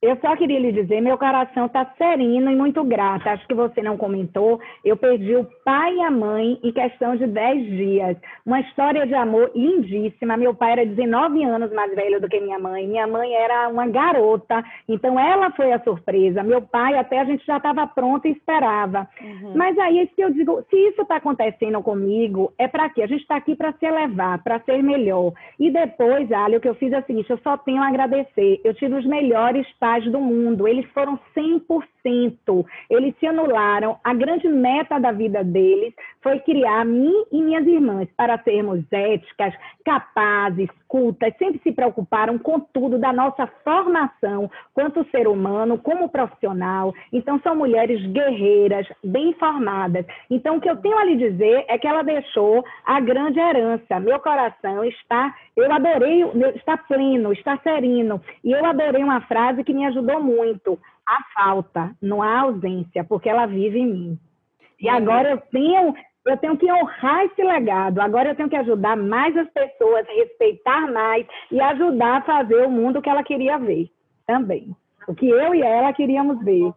eu 0.02 0.18
só 0.22 0.34
queria 0.38 0.60
lhe 0.60 0.72
dizer, 0.72 1.02
meu 1.02 1.18
coração 1.18 1.66
está 1.66 1.86
sereno 1.98 2.50
e 2.50 2.56
muito 2.56 2.82
grata. 2.86 3.32
Acho 3.32 3.46
que 3.46 3.54
você 3.54 3.82
não 3.82 3.98
comentou. 3.98 4.58
Eu 4.84 4.96
perdi 4.96 5.36
o 5.36 5.46
pai 5.66 5.94
e 5.94 6.02
a 6.02 6.10
mãe 6.10 6.58
em 6.64 6.72
questão 6.72 7.18
de 7.18 7.28
10 7.28 7.66
dias. 7.66 8.18
Uma 8.46 8.62
história 8.62 9.06
de 9.06 9.14
amor 9.14 9.52
lindíssima. 9.54 10.38
Meu 10.38 10.54
pai 10.54 10.72
era 10.72 10.86
19 10.86 11.44
anos 11.44 11.74
mais 11.74 11.94
velho 11.94 12.22
do 12.22 12.30
que 12.30 12.40
minha 12.40 12.58
mãe. 12.58 12.88
Minha 12.88 13.08
mãe 13.08 13.34
era 13.34 13.68
uma 13.68 13.88
garota. 13.88 14.64
Então, 14.88 15.20
ela 15.20 15.52
foi 15.52 15.74
a 15.74 15.84
surpresa. 15.84 16.44
Meu 16.44 16.62
pai, 16.62 16.98
até 16.98 17.20
a 17.20 17.26
gente 17.26 17.46
já 17.46 17.58
estava 17.58 17.86
pronto 17.86 18.26
e 18.26 18.32
esperava. 18.32 19.06
Uhum. 19.22 19.54
Mas 19.54 19.78
aí, 19.80 20.10
se 20.16 20.22
eu 20.22 20.30
digo, 20.30 20.64
se 20.70 20.78
isso 20.78 21.02
está 21.02 21.18
acontecendo 21.18 21.82
comigo, 21.84 22.54
é 22.58 22.70
para 22.70 22.90
quê? 22.90 23.02
A 23.02 23.08
gente 23.08 23.22
está 23.22 23.36
aqui 23.36 23.54
para 23.54 23.74
se 23.74 23.86
elevar, 23.86 24.42
para 24.44 24.62
ser 24.62 24.82
melhor. 24.82 25.34
E 25.60 25.70
depois, 25.70 26.32
Ali, 26.32 26.56
o 26.56 26.62
que 26.62 26.70
eu 26.70 26.76
fiz 26.76 26.94
é 26.94 27.00
o 27.00 27.06
seguinte: 27.06 27.30
eu 27.30 27.40
só 27.40 27.58
tenho 27.58 27.84
a 27.84 27.88
agradecer. 27.90 28.62
Eu 28.64 28.74
tive 28.74 28.96
os 28.96 29.06
melhores 29.06 29.68
pais 29.78 29.89
do 30.12 30.20
mundo. 30.20 30.68
Eles 30.68 30.86
foram 30.92 31.20
100%. 31.36 31.84
Eles 32.90 33.14
se 33.20 33.28
anularam. 33.28 33.98
A 34.04 34.14
grande 34.14 34.48
meta 34.48 35.00
da 35.00 35.12
vida 35.12 35.44
deles 35.44 35.94
foi 36.22 36.40
criar 36.40 36.86
mim 36.86 37.26
e 37.32 37.42
minhas 37.42 37.66
irmãs 37.66 38.08
para 38.16 38.38
sermos 38.44 38.84
éticas, 38.92 39.54
capazes, 39.86 40.70
cultas, 40.88 41.34
sempre 41.38 41.60
se 41.62 41.72
preocuparam 41.72 42.38
com 42.38 42.60
tudo 42.60 42.98
da 42.98 43.14
nossa 43.14 43.48
formação 43.64 44.50
quanto 44.74 45.08
ser 45.12 45.28
humano, 45.28 45.78
como 45.78 46.10
profissional. 46.10 46.94
Então, 47.14 47.40
são 47.42 47.56
mulheres 47.56 48.06
guerreiras, 48.08 48.88
bem 49.04 49.34
formadas. 49.34 50.06
Então, 50.30 50.58
o 50.58 50.62
que 50.62 50.70
eu 50.70 50.78
tenho 50.78 50.98
a 50.98 51.06
lhe 51.06 51.16
dizer 51.16 51.66
é 51.68 51.78
que 51.78 51.88
ela 51.88 52.02
deixou 52.02 52.64
a 52.86 53.00
grande 53.00 53.40
herança. 53.40 54.00
Meu 54.00 54.20
coração 54.20 54.84
está, 54.84 55.34
eu 55.56 55.72
adorei, 55.72 56.24
está 56.56 56.76
pleno, 56.78 57.32
está 57.32 57.58
sereno. 57.60 58.22
E 58.44 58.52
eu 58.52 58.66
adorei 58.66 59.04
uma 59.04 59.22
frase 59.22 59.64
que 59.64 59.74
me 59.74 59.86
ajudou 59.86 60.22
muito. 60.22 60.78
A 61.10 61.24
falta, 61.34 61.96
não 62.00 62.22
há 62.22 62.42
ausência, 62.42 63.04
porque 63.04 63.28
ela 63.28 63.48
vive 63.48 63.80
em 63.80 63.88
mim. 63.88 64.20
E 64.80 64.88
agora 64.88 65.32
eu 65.32 65.38
tenho 65.52 65.96
eu 66.24 66.38
tenho 66.38 66.56
que 66.56 66.72
honrar 66.72 67.26
esse 67.26 67.42
legado. 67.42 68.00
Agora 68.00 68.30
eu 68.30 68.36
tenho 68.36 68.50
que 68.50 68.56
ajudar 68.56 68.96
mais 68.96 69.36
as 69.36 69.50
pessoas, 69.50 70.06
respeitar 70.08 70.92
mais 70.92 71.26
e 71.52 71.60
ajudar 71.60 72.18
a 72.18 72.22
fazer 72.22 72.64
o 72.64 72.70
mundo 72.70 73.02
que 73.02 73.10
ela 73.10 73.24
queria 73.24 73.58
ver 73.58 73.90
também. 74.28 74.76
O 75.08 75.16
que 75.16 75.28
eu 75.28 75.56
e 75.56 75.64
ela 75.64 75.92
queríamos 75.92 76.44
ver. 76.44 76.72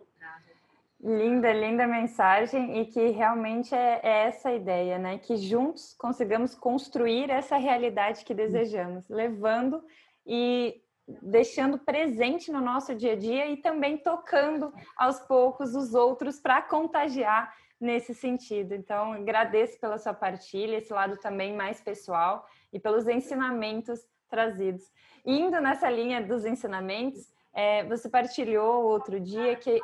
Linda, 1.05 1.53
linda 1.53 1.87
mensagem 1.87 2.81
e 2.81 2.87
que 2.87 3.09
realmente 3.09 3.75
é, 3.75 4.01
é, 4.03 4.27
essa 4.29 4.53
ideia, 4.53 4.99
né? 4.99 5.19
Que 5.19 5.37
juntos 5.37 5.95
consigamos 5.99 6.55
construir 6.55 7.29
essa 7.29 7.59
realidade 7.59 8.25
que 8.25 8.33
desejamos, 8.33 9.07
levando 9.11 9.83
e 10.27 10.81
deixando 11.21 11.79
presente 11.79 12.51
no 12.51 12.61
nosso 12.61 12.95
dia 12.95 13.13
a 13.13 13.17
dia 13.17 13.47
e 13.49 13.57
também 13.57 13.99
tocando 13.99 14.73
aos 14.97 15.21
poucos 15.21 15.75
os 15.75 15.95
outros 15.95 16.41
para 16.41 16.63
contagiar 16.63 17.55
nesse 17.81 18.15
sentido. 18.15 18.75
Então, 18.75 19.13
agradeço 19.13 19.79
pela 19.81 19.99
sua 19.99 20.15
partilha, 20.15 20.77
esse 20.77 20.93
lado 20.93 21.17
também 21.17 21.55
mais 21.55 21.81
pessoal 21.81 22.47
e 22.73 22.79
pelos 22.79 23.09
ensinamentos 23.09 24.07
trazidos. 24.29 24.91
Indo 25.27 25.61
nessa 25.61 25.91
linha 25.91 26.21
dos 26.23 26.45
ensinamentos, 26.45 27.29
é, 27.53 27.85
você 27.85 28.09
partilhou 28.09 28.85
outro 28.85 29.21
dia 29.21 29.57
que 29.57 29.81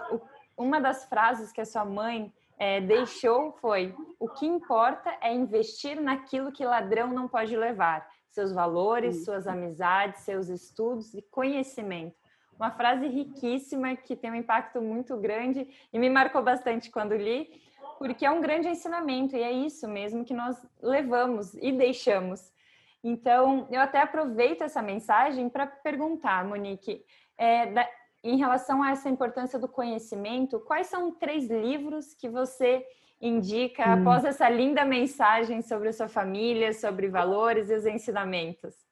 uma 0.57 0.81
das 0.81 1.05
frases 1.05 1.53
que 1.53 1.61
a 1.61 1.67
sua 1.67 1.85
mãe 1.85 2.33
é, 2.59 2.81
deixou 2.81 3.53
foi: 3.53 3.95
o 4.19 4.29
que 4.29 4.47
importa 4.47 5.17
é 5.21 5.33
investir 5.33 6.01
naquilo 6.01 6.53
que 6.53 6.65
ladrão 6.65 7.09
não 7.09 7.29
pode 7.29 7.57
levar, 7.57 8.09
seus 8.39 8.53
valores, 8.53 9.25
suas 9.25 9.49
amizades, 9.49 10.23
seus 10.23 10.49
estudos 10.49 11.13
e 11.13 11.21
conhecimento. 11.21 12.15
Uma 12.57 12.71
frase 12.71 13.09
riquíssima 13.09 13.97
que 13.97 14.15
tem 14.15 14.31
um 14.31 14.37
impacto 14.37 14.81
muito 14.81 15.17
grande 15.17 15.69
e 15.93 15.99
me 15.99 16.09
marcou 16.09 16.41
bastante 16.41 16.89
quando 16.89 17.17
li, 17.17 17.51
porque 17.99 18.25
é 18.25 18.31
um 18.31 18.41
grande 18.41 18.69
ensinamento 18.69 19.37
e 19.37 19.43
é 19.43 19.51
isso 19.51 19.89
mesmo 19.89 20.25
que 20.25 20.33
nós 20.33 20.57
levamos 20.81 21.53
e 21.55 21.73
deixamos. 21.73 22.53
Então, 23.03 23.67
eu 23.73 23.81
até 23.81 24.01
aproveito 24.01 24.63
essa 24.63 24.81
mensagem 24.81 25.49
para 25.49 25.67
perguntar, 25.67 26.45
Monique, 26.45 27.05
é, 27.37 27.67
da, 27.67 27.89
em 28.23 28.37
relação 28.37 28.85
a 28.85 28.93
essa 28.93 29.09
importância 29.09 29.59
do 29.59 29.67
conhecimento, 29.67 30.61
quais 30.61 30.87
são 30.87 31.11
três 31.11 31.49
livros 31.49 32.15
que 32.15 32.29
você 32.29 32.87
indica 33.21 33.89
hum. 33.89 34.01
após 34.01 34.25
essa 34.25 34.49
linda 34.49 34.85
mensagem 34.85 35.63
sobre 35.63 35.89
a 35.89 35.93
sua 35.93 36.09
família, 36.09 36.73
sobre 36.73 37.09
valores 37.09 37.71
e 37.71 37.75
os 37.75 37.87
ensinamentos? 37.87 38.88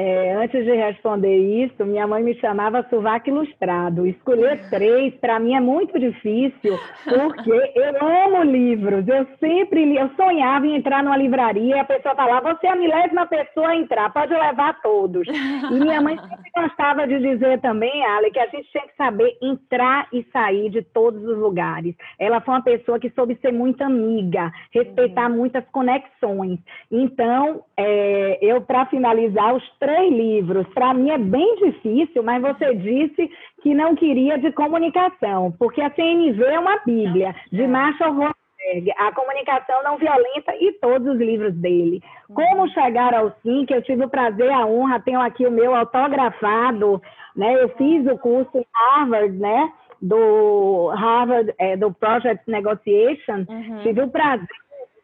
É, 0.00 0.32
antes 0.32 0.64
de 0.64 0.72
responder 0.76 1.36
isso, 1.36 1.84
minha 1.84 2.06
mãe 2.06 2.22
me 2.22 2.32
chamava 2.36 2.86
sovaco 2.88 3.30
ilustrado. 3.30 4.06
Escolher 4.06 4.70
três, 4.70 5.12
para 5.16 5.40
mim, 5.40 5.56
é 5.56 5.60
muito 5.60 5.98
difícil, 5.98 6.78
porque 7.02 7.50
eu 7.50 8.06
amo 8.06 8.44
livros. 8.44 9.08
Eu 9.08 9.26
sempre 9.40 9.84
li, 9.84 9.96
eu 9.96 10.08
sonhava 10.10 10.68
em 10.68 10.76
entrar 10.76 11.02
numa 11.02 11.16
livraria 11.16 11.74
e 11.74 11.80
a 11.80 11.84
pessoa 11.84 12.14
falava, 12.14 12.54
você 12.54 12.68
é 12.68 12.70
a 12.70 12.76
milésima 12.76 13.26
pessoa 13.26 13.70
a 13.70 13.76
entrar, 13.76 14.12
pode 14.12 14.32
levar 14.32 14.80
todos. 14.82 15.26
E 15.26 15.74
minha 15.74 16.00
mãe 16.00 16.16
sempre 16.16 16.50
gostava 16.54 17.04
de 17.04 17.18
dizer 17.18 17.60
também, 17.60 18.06
Ale, 18.06 18.30
que 18.30 18.38
a 18.38 18.46
gente 18.46 18.70
tinha 18.70 18.86
que 18.86 18.94
saber 18.94 19.36
entrar 19.42 20.06
e 20.12 20.24
sair 20.32 20.70
de 20.70 20.80
todos 20.80 21.24
os 21.24 21.36
lugares. 21.36 21.96
Ela 22.20 22.40
foi 22.40 22.54
uma 22.54 22.62
pessoa 22.62 23.00
que 23.00 23.10
soube 23.10 23.36
ser 23.42 23.52
muito 23.52 23.82
amiga, 23.82 24.52
respeitar 24.72 25.28
uhum. 25.28 25.38
muitas 25.38 25.64
conexões. 25.72 26.60
Então, 26.88 27.64
é, 27.76 28.38
eu, 28.40 28.60
para 28.60 28.86
finalizar, 28.86 29.56
os 29.56 29.78
três 29.80 29.87
livros. 30.10 30.66
Para 30.68 30.94
mim 30.94 31.10
é 31.10 31.18
bem 31.18 31.56
difícil, 31.56 32.22
mas 32.22 32.42
você 32.42 32.74
disse 32.74 33.30
que 33.62 33.74
não 33.74 33.94
queria 33.94 34.38
de 34.38 34.52
comunicação, 34.52 35.52
porque 35.58 35.80
a 35.80 35.90
CNV 35.90 36.42
é 36.44 36.58
uma 36.58 36.78
bíblia 36.84 37.34
de 37.52 37.66
Marshall 37.66 38.12
Rosenberg, 38.12 38.92
a 38.98 39.12
comunicação 39.12 39.82
não 39.82 39.96
violenta 39.96 40.54
e 40.60 40.72
todos 40.80 41.14
os 41.14 41.18
livros 41.18 41.54
dele. 41.54 42.02
Como 42.32 42.68
chegar 42.70 43.14
ao 43.14 43.32
sim, 43.42 43.64
que 43.66 43.74
eu 43.74 43.82
tive 43.82 44.04
o 44.04 44.10
prazer, 44.10 44.50
a 44.50 44.66
honra, 44.66 45.00
tenho 45.00 45.20
aqui 45.20 45.46
o 45.46 45.50
meu 45.50 45.74
autografado, 45.74 47.00
né? 47.36 47.62
Eu 47.62 47.68
fiz 47.70 48.06
o 48.06 48.18
curso 48.18 48.50
em 48.58 48.66
Harvard, 48.74 49.36
né? 49.36 49.72
Do 50.00 50.88
Harvard, 50.94 51.52
é, 51.58 51.76
do 51.76 51.92
Project 51.92 52.48
Negotiation, 52.48 53.44
uhum. 53.48 53.80
tive 53.82 54.02
o 54.02 54.08
prazer 54.08 54.46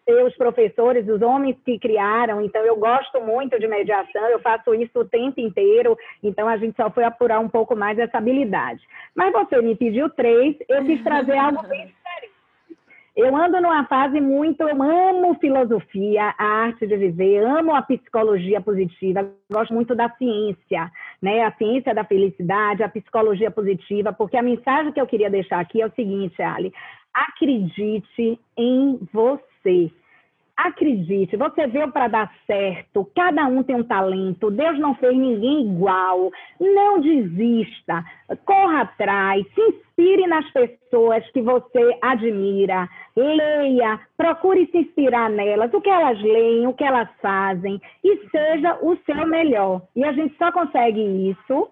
os 0.06 0.36
professores, 0.36 1.08
os 1.08 1.22
homens 1.22 1.56
que 1.64 1.78
criaram. 1.78 2.42
Então, 2.42 2.62
eu 2.62 2.76
gosto 2.76 3.20
muito 3.20 3.58
de 3.58 3.66
mediação, 3.66 4.28
eu 4.28 4.38
faço 4.40 4.74
isso 4.74 5.00
o 5.00 5.08
tempo 5.08 5.40
inteiro. 5.40 5.96
Então, 6.22 6.46
a 6.46 6.56
gente 6.56 6.76
só 6.76 6.90
foi 6.90 7.04
apurar 7.04 7.40
um 7.40 7.48
pouco 7.48 7.74
mais 7.74 7.98
essa 7.98 8.18
habilidade. 8.18 8.82
Mas 9.14 9.32
você 9.32 9.60
me 9.62 9.74
pediu 9.74 10.10
três, 10.10 10.56
eu 10.68 10.84
quis 10.84 11.02
trazer 11.02 11.36
algo 11.36 11.62
bem 11.66 11.86
diferente. 11.86 12.34
Eu 13.16 13.34
ando 13.36 13.60
numa 13.60 13.86
fase 13.86 14.20
muito, 14.20 14.60
eu 14.62 14.82
amo 14.82 15.38
filosofia, 15.40 16.34
a 16.36 16.44
arte 16.44 16.84
de 16.84 16.96
viver, 16.96 17.44
amo 17.44 17.72
a 17.72 17.80
psicologia 17.80 18.60
positiva, 18.60 19.30
gosto 19.48 19.72
muito 19.72 19.94
da 19.94 20.10
ciência, 20.10 20.90
né? 21.22 21.44
A 21.44 21.52
ciência 21.52 21.94
da 21.94 22.02
felicidade, 22.02 22.82
a 22.82 22.88
psicologia 22.88 23.52
positiva, 23.52 24.12
porque 24.12 24.36
a 24.36 24.42
mensagem 24.42 24.92
que 24.92 25.00
eu 25.00 25.06
queria 25.06 25.30
deixar 25.30 25.60
aqui 25.60 25.80
é 25.80 25.86
o 25.86 25.94
seguinte, 25.94 26.42
Ali, 26.42 26.74
acredite 27.14 28.36
em 28.56 28.98
você 29.12 29.53
você. 29.64 29.90
acredite, 30.56 31.36
você 31.36 31.66
veio 31.66 31.90
para 31.90 32.06
dar 32.06 32.32
certo, 32.46 33.10
cada 33.16 33.44
um 33.46 33.64
tem 33.64 33.74
um 33.74 33.82
talento, 33.82 34.52
Deus 34.52 34.78
não 34.78 34.94
fez 34.94 35.12
ninguém 35.16 35.66
igual. 35.66 36.30
Não 36.60 37.00
desista, 37.00 38.04
corra 38.44 38.82
atrás, 38.82 39.44
se 39.52 39.60
inspire 39.60 40.26
nas 40.28 40.48
pessoas 40.52 41.28
que 41.32 41.42
você 41.42 41.98
admira, 42.00 42.88
leia, 43.16 43.98
procure 44.16 44.66
se 44.70 44.78
inspirar 44.78 45.28
nelas, 45.28 45.74
o 45.74 45.80
que 45.80 45.90
elas 45.90 46.20
leem, 46.22 46.66
o 46.68 46.72
que 46.72 46.84
elas 46.84 47.08
fazem, 47.20 47.80
e 48.04 48.16
seja 48.28 48.78
o 48.80 48.96
seu 49.04 49.26
melhor. 49.26 49.82
E 49.96 50.04
a 50.04 50.12
gente 50.12 50.36
só 50.36 50.52
consegue 50.52 51.00
isso 51.00 51.68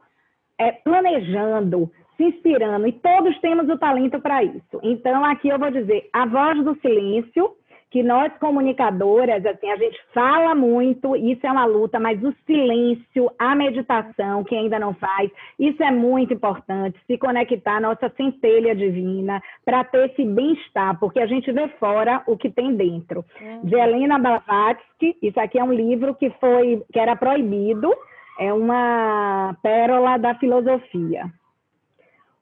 é, 0.58 0.72
planejando, 0.72 1.90
se 2.16 2.24
inspirando, 2.24 2.86
e 2.86 2.92
todos 2.92 3.38
temos 3.40 3.68
o 3.68 3.78
talento 3.78 4.20
para 4.20 4.42
isso. 4.42 4.80
Então, 4.82 5.24
aqui 5.24 5.48
eu 5.48 5.58
vou 5.58 5.70
dizer: 5.70 6.08
a 6.12 6.26
voz 6.26 6.62
do 6.64 6.74
silêncio 6.80 7.56
que 7.92 8.02
nós 8.02 8.32
comunicadoras, 8.38 9.44
assim, 9.44 9.70
a 9.70 9.76
gente 9.76 10.00
fala 10.14 10.54
muito, 10.54 11.14
isso 11.14 11.46
é 11.46 11.52
uma 11.52 11.66
luta, 11.66 12.00
mas 12.00 12.20
o 12.24 12.34
silêncio, 12.46 13.30
a 13.38 13.54
meditação, 13.54 14.42
quem 14.44 14.60
ainda 14.60 14.78
não 14.78 14.94
faz, 14.94 15.30
isso 15.58 15.82
é 15.82 15.90
muito 15.90 16.32
importante, 16.32 16.98
se 17.06 17.18
conectar 17.18 17.76
à 17.76 17.80
nossa 17.80 18.10
centelha 18.16 18.74
divina, 18.74 19.42
para 19.62 19.84
ter 19.84 20.10
esse 20.10 20.24
bem-estar, 20.24 20.98
porque 20.98 21.20
a 21.20 21.26
gente 21.26 21.52
vê 21.52 21.68
fora 21.78 22.22
o 22.26 22.34
que 22.34 22.48
tem 22.48 22.74
dentro. 22.74 23.26
Uhum. 23.38 23.60
De 23.64 23.76
Helena 23.76 24.18
Blavatsky, 24.18 25.18
isso 25.20 25.38
aqui 25.38 25.58
é 25.58 25.64
um 25.64 25.72
livro 25.72 26.14
que 26.14 26.30
foi, 26.40 26.82
que 26.90 26.98
era 26.98 27.14
proibido, 27.14 27.92
é 28.38 28.50
uma 28.54 29.54
pérola 29.62 30.16
da 30.16 30.34
filosofia. 30.36 31.26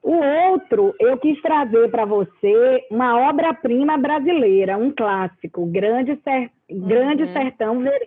O 0.03 0.15
outro, 0.51 0.95
eu 0.99 1.15
quis 1.17 1.39
trazer 1.41 1.89
para 1.91 2.05
você 2.05 2.85
uma 2.89 3.29
obra-prima 3.29 3.97
brasileira, 3.97 4.77
um 4.77 4.91
clássico, 4.91 5.65
Grande, 5.67 6.19
Ser... 6.23 6.49
Uhum. 6.69 6.87
Grande 6.87 7.31
Sertão 7.31 7.79
Vereda, 7.79 8.05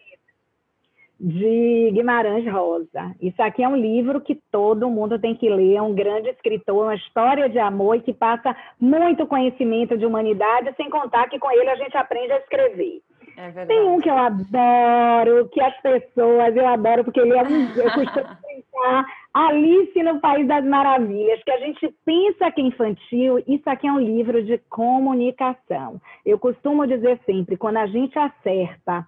de 1.21 1.91
Guimarães 1.93 2.51
Rosa. 2.51 3.15
Isso 3.23 3.41
aqui 3.41 3.63
é 3.63 3.69
um 3.69 3.77
livro 3.77 4.21
que 4.21 4.35
todo 4.51 4.91
mundo 4.91 5.21
tem 5.21 5.37
que 5.37 5.49
ler, 5.49 5.77
é 5.77 5.83
um 5.83 5.95
grande 5.95 6.31
escritor, 6.31 6.85
uma 6.85 6.97
história 6.97 7.49
de 7.49 7.59
amor 7.59 7.97
e 7.97 8.01
que 8.01 8.13
passa 8.13 8.57
muito 8.81 9.27
conhecimento 9.27 9.97
de 9.97 10.05
humanidade, 10.05 10.75
sem 10.77 10.91
contar 10.91 11.29
que 11.29 11.39
com 11.39 11.51
ele 11.53 11.71
a 11.71 11.77
gente 11.77 11.97
aprende 11.97 12.33
a 12.33 12.39
escrever. 12.39 13.01
É 13.37 13.51
Tem 13.67 13.81
um 13.81 14.01
que 14.01 14.09
eu 14.09 14.17
adoro, 14.17 15.49
que 15.49 15.61
as 15.61 15.77
pessoas, 15.81 16.57
eu 16.57 16.67
adoro, 16.67 17.05
porque 17.05 17.21
ele 17.21 17.33
é 17.33 17.43
um. 17.43 17.65
Eu 17.75 17.91
costumo 17.91 18.37
pensar 18.43 19.07
Alice 19.33 20.03
no 20.03 20.21
País 20.21 20.47
das 20.47 20.65
Maravilhas, 20.65 21.43
que 21.43 21.51
a 21.51 21.59
gente 21.59 21.93
pensa 22.05 22.51
que 22.53 22.61
é 22.61 22.65
infantil, 22.65 23.43
isso 23.47 23.69
aqui 23.69 23.87
é 23.89 23.93
um 23.93 23.99
livro 23.99 24.45
de 24.45 24.59
comunicação. 24.71 26.01
Eu 26.25 26.39
costumo 26.39 26.87
dizer 26.87 27.19
sempre, 27.27 27.57
quando 27.57 27.79
a 27.79 27.87
gente 27.87 28.17
acerta 28.17 29.07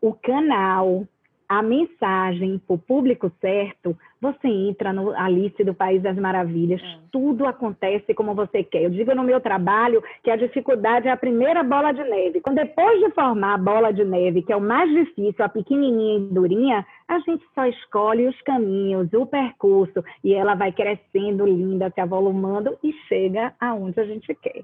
o 0.00 0.14
canal, 0.14 1.04
a 1.48 1.62
mensagem 1.62 2.58
para 2.58 2.74
o 2.74 2.78
público 2.78 3.32
certo, 3.40 3.96
você 4.20 4.46
entra 4.46 4.92
no 4.92 5.16
Alice 5.16 5.64
do 5.64 5.72
País 5.72 6.02
das 6.02 6.16
Maravilhas, 6.16 6.82
é. 6.82 6.98
tudo 7.10 7.46
acontece 7.46 8.12
como 8.12 8.34
você 8.34 8.62
quer. 8.62 8.82
Eu 8.82 8.90
digo 8.90 9.14
no 9.14 9.22
meu 9.22 9.40
trabalho 9.40 10.02
que 10.22 10.30
a 10.30 10.36
dificuldade 10.36 11.08
é 11.08 11.10
a 11.10 11.16
primeira 11.16 11.62
bola 11.62 11.92
de 11.92 12.04
neve. 12.04 12.42
Quando 12.42 12.56
depois 12.56 13.00
de 13.00 13.10
formar 13.12 13.54
a 13.54 13.58
bola 13.58 13.92
de 13.92 14.04
neve, 14.04 14.42
que 14.42 14.52
é 14.52 14.56
o 14.56 14.60
mais 14.60 14.90
difícil, 14.90 15.42
a 15.42 15.48
pequenininha 15.48 16.18
e 16.18 16.34
durinha, 16.34 16.86
a 17.08 17.18
gente 17.20 17.44
só 17.54 17.64
escolhe 17.66 18.26
os 18.26 18.40
caminhos, 18.42 19.10
o 19.14 19.24
percurso, 19.24 20.04
e 20.22 20.34
ela 20.34 20.54
vai 20.54 20.70
crescendo 20.70 21.46
linda, 21.46 21.90
se 21.94 22.00
avolumando 22.00 22.76
e 22.84 22.92
chega 23.08 23.54
aonde 23.58 23.98
a 23.98 24.04
gente 24.04 24.34
quer. 24.34 24.60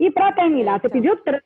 E 0.00 0.10
para 0.10 0.32
terminar, 0.32 0.80
você 0.80 0.88
pediu 0.88 1.14
três, 1.18 1.42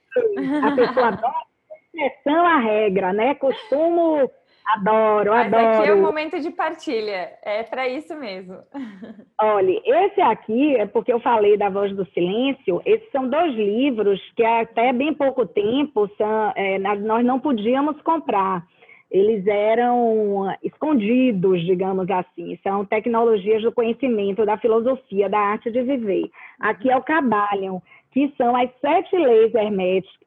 a 0.62 0.76
pessoa 0.76 1.09
adora 1.09 1.57
exceção 1.97 2.47
à 2.47 2.59
regra, 2.59 3.12
né? 3.12 3.34
Costumo 3.34 4.30
Adoro, 4.66 5.30
Mas 5.30 5.52
adoro. 5.52 5.78
aqui 5.78 5.88
é 5.88 5.94
o 5.94 6.02
momento 6.02 6.40
de 6.40 6.50
partilha, 6.50 7.30
é 7.44 7.62
para 7.62 7.88
isso 7.88 8.16
mesmo. 8.16 8.58
Olha, 9.40 9.80
esse 9.84 10.20
aqui 10.20 10.76
é 10.76 10.86
porque 10.86 11.12
eu 11.12 11.20
falei 11.20 11.56
da 11.56 11.68
Voz 11.68 11.94
do 11.94 12.04
Silêncio. 12.06 12.82
Esses 12.84 13.08
são 13.12 13.28
dois 13.28 13.54
livros 13.54 14.20
que 14.34 14.44
até 14.44 14.92
bem 14.92 15.14
pouco 15.14 15.46
tempo 15.46 16.10
são, 16.18 16.52
é, 16.56 16.78
nós 16.78 17.24
não 17.24 17.38
podíamos 17.38 18.00
comprar. 18.02 18.66
Eles 19.08 19.46
eram 19.46 20.52
escondidos, 20.64 21.64
digamos 21.64 22.10
assim. 22.10 22.58
São 22.64 22.84
tecnologias 22.84 23.62
do 23.62 23.70
conhecimento, 23.70 24.44
da 24.44 24.58
filosofia, 24.58 25.28
da 25.28 25.38
arte 25.38 25.70
de 25.70 25.80
viver. 25.82 26.28
Aqui 26.58 26.90
é 26.90 26.96
o 26.96 27.02
Cabalion, 27.02 27.78
que 28.10 28.34
são 28.36 28.56
as 28.56 28.68
sete 28.80 29.16
leis 29.16 29.52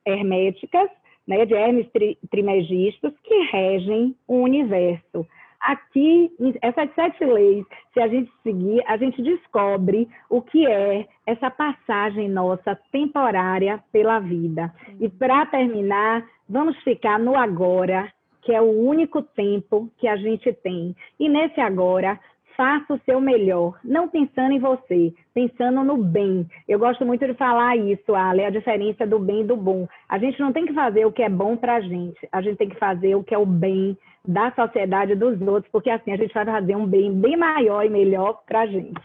herméticas 0.05 0.89
né, 1.29 1.45
de 1.45 1.53
Hermes 1.53 1.87
Trimegistus, 2.31 3.13
que 3.23 3.35
regem 3.51 4.15
o 4.27 4.37
universo. 4.37 5.27
Aqui, 5.61 6.31
essas 6.61 6.89
sete 6.95 7.23
leis, 7.23 7.63
se 7.93 8.01
a 8.01 8.07
gente 8.07 8.31
seguir, 8.41 8.81
a 8.87 8.97
gente 8.97 9.21
descobre 9.21 10.09
o 10.27 10.41
que 10.41 10.65
é 10.65 11.05
essa 11.27 11.51
passagem 11.51 12.29
nossa 12.29 12.75
temporária 12.91 13.79
pela 13.91 14.19
vida. 14.19 14.73
E 14.99 15.07
para 15.07 15.45
terminar, 15.45 16.25
vamos 16.47 16.75
ficar 16.77 17.19
no 17.19 17.37
agora, 17.37 18.11
que 18.41 18.51
é 18.51 18.59
o 18.59 18.71
único 18.71 19.21
tempo 19.21 19.91
que 19.99 20.07
a 20.07 20.15
gente 20.15 20.51
tem. 20.51 20.95
E 21.19 21.29
nesse 21.29 21.61
agora, 21.61 22.19
faça 22.59 22.93
o 22.93 22.99
seu 23.05 23.21
melhor, 23.21 23.79
não 23.85 24.09
pensando 24.09 24.51
em 24.51 24.59
você, 24.59 25.13
pensando 25.33 25.81
no 25.81 25.95
bem. 25.95 26.45
Eu 26.67 26.77
gosto 26.77 27.05
muito 27.05 27.25
de 27.25 27.33
falar 27.35 27.77
isso, 27.77 28.13
Ale, 28.13 28.43
a 28.43 28.49
diferença 28.49 29.07
do 29.07 29.17
bem 29.17 29.43
e 29.43 29.45
do 29.45 29.55
bom. 29.55 29.87
A 30.09 30.19
gente 30.19 30.37
não 30.41 30.51
tem 30.51 30.65
que 30.65 30.73
fazer 30.73 31.05
o 31.05 31.11
que 31.13 31.23
é 31.23 31.29
bom 31.29 31.55
para 31.55 31.77
a 31.77 31.79
gente, 31.79 32.19
a 32.29 32.41
gente 32.41 32.57
tem 32.57 32.67
que 32.67 32.77
fazer 32.77 33.15
o 33.15 33.23
que 33.23 33.33
é 33.33 33.37
o 33.37 33.45
bem 33.45 33.97
da 34.27 34.51
sociedade 34.51 35.15
dos 35.15 35.39
outros, 35.39 35.71
porque 35.71 35.89
assim 35.89 36.11
a 36.11 36.17
gente 36.17 36.33
vai 36.33 36.43
fazer 36.43 36.75
um 36.75 36.85
bem 36.85 37.13
bem 37.13 37.37
maior 37.37 37.85
e 37.85 37.89
melhor 37.89 38.41
para 38.45 38.63
a 38.63 38.67
gente. 38.67 38.99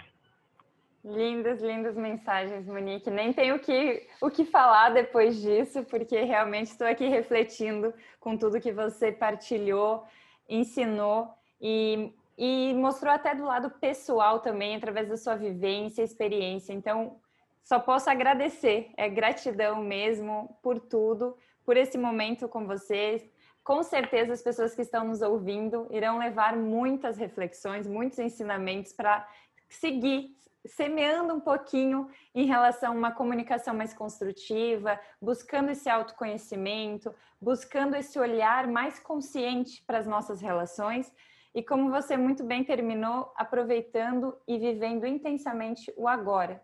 Lindas, 1.04 1.62
lindas 1.62 1.94
mensagens, 1.94 2.66
Monique. 2.66 3.08
Nem 3.08 3.32
tenho 3.32 3.54
o 3.54 3.60
que, 3.60 4.02
o 4.20 4.30
que 4.30 4.44
falar 4.44 4.88
depois 4.88 5.40
disso, 5.40 5.84
porque 5.84 6.22
realmente 6.22 6.72
estou 6.72 6.88
aqui 6.88 7.06
refletindo 7.06 7.94
com 8.18 8.36
tudo 8.36 8.60
que 8.60 8.72
você 8.72 9.12
partilhou, 9.12 10.02
ensinou. 10.48 11.28
E 11.60 12.12
e 12.36 12.74
mostrou 12.74 13.12
até 13.12 13.34
do 13.34 13.44
lado 13.44 13.70
pessoal 13.70 14.40
também, 14.40 14.76
através 14.76 15.08
da 15.08 15.16
sua 15.16 15.36
vivência, 15.36 16.02
experiência. 16.02 16.72
Então, 16.72 17.20
só 17.62 17.78
posso 17.78 18.10
agradecer, 18.10 18.90
é 18.96 19.08
gratidão 19.08 19.82
mesmo 19.82 20.58
por 20.62 20.78
tudo, 20.80 21.36
por 21.64 21.76
esse 21.76 21.96
momento 21.96 22.48
com 22.48 22.66
vocês. 22.66 23.24
Com 23.62 23.82
certeza, 23.82 24.34
as 24.34 24.42
pessoas 24.42 24.74
que 24.74 24.82
estão 24.82 25.04
nos 25.04 25.22
ouvindo 25.22 25.86
irão 25.90 26.18
levar 26.18 26.56
muitas 26.56 27.16
reflexões, 27.16 27.86
muitos 27.86 28.18
ensinamentos 28.18 28.92
para 28.92 29.26
seguir 29.68 30.36
semeando 30.66 31.34
um 31.34 31.40
pouquinho 31.40 32.08
em 32.34 32.46
relação 32.46 32.92
a 32.92 32.96
uma 32.96 33.12
comunicação 33.12 33.74
mais 33.74 33.92
construtiva, 33.92 34.98
buscando 35.20 35.70
esse 35.70 35.88
autoconhecimento, 35.88 37.14
buscando 37.40 37.96
esse 37.96 38.18
olhar 38.18 38.66
mais 38.66 38.98
consciente 38.98 39.82
para 39.86 39.98
as 39.98 40.06
nossas 40.06 40.40
relações 40.40 41.12
e 41.54 41.62
como 41.62 41.90
você 41.90 42.16
muito 42.16 42.42
bem 42.42 42.64
terminou, 42.64 43.32
aproveitando 43.36 44.36
e 44.46 44.58
vivendo 44.58 45.06
intensamente 45.06 45.92
o 45.96 46.08
agora. 46.08 46.60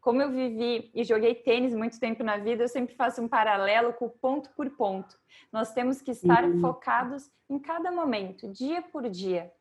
Como 0.00 0.20
eu 0.20 0.30
vivi 0.32 0.90
e 0.92 1.04
joguei 1.04 1.32
tênis 1.32 1.74
muito 1.74 2.00
tempo 2.00 2.24
na 2.24 2.36
vida, 2.36 2.64
eu 2.64 2.68
sempre 2.68 2.94
faço 2.96 3.22
um 3.22 3.28
paralelo 3.28 3.92
com 3.92 4.08
ponto 4.08 4.50
por 4.50 4.68
ponto. 4.70 5.16
Nós 5.52 5.72
temos 5.72 6.02
que 6.02 6.10
estar 6.10 6.42
uhum. 6.44 6.60
focados 6.60 7.30
em 7.48 7.58
cada 7.58 7.92
momento, 7.92 8.48
dia 8.48 8.82
por 8.82 9.08
dia, 9.08 9.52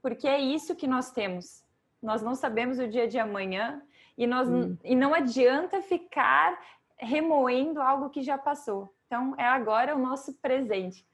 porque 0.00 0.26
é 0.26 0.40
isso 0.40 0.74
que 0.74 0.86
nós 0.86 1.12
temos. 1.12 1.62
Nós 2.02 2.22
não 2.22 2.34
sabemos 2.34 2.78
o 2.78 2.88
dia 2.88 3.06
de 3.06 3.18
amanhã 3.18 3.82
e, 4.16 4.26
nós, 4.26 4.48
uhum. 4.48 4.78
e 4.82 4.96
não 4.96 5.12
adianta 5.12 5.82
ficar 5.82 6.58
remoendo 6.96 7.82
algo 7.82 8.08
que 8.08 8.22
já 8.22 8.38
passou. 8.38 8.94
Então, 9.06 9.34
é 9.36 9.44
agora 9.44 9.94
o 9.94 9.98
nosso 9.98 10.32
presente. 10.34 11.06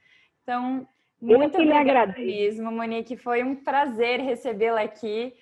Então, 0.43 0.87
muito 1.21 1.61
agradeço. 1.61 2.21
mesmo, 2.21 2.73
Monique. 2.73 3.17
Foi 3.17 3.43
um 3.43 3.55
prazer 3.55 4.21
recebê-la 4.21 4.83
aqui 4.83 5.33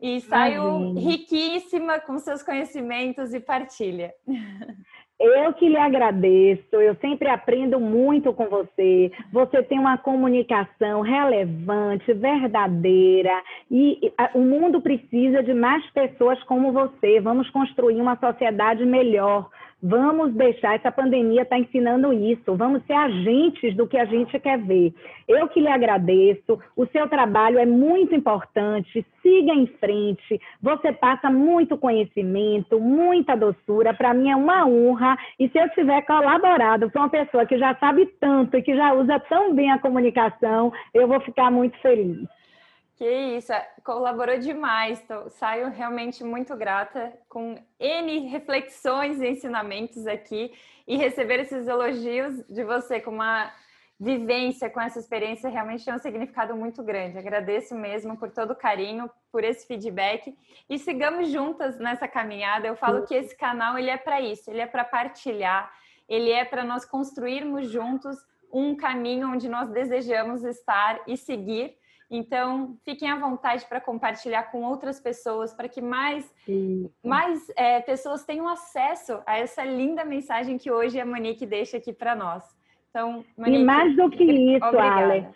e 0.00 0.20
saio 0.20 0.94
riquíssima 0.94 1.98
com 1.98 2.18
seus 2.18 2.42
conhecimentos 2.42 3.34
e 3.34 3.40
partilha. 3.40 4.12
Eu 5.20 5.52
que 5.54 5.68
lhe 5.68 5.76
agradeço, 5.76 6.76
eu 6.76 6.94
sempre 7.00 7.28
aprendo 7.28 7.80
muito 7.80 8.32
com 8.32 8.46
você. 8.46 9.10
Você 9.32 9.64
tem 9.64 9.76
uma 9.76 9.98
comunicação 9.98 11.00
relevante, 11.00 12.12
verdadeira, 12.12 13.42
e 13.68 14.12
o 14.32 14.38
mundo 14.38 14.80
precisa 14.80 15.42
de 15.42 15.52
mais 15.52 15.84
pessoas 15.90 16.40
como 16.44 16.70
você. 16.70 17.18
Vamos 17.18 17.50
construir 17.50 18.00
uma 18.00 18.16
sociedade 18.16 18.86
melhor 18.86 19.50
Vamos 19.80 20.34
deixar, 20.34 20.74
essa 20.74 20.90
pandemia 20.90 21.42
está 21.42 21.56
ensinando 21.56 22.12
isso, 22.12 22.56
vamos 22.56 22.84
ser 22.84 22.94
agentes 22.94 23.76
do 23.76 23.86
que 23.86 23.96
a 23.96 24.04
gente 24.04 24.36
quer 24.40 24.58
ver. 24.58 24.92
Eu 25.28 25.46
que 25.46 25.60
lhe 25.60 25.68
agradeço, 25.68 26.58
o 26.76 26.84
seu 26.86 27.08
trabalho 27.08 27.60
é 27.60 27.64
muito 27.64 28.12
importante, 28.12 29.06
siga 29.22 29.52
em 29.52 29.68
frente, 29.78 30.40
você 30.60 30.92
passa 30.92 31.30
muito 31.30 31.78
conhecimento, 31.78 32.80
muita 32.80 33.36
doçura, 33.36 33.94
para 33.94 34.12
mim 34.12 34.30
é 34.30 34.34
uma 34.34 34.66
honra, 34.66 35.16
e 35.38 35.48
se 35.48 35.56
eu 35.56 35.68
tiver 35.70 36.02
colaborado 36.02 36.90
com 36.90 36.98
uma 36.98 37.08
pessoa 37.08 37.46
que 37.46 37.56
já 37.56 37.72
sabe 37.76 38.06
tanto 38.18 38.56
e 38.56 38.62
que 38.62 38.74
já 38.74 38.92
usa 38.94 39.20
tão 39.20 39.54
bem 39.54 39.70
a 39.70 39.78
comunicação, 39.78 40.72
eu 40.92 41.06
vou 41.06 41.20
ficar 41.20 41.52
muito 41.52 41.78
feliz. 41.78 42.37
Que 42.98 43.08
isso, 43.36 43.52
é, 43.52 43.60
colaborou 43.84 44.36
demais. 44.40 45.00
Tô, 45.02 45.30
saio 45.30 45.70
realmente 45.70 46.24
muito 46.24 46.56
grata 46.56 47.16
com 47.28 47.56
N 47.78 48.26
reflexões 48.26 49.20
e 49.20 49.28
ensinamentos 49.28 50.04
aqui 50.08 50.52
e 50.84 50.96
receber 50.96 51.38
esses 51.38 51.68
elogios 51.68 52.44
de 52.48 52.64
você 52.64 53.00
com 53.00 53.12
uma 53.12 53.52
vivência, 54.00 54.68
com 54.68 54.80
essa 54.80 54.98
experiência, 54.98 55.48
realmente 55.48 55.84
tem 55.84 55.94
um 55.94 55.98
significado 55.98 56.56
muito 56.56 56.82
grande. 56.82 57.18
Agradeço 57.18 57.72
mesmo 57.76 58.16
por 58.16 58.30
todo 58.30 58.50
o 58.50 58.56
carinho, 58.56 59.08
por 59.30 59.44
esse 59.44 59.64
feedback 59.64 60.36
e 60.68 60.76
sigamos 60.76 61.30
juntas 61.30 61.78
nessa 61.78 62.08
caminhada. 62.08 62.66
Eu 62.66 62.74
falo 62.74 63.06
que 63.06 63.14
esse 63.14 63.36
canal 63.36 63.78
ele 63.78 63.90
é 63.90 63.96
para 63.96 64.20
isso, 64.20 64.50
ele 64.50 64.60
é 64.60 64.66
para 64.66 64.84
partilhar, 64.84 65.72
ele 66.08 66.32
é 66.32 66.44
para 66.44 66.64
nós 66.64 66.84
construirmos 66.84 67.70
juntos 67.70 68.16
um 68.52 68.74
caminho 68.74 69.30
onde 69.30 69.48
nós 69.48 69.70
desejamos 69.70 70.42
estar 70.42 71.00
e 71.06 71.16
seguir 71.16 71.77
então, 72.10 72.76
fiquem 72.84 73.10
à 73.10 73.16
vontade 73.16 73.66
para 73.66 73.80
compartilhar 73.80 74.44
com 74.44 74.62
outras 74.62 74.98
pessoas, 74.98 75.52
para 75.52 75.68
que 75.68 75.82
mais, 75.82 76.34
mais 77.04 77.50
é, 77.54 77.80
pessoas 77.80 78.24
tenham 78.24 78.48
acesso 78.48 79.20
a 79.26 79.38
essa 79.38 79.62
linda 79.62 80.04
mensagem 80.04 80.56
que 80.56 80.70
hoje 80.70 80.98
a 80.98 81.04
Monique 81.04 81.44
deixa 81.44 81.76
aqui 81.76 81.92
para 81.92 82.14
nós. 82.14 82.42
Então, 82.88 83.22
Monique, 83.36 83.60
e 83.60 83.64
mais 83.64 83.94
do 83.94 84.08
que 84.08 84.24
isso, 84.24 84.64
obrigada. 84.64 85.12
Ale. 85.12 85.28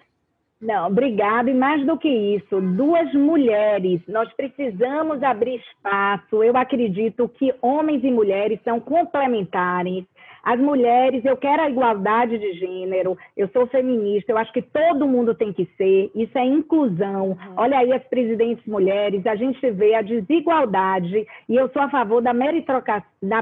Não, 0.63 0.87
obrigada. 0.87 1.51
E 1.51 1.55
mais 1.55 1.85
do 1.85 1.99
que 1.99 2.09
isso, 2.09 2.61
duas 2.61 3.13
mulheres. 3.13 4.01
Nós 4.07 4.33
precisamos 4.33 5.23
abrir 5.23 5.57
espaço. 5.57 6.43
Eu 6.43 6.57
acredito 6.57 7.29
que 7.29 7.53
homens 7.61 8.03
e 8.05 8.11
mulheres 8.11 8.61
são 8.63 8.81
complementares. 8.81 10.05
As 10.43 10.59
mulheres, 10.59 11.25
eu 11.25 11.37
quero 11.37 11.63
a 11.63 11.71
igualdade 11.71 12.37
de 12.37 12.55
gênero, 12.55 13.17
eu 13.37 13.49
sou 13.49 13.69
feminista, 13.69 14.33
eu 14.33 14.39
acho 14.39 14.53
que 14.53 14.61
todo 14.61 15.07
mundo 15.07 15.35
tem 15.35 15.53
que 15.53 15.69
ser, 15.77 16.11
isso 16.15 16.37
é 16.37 16.45
inclusão. 16.45 17.29
Uhum. 17.29 17.37
Olha 17.57 17.79
aí 17.79 17.93
as 17.93 18.03
presidentes 18.05 18.67
mulheres, 18.67 19.25
a 19.25 19.37
gente 19.37 19.71
vê 19.71 19.95
a 19.95 20.03
desigualdade, 20.03 21.25
e 21.49 21.55
eu 21.55 21.69
sou 21.69 21.83
a 21.83 21.89
favor 21.89 22.21
da, 22.21 22.33
meritocracia, 22.33 23.07
da 23.23 23.41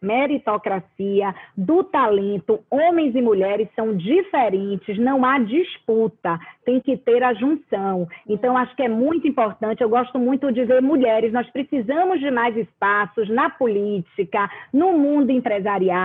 meritocracia, 0.00 1.34
do 1.56 1.84
talento. 1.84 2.60
Homens 2.70 3.14
e 3.14 3.20
mulheres 3.20 3.68
são 3.76 3.94
diferentes, 3.94 4.98
não 4.98 5.26
há 5.26 5.38
disputa, 5.38 6.38
tem 6.64 6.80
que 6.80 6.96
ter 6.96 7.22
a 7.22 7.34
junção. 7.34 8.08
Então, 8.26 8.56
acho 8.56 8.74
que 8.74 8.82
é 8.82 8.88
muito 8.88 9.28
importante, 9.28 9.82
eu 9.82 9.90
gosto 9.90 10.18
muito 10.18 10.50
de 10.50 10.64
ver 10.64 10.80
mulheres, 10.80 11.34
nós 11.34 11.50
precisamos 11.50 12.18
de 12.18 12.30
mais 12.30 12.56
espaços 12.56 13.28
na 13.28 13.50
política, 13.50 14.50
no 14.72 14.92
mundo 14.92 15.30
empresarial 15.30 15.97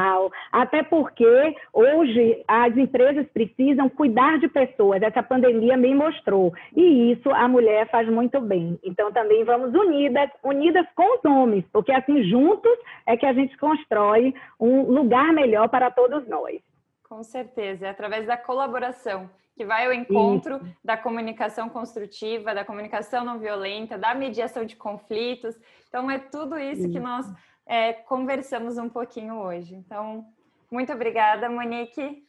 até 0.51 0.83
porque 0.83 1.55
hoje 1.71 2.43
as 2.47 2.75
empresas 2.77 3.27
precisam 3.33 3.89
cuidar 3.89 4.39
de 4.39 4.47
pessoas, 4.47 5.01
essa 5.01 5.23
pandemia 5.23 5.77
me 5.77 5.93
mostrou, 5.93 6.53
e 6.75 7.11
isso 7.11 7.29
a 7.31 7.47
mulher 7.47 7.89
faz 7.89 8.07
muito 8.09 8.39
bem. 8.41 8.79
Então 8.83 9.11
também 9.11 9.43
vamos 9.43 9.73
unidas, 9.73 10.29
unidas 10.43 10.85
com 10.95 11.17
os 11.17 11.25
homens, 11.25 11.65
porque 11.71 11.91
assim 11.91 12.23
juntos 12.23 12.77
é 13.05 13.17
que 13.17 13.25
a 13.25 13.33
gente 13.33 13.57
constrói 13.57 14.33
um 14.59 14.83
lugar 14.83 15.33
melhor 15.33 15.69
para 15.69 15.91
todos 15.91 16.27
nós. 16.27 16.61
Com 17.07 17.23
certeza, 17.23 17.87
é 17.87 17.89
através 17.89 18.25
da 18.25 18.37
colaboração 18.37 19.29
que 19.55 19.65
vai 19.65 19.85
ao 19.85 19.93
encontro 19.93 20.55
Isso. 20.55 20.77
da 20.83 20.97
comunicação 20.97 21.69
construtiva, 21.69 22.55
da 22.55 22.65
comunicação 22.65 23.23
não 23.23 23.39
violenta, 23.39 23.97
da 23.97 24.15
mediação 24.15 24.65
de 24.65 24.75
conflitos. 24.75 25.55
Então, 25.87 26.09
é 26.09 26.17
tudo 26.17 26.57
isso, 26.57 26.81
isso. 26.81 26.91
que 26.91 26.99
nós 26.99 27.31
é, 27.67 27.93
conversamos 27.93 28.77
um 28.77 28.89
pouquinho 28.89 29.39
hoje. 29.39 29.75
Então, 29.75 30.25
muito 30.71 30.91
obrigada, 30.91 31.49
Monique. 31.49 32.23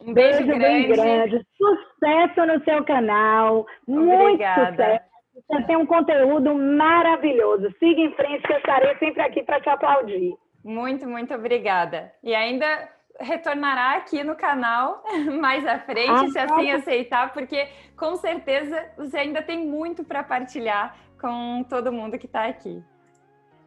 Um 0.00 0.12
beijo, 0.12 0.44
beijo 0.44 0.58
grande. 0.58 0.88
grande. 0.88 1.46
Sucesso 1.56 2.46
no 2.46 2.64
seu 2.64 2.84
canal. 2.84 3.66
Obrigada. 3.86 4.62
Muito 4.62 4.70
sucesso. 4.70 5.06
Você 5.48 5.62
tem 5.64 5.76
um 5.76 5.86
conteúdo 5.86 6.54
maravilhoso. 6.54 7.70
Siga 7.78 8.00
em 8.00 8.12
frente, 8.14 8.42
que 8.42 8.52
eu 8.52 8.58
estarei 8.58 8.96
sempre 8.96 9.22
aqui 9.22 9.42
para 9.42 9.60
te 9.60 9.68
aplaudir. 9.68 10.34
Muito, 10.64 11.06
muito 11.06 11.34
obrigada. 11.34 12.12
E 12.22 12.34
ainda 12.34 12.88
retornará 13.20 13.96
aqui 13.96 14.24
no 14.24 14.34
canal 14.34 15.02
mais 15.40 15.66
à 15.66 15.78
frente, 15.78 16.10
ah, 16.10 16.28
se 16.28 16.38
assim 16.38 16.70
aceitar, 16.70 17.32
porque 17.32 17.68
com 17.96 18.16
certeza 18.16 18.90
você 18.96 19.18
ainda 19.18 19.42
tem 19.42 19.66
muito 19.66 20.04
para 20.04 20.22
partilhar 20.22 20.96
com 21.20 21.64
todo 21.68 21.92
mundo 21.92 22.18
que 22.18 22.26
está 22.26 22.46
aqui. 22.46 22.82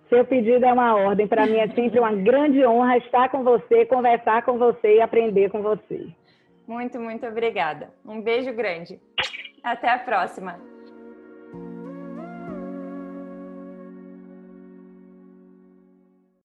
Seu 0.10 0.26
pedido 0.26 0.66
é 0.66 0.74
uma 0.74 0.96
ordem. 0.96 1.28
Para 1.28 1.46
mim 1.46 1.58
é 1.58 1.68
sempre 1.70 2.00
uma 2.00 2.12
grande 2.12 2.66
honra 2.66 2.98
estar 2.98 3.30
com 3.30 3.44
você, 3.44 3.86
conversar 3.86 4.44
com 4.44 4.58
você 4.58 4.96
e 4.96 5.02
aprender 5.02 5.52
com 5.52 5.62
você. 5.62 6.08
Muito, 6.68 7.00
muito 7.00 7.26
obrigada. 7.28 7.90
Um 8.04 8.20
beijo 8.20 8.52
grande. 8.54 9.00
Até 9.64 9.90
a 9.90 10.00
próxima. 10.00 10.60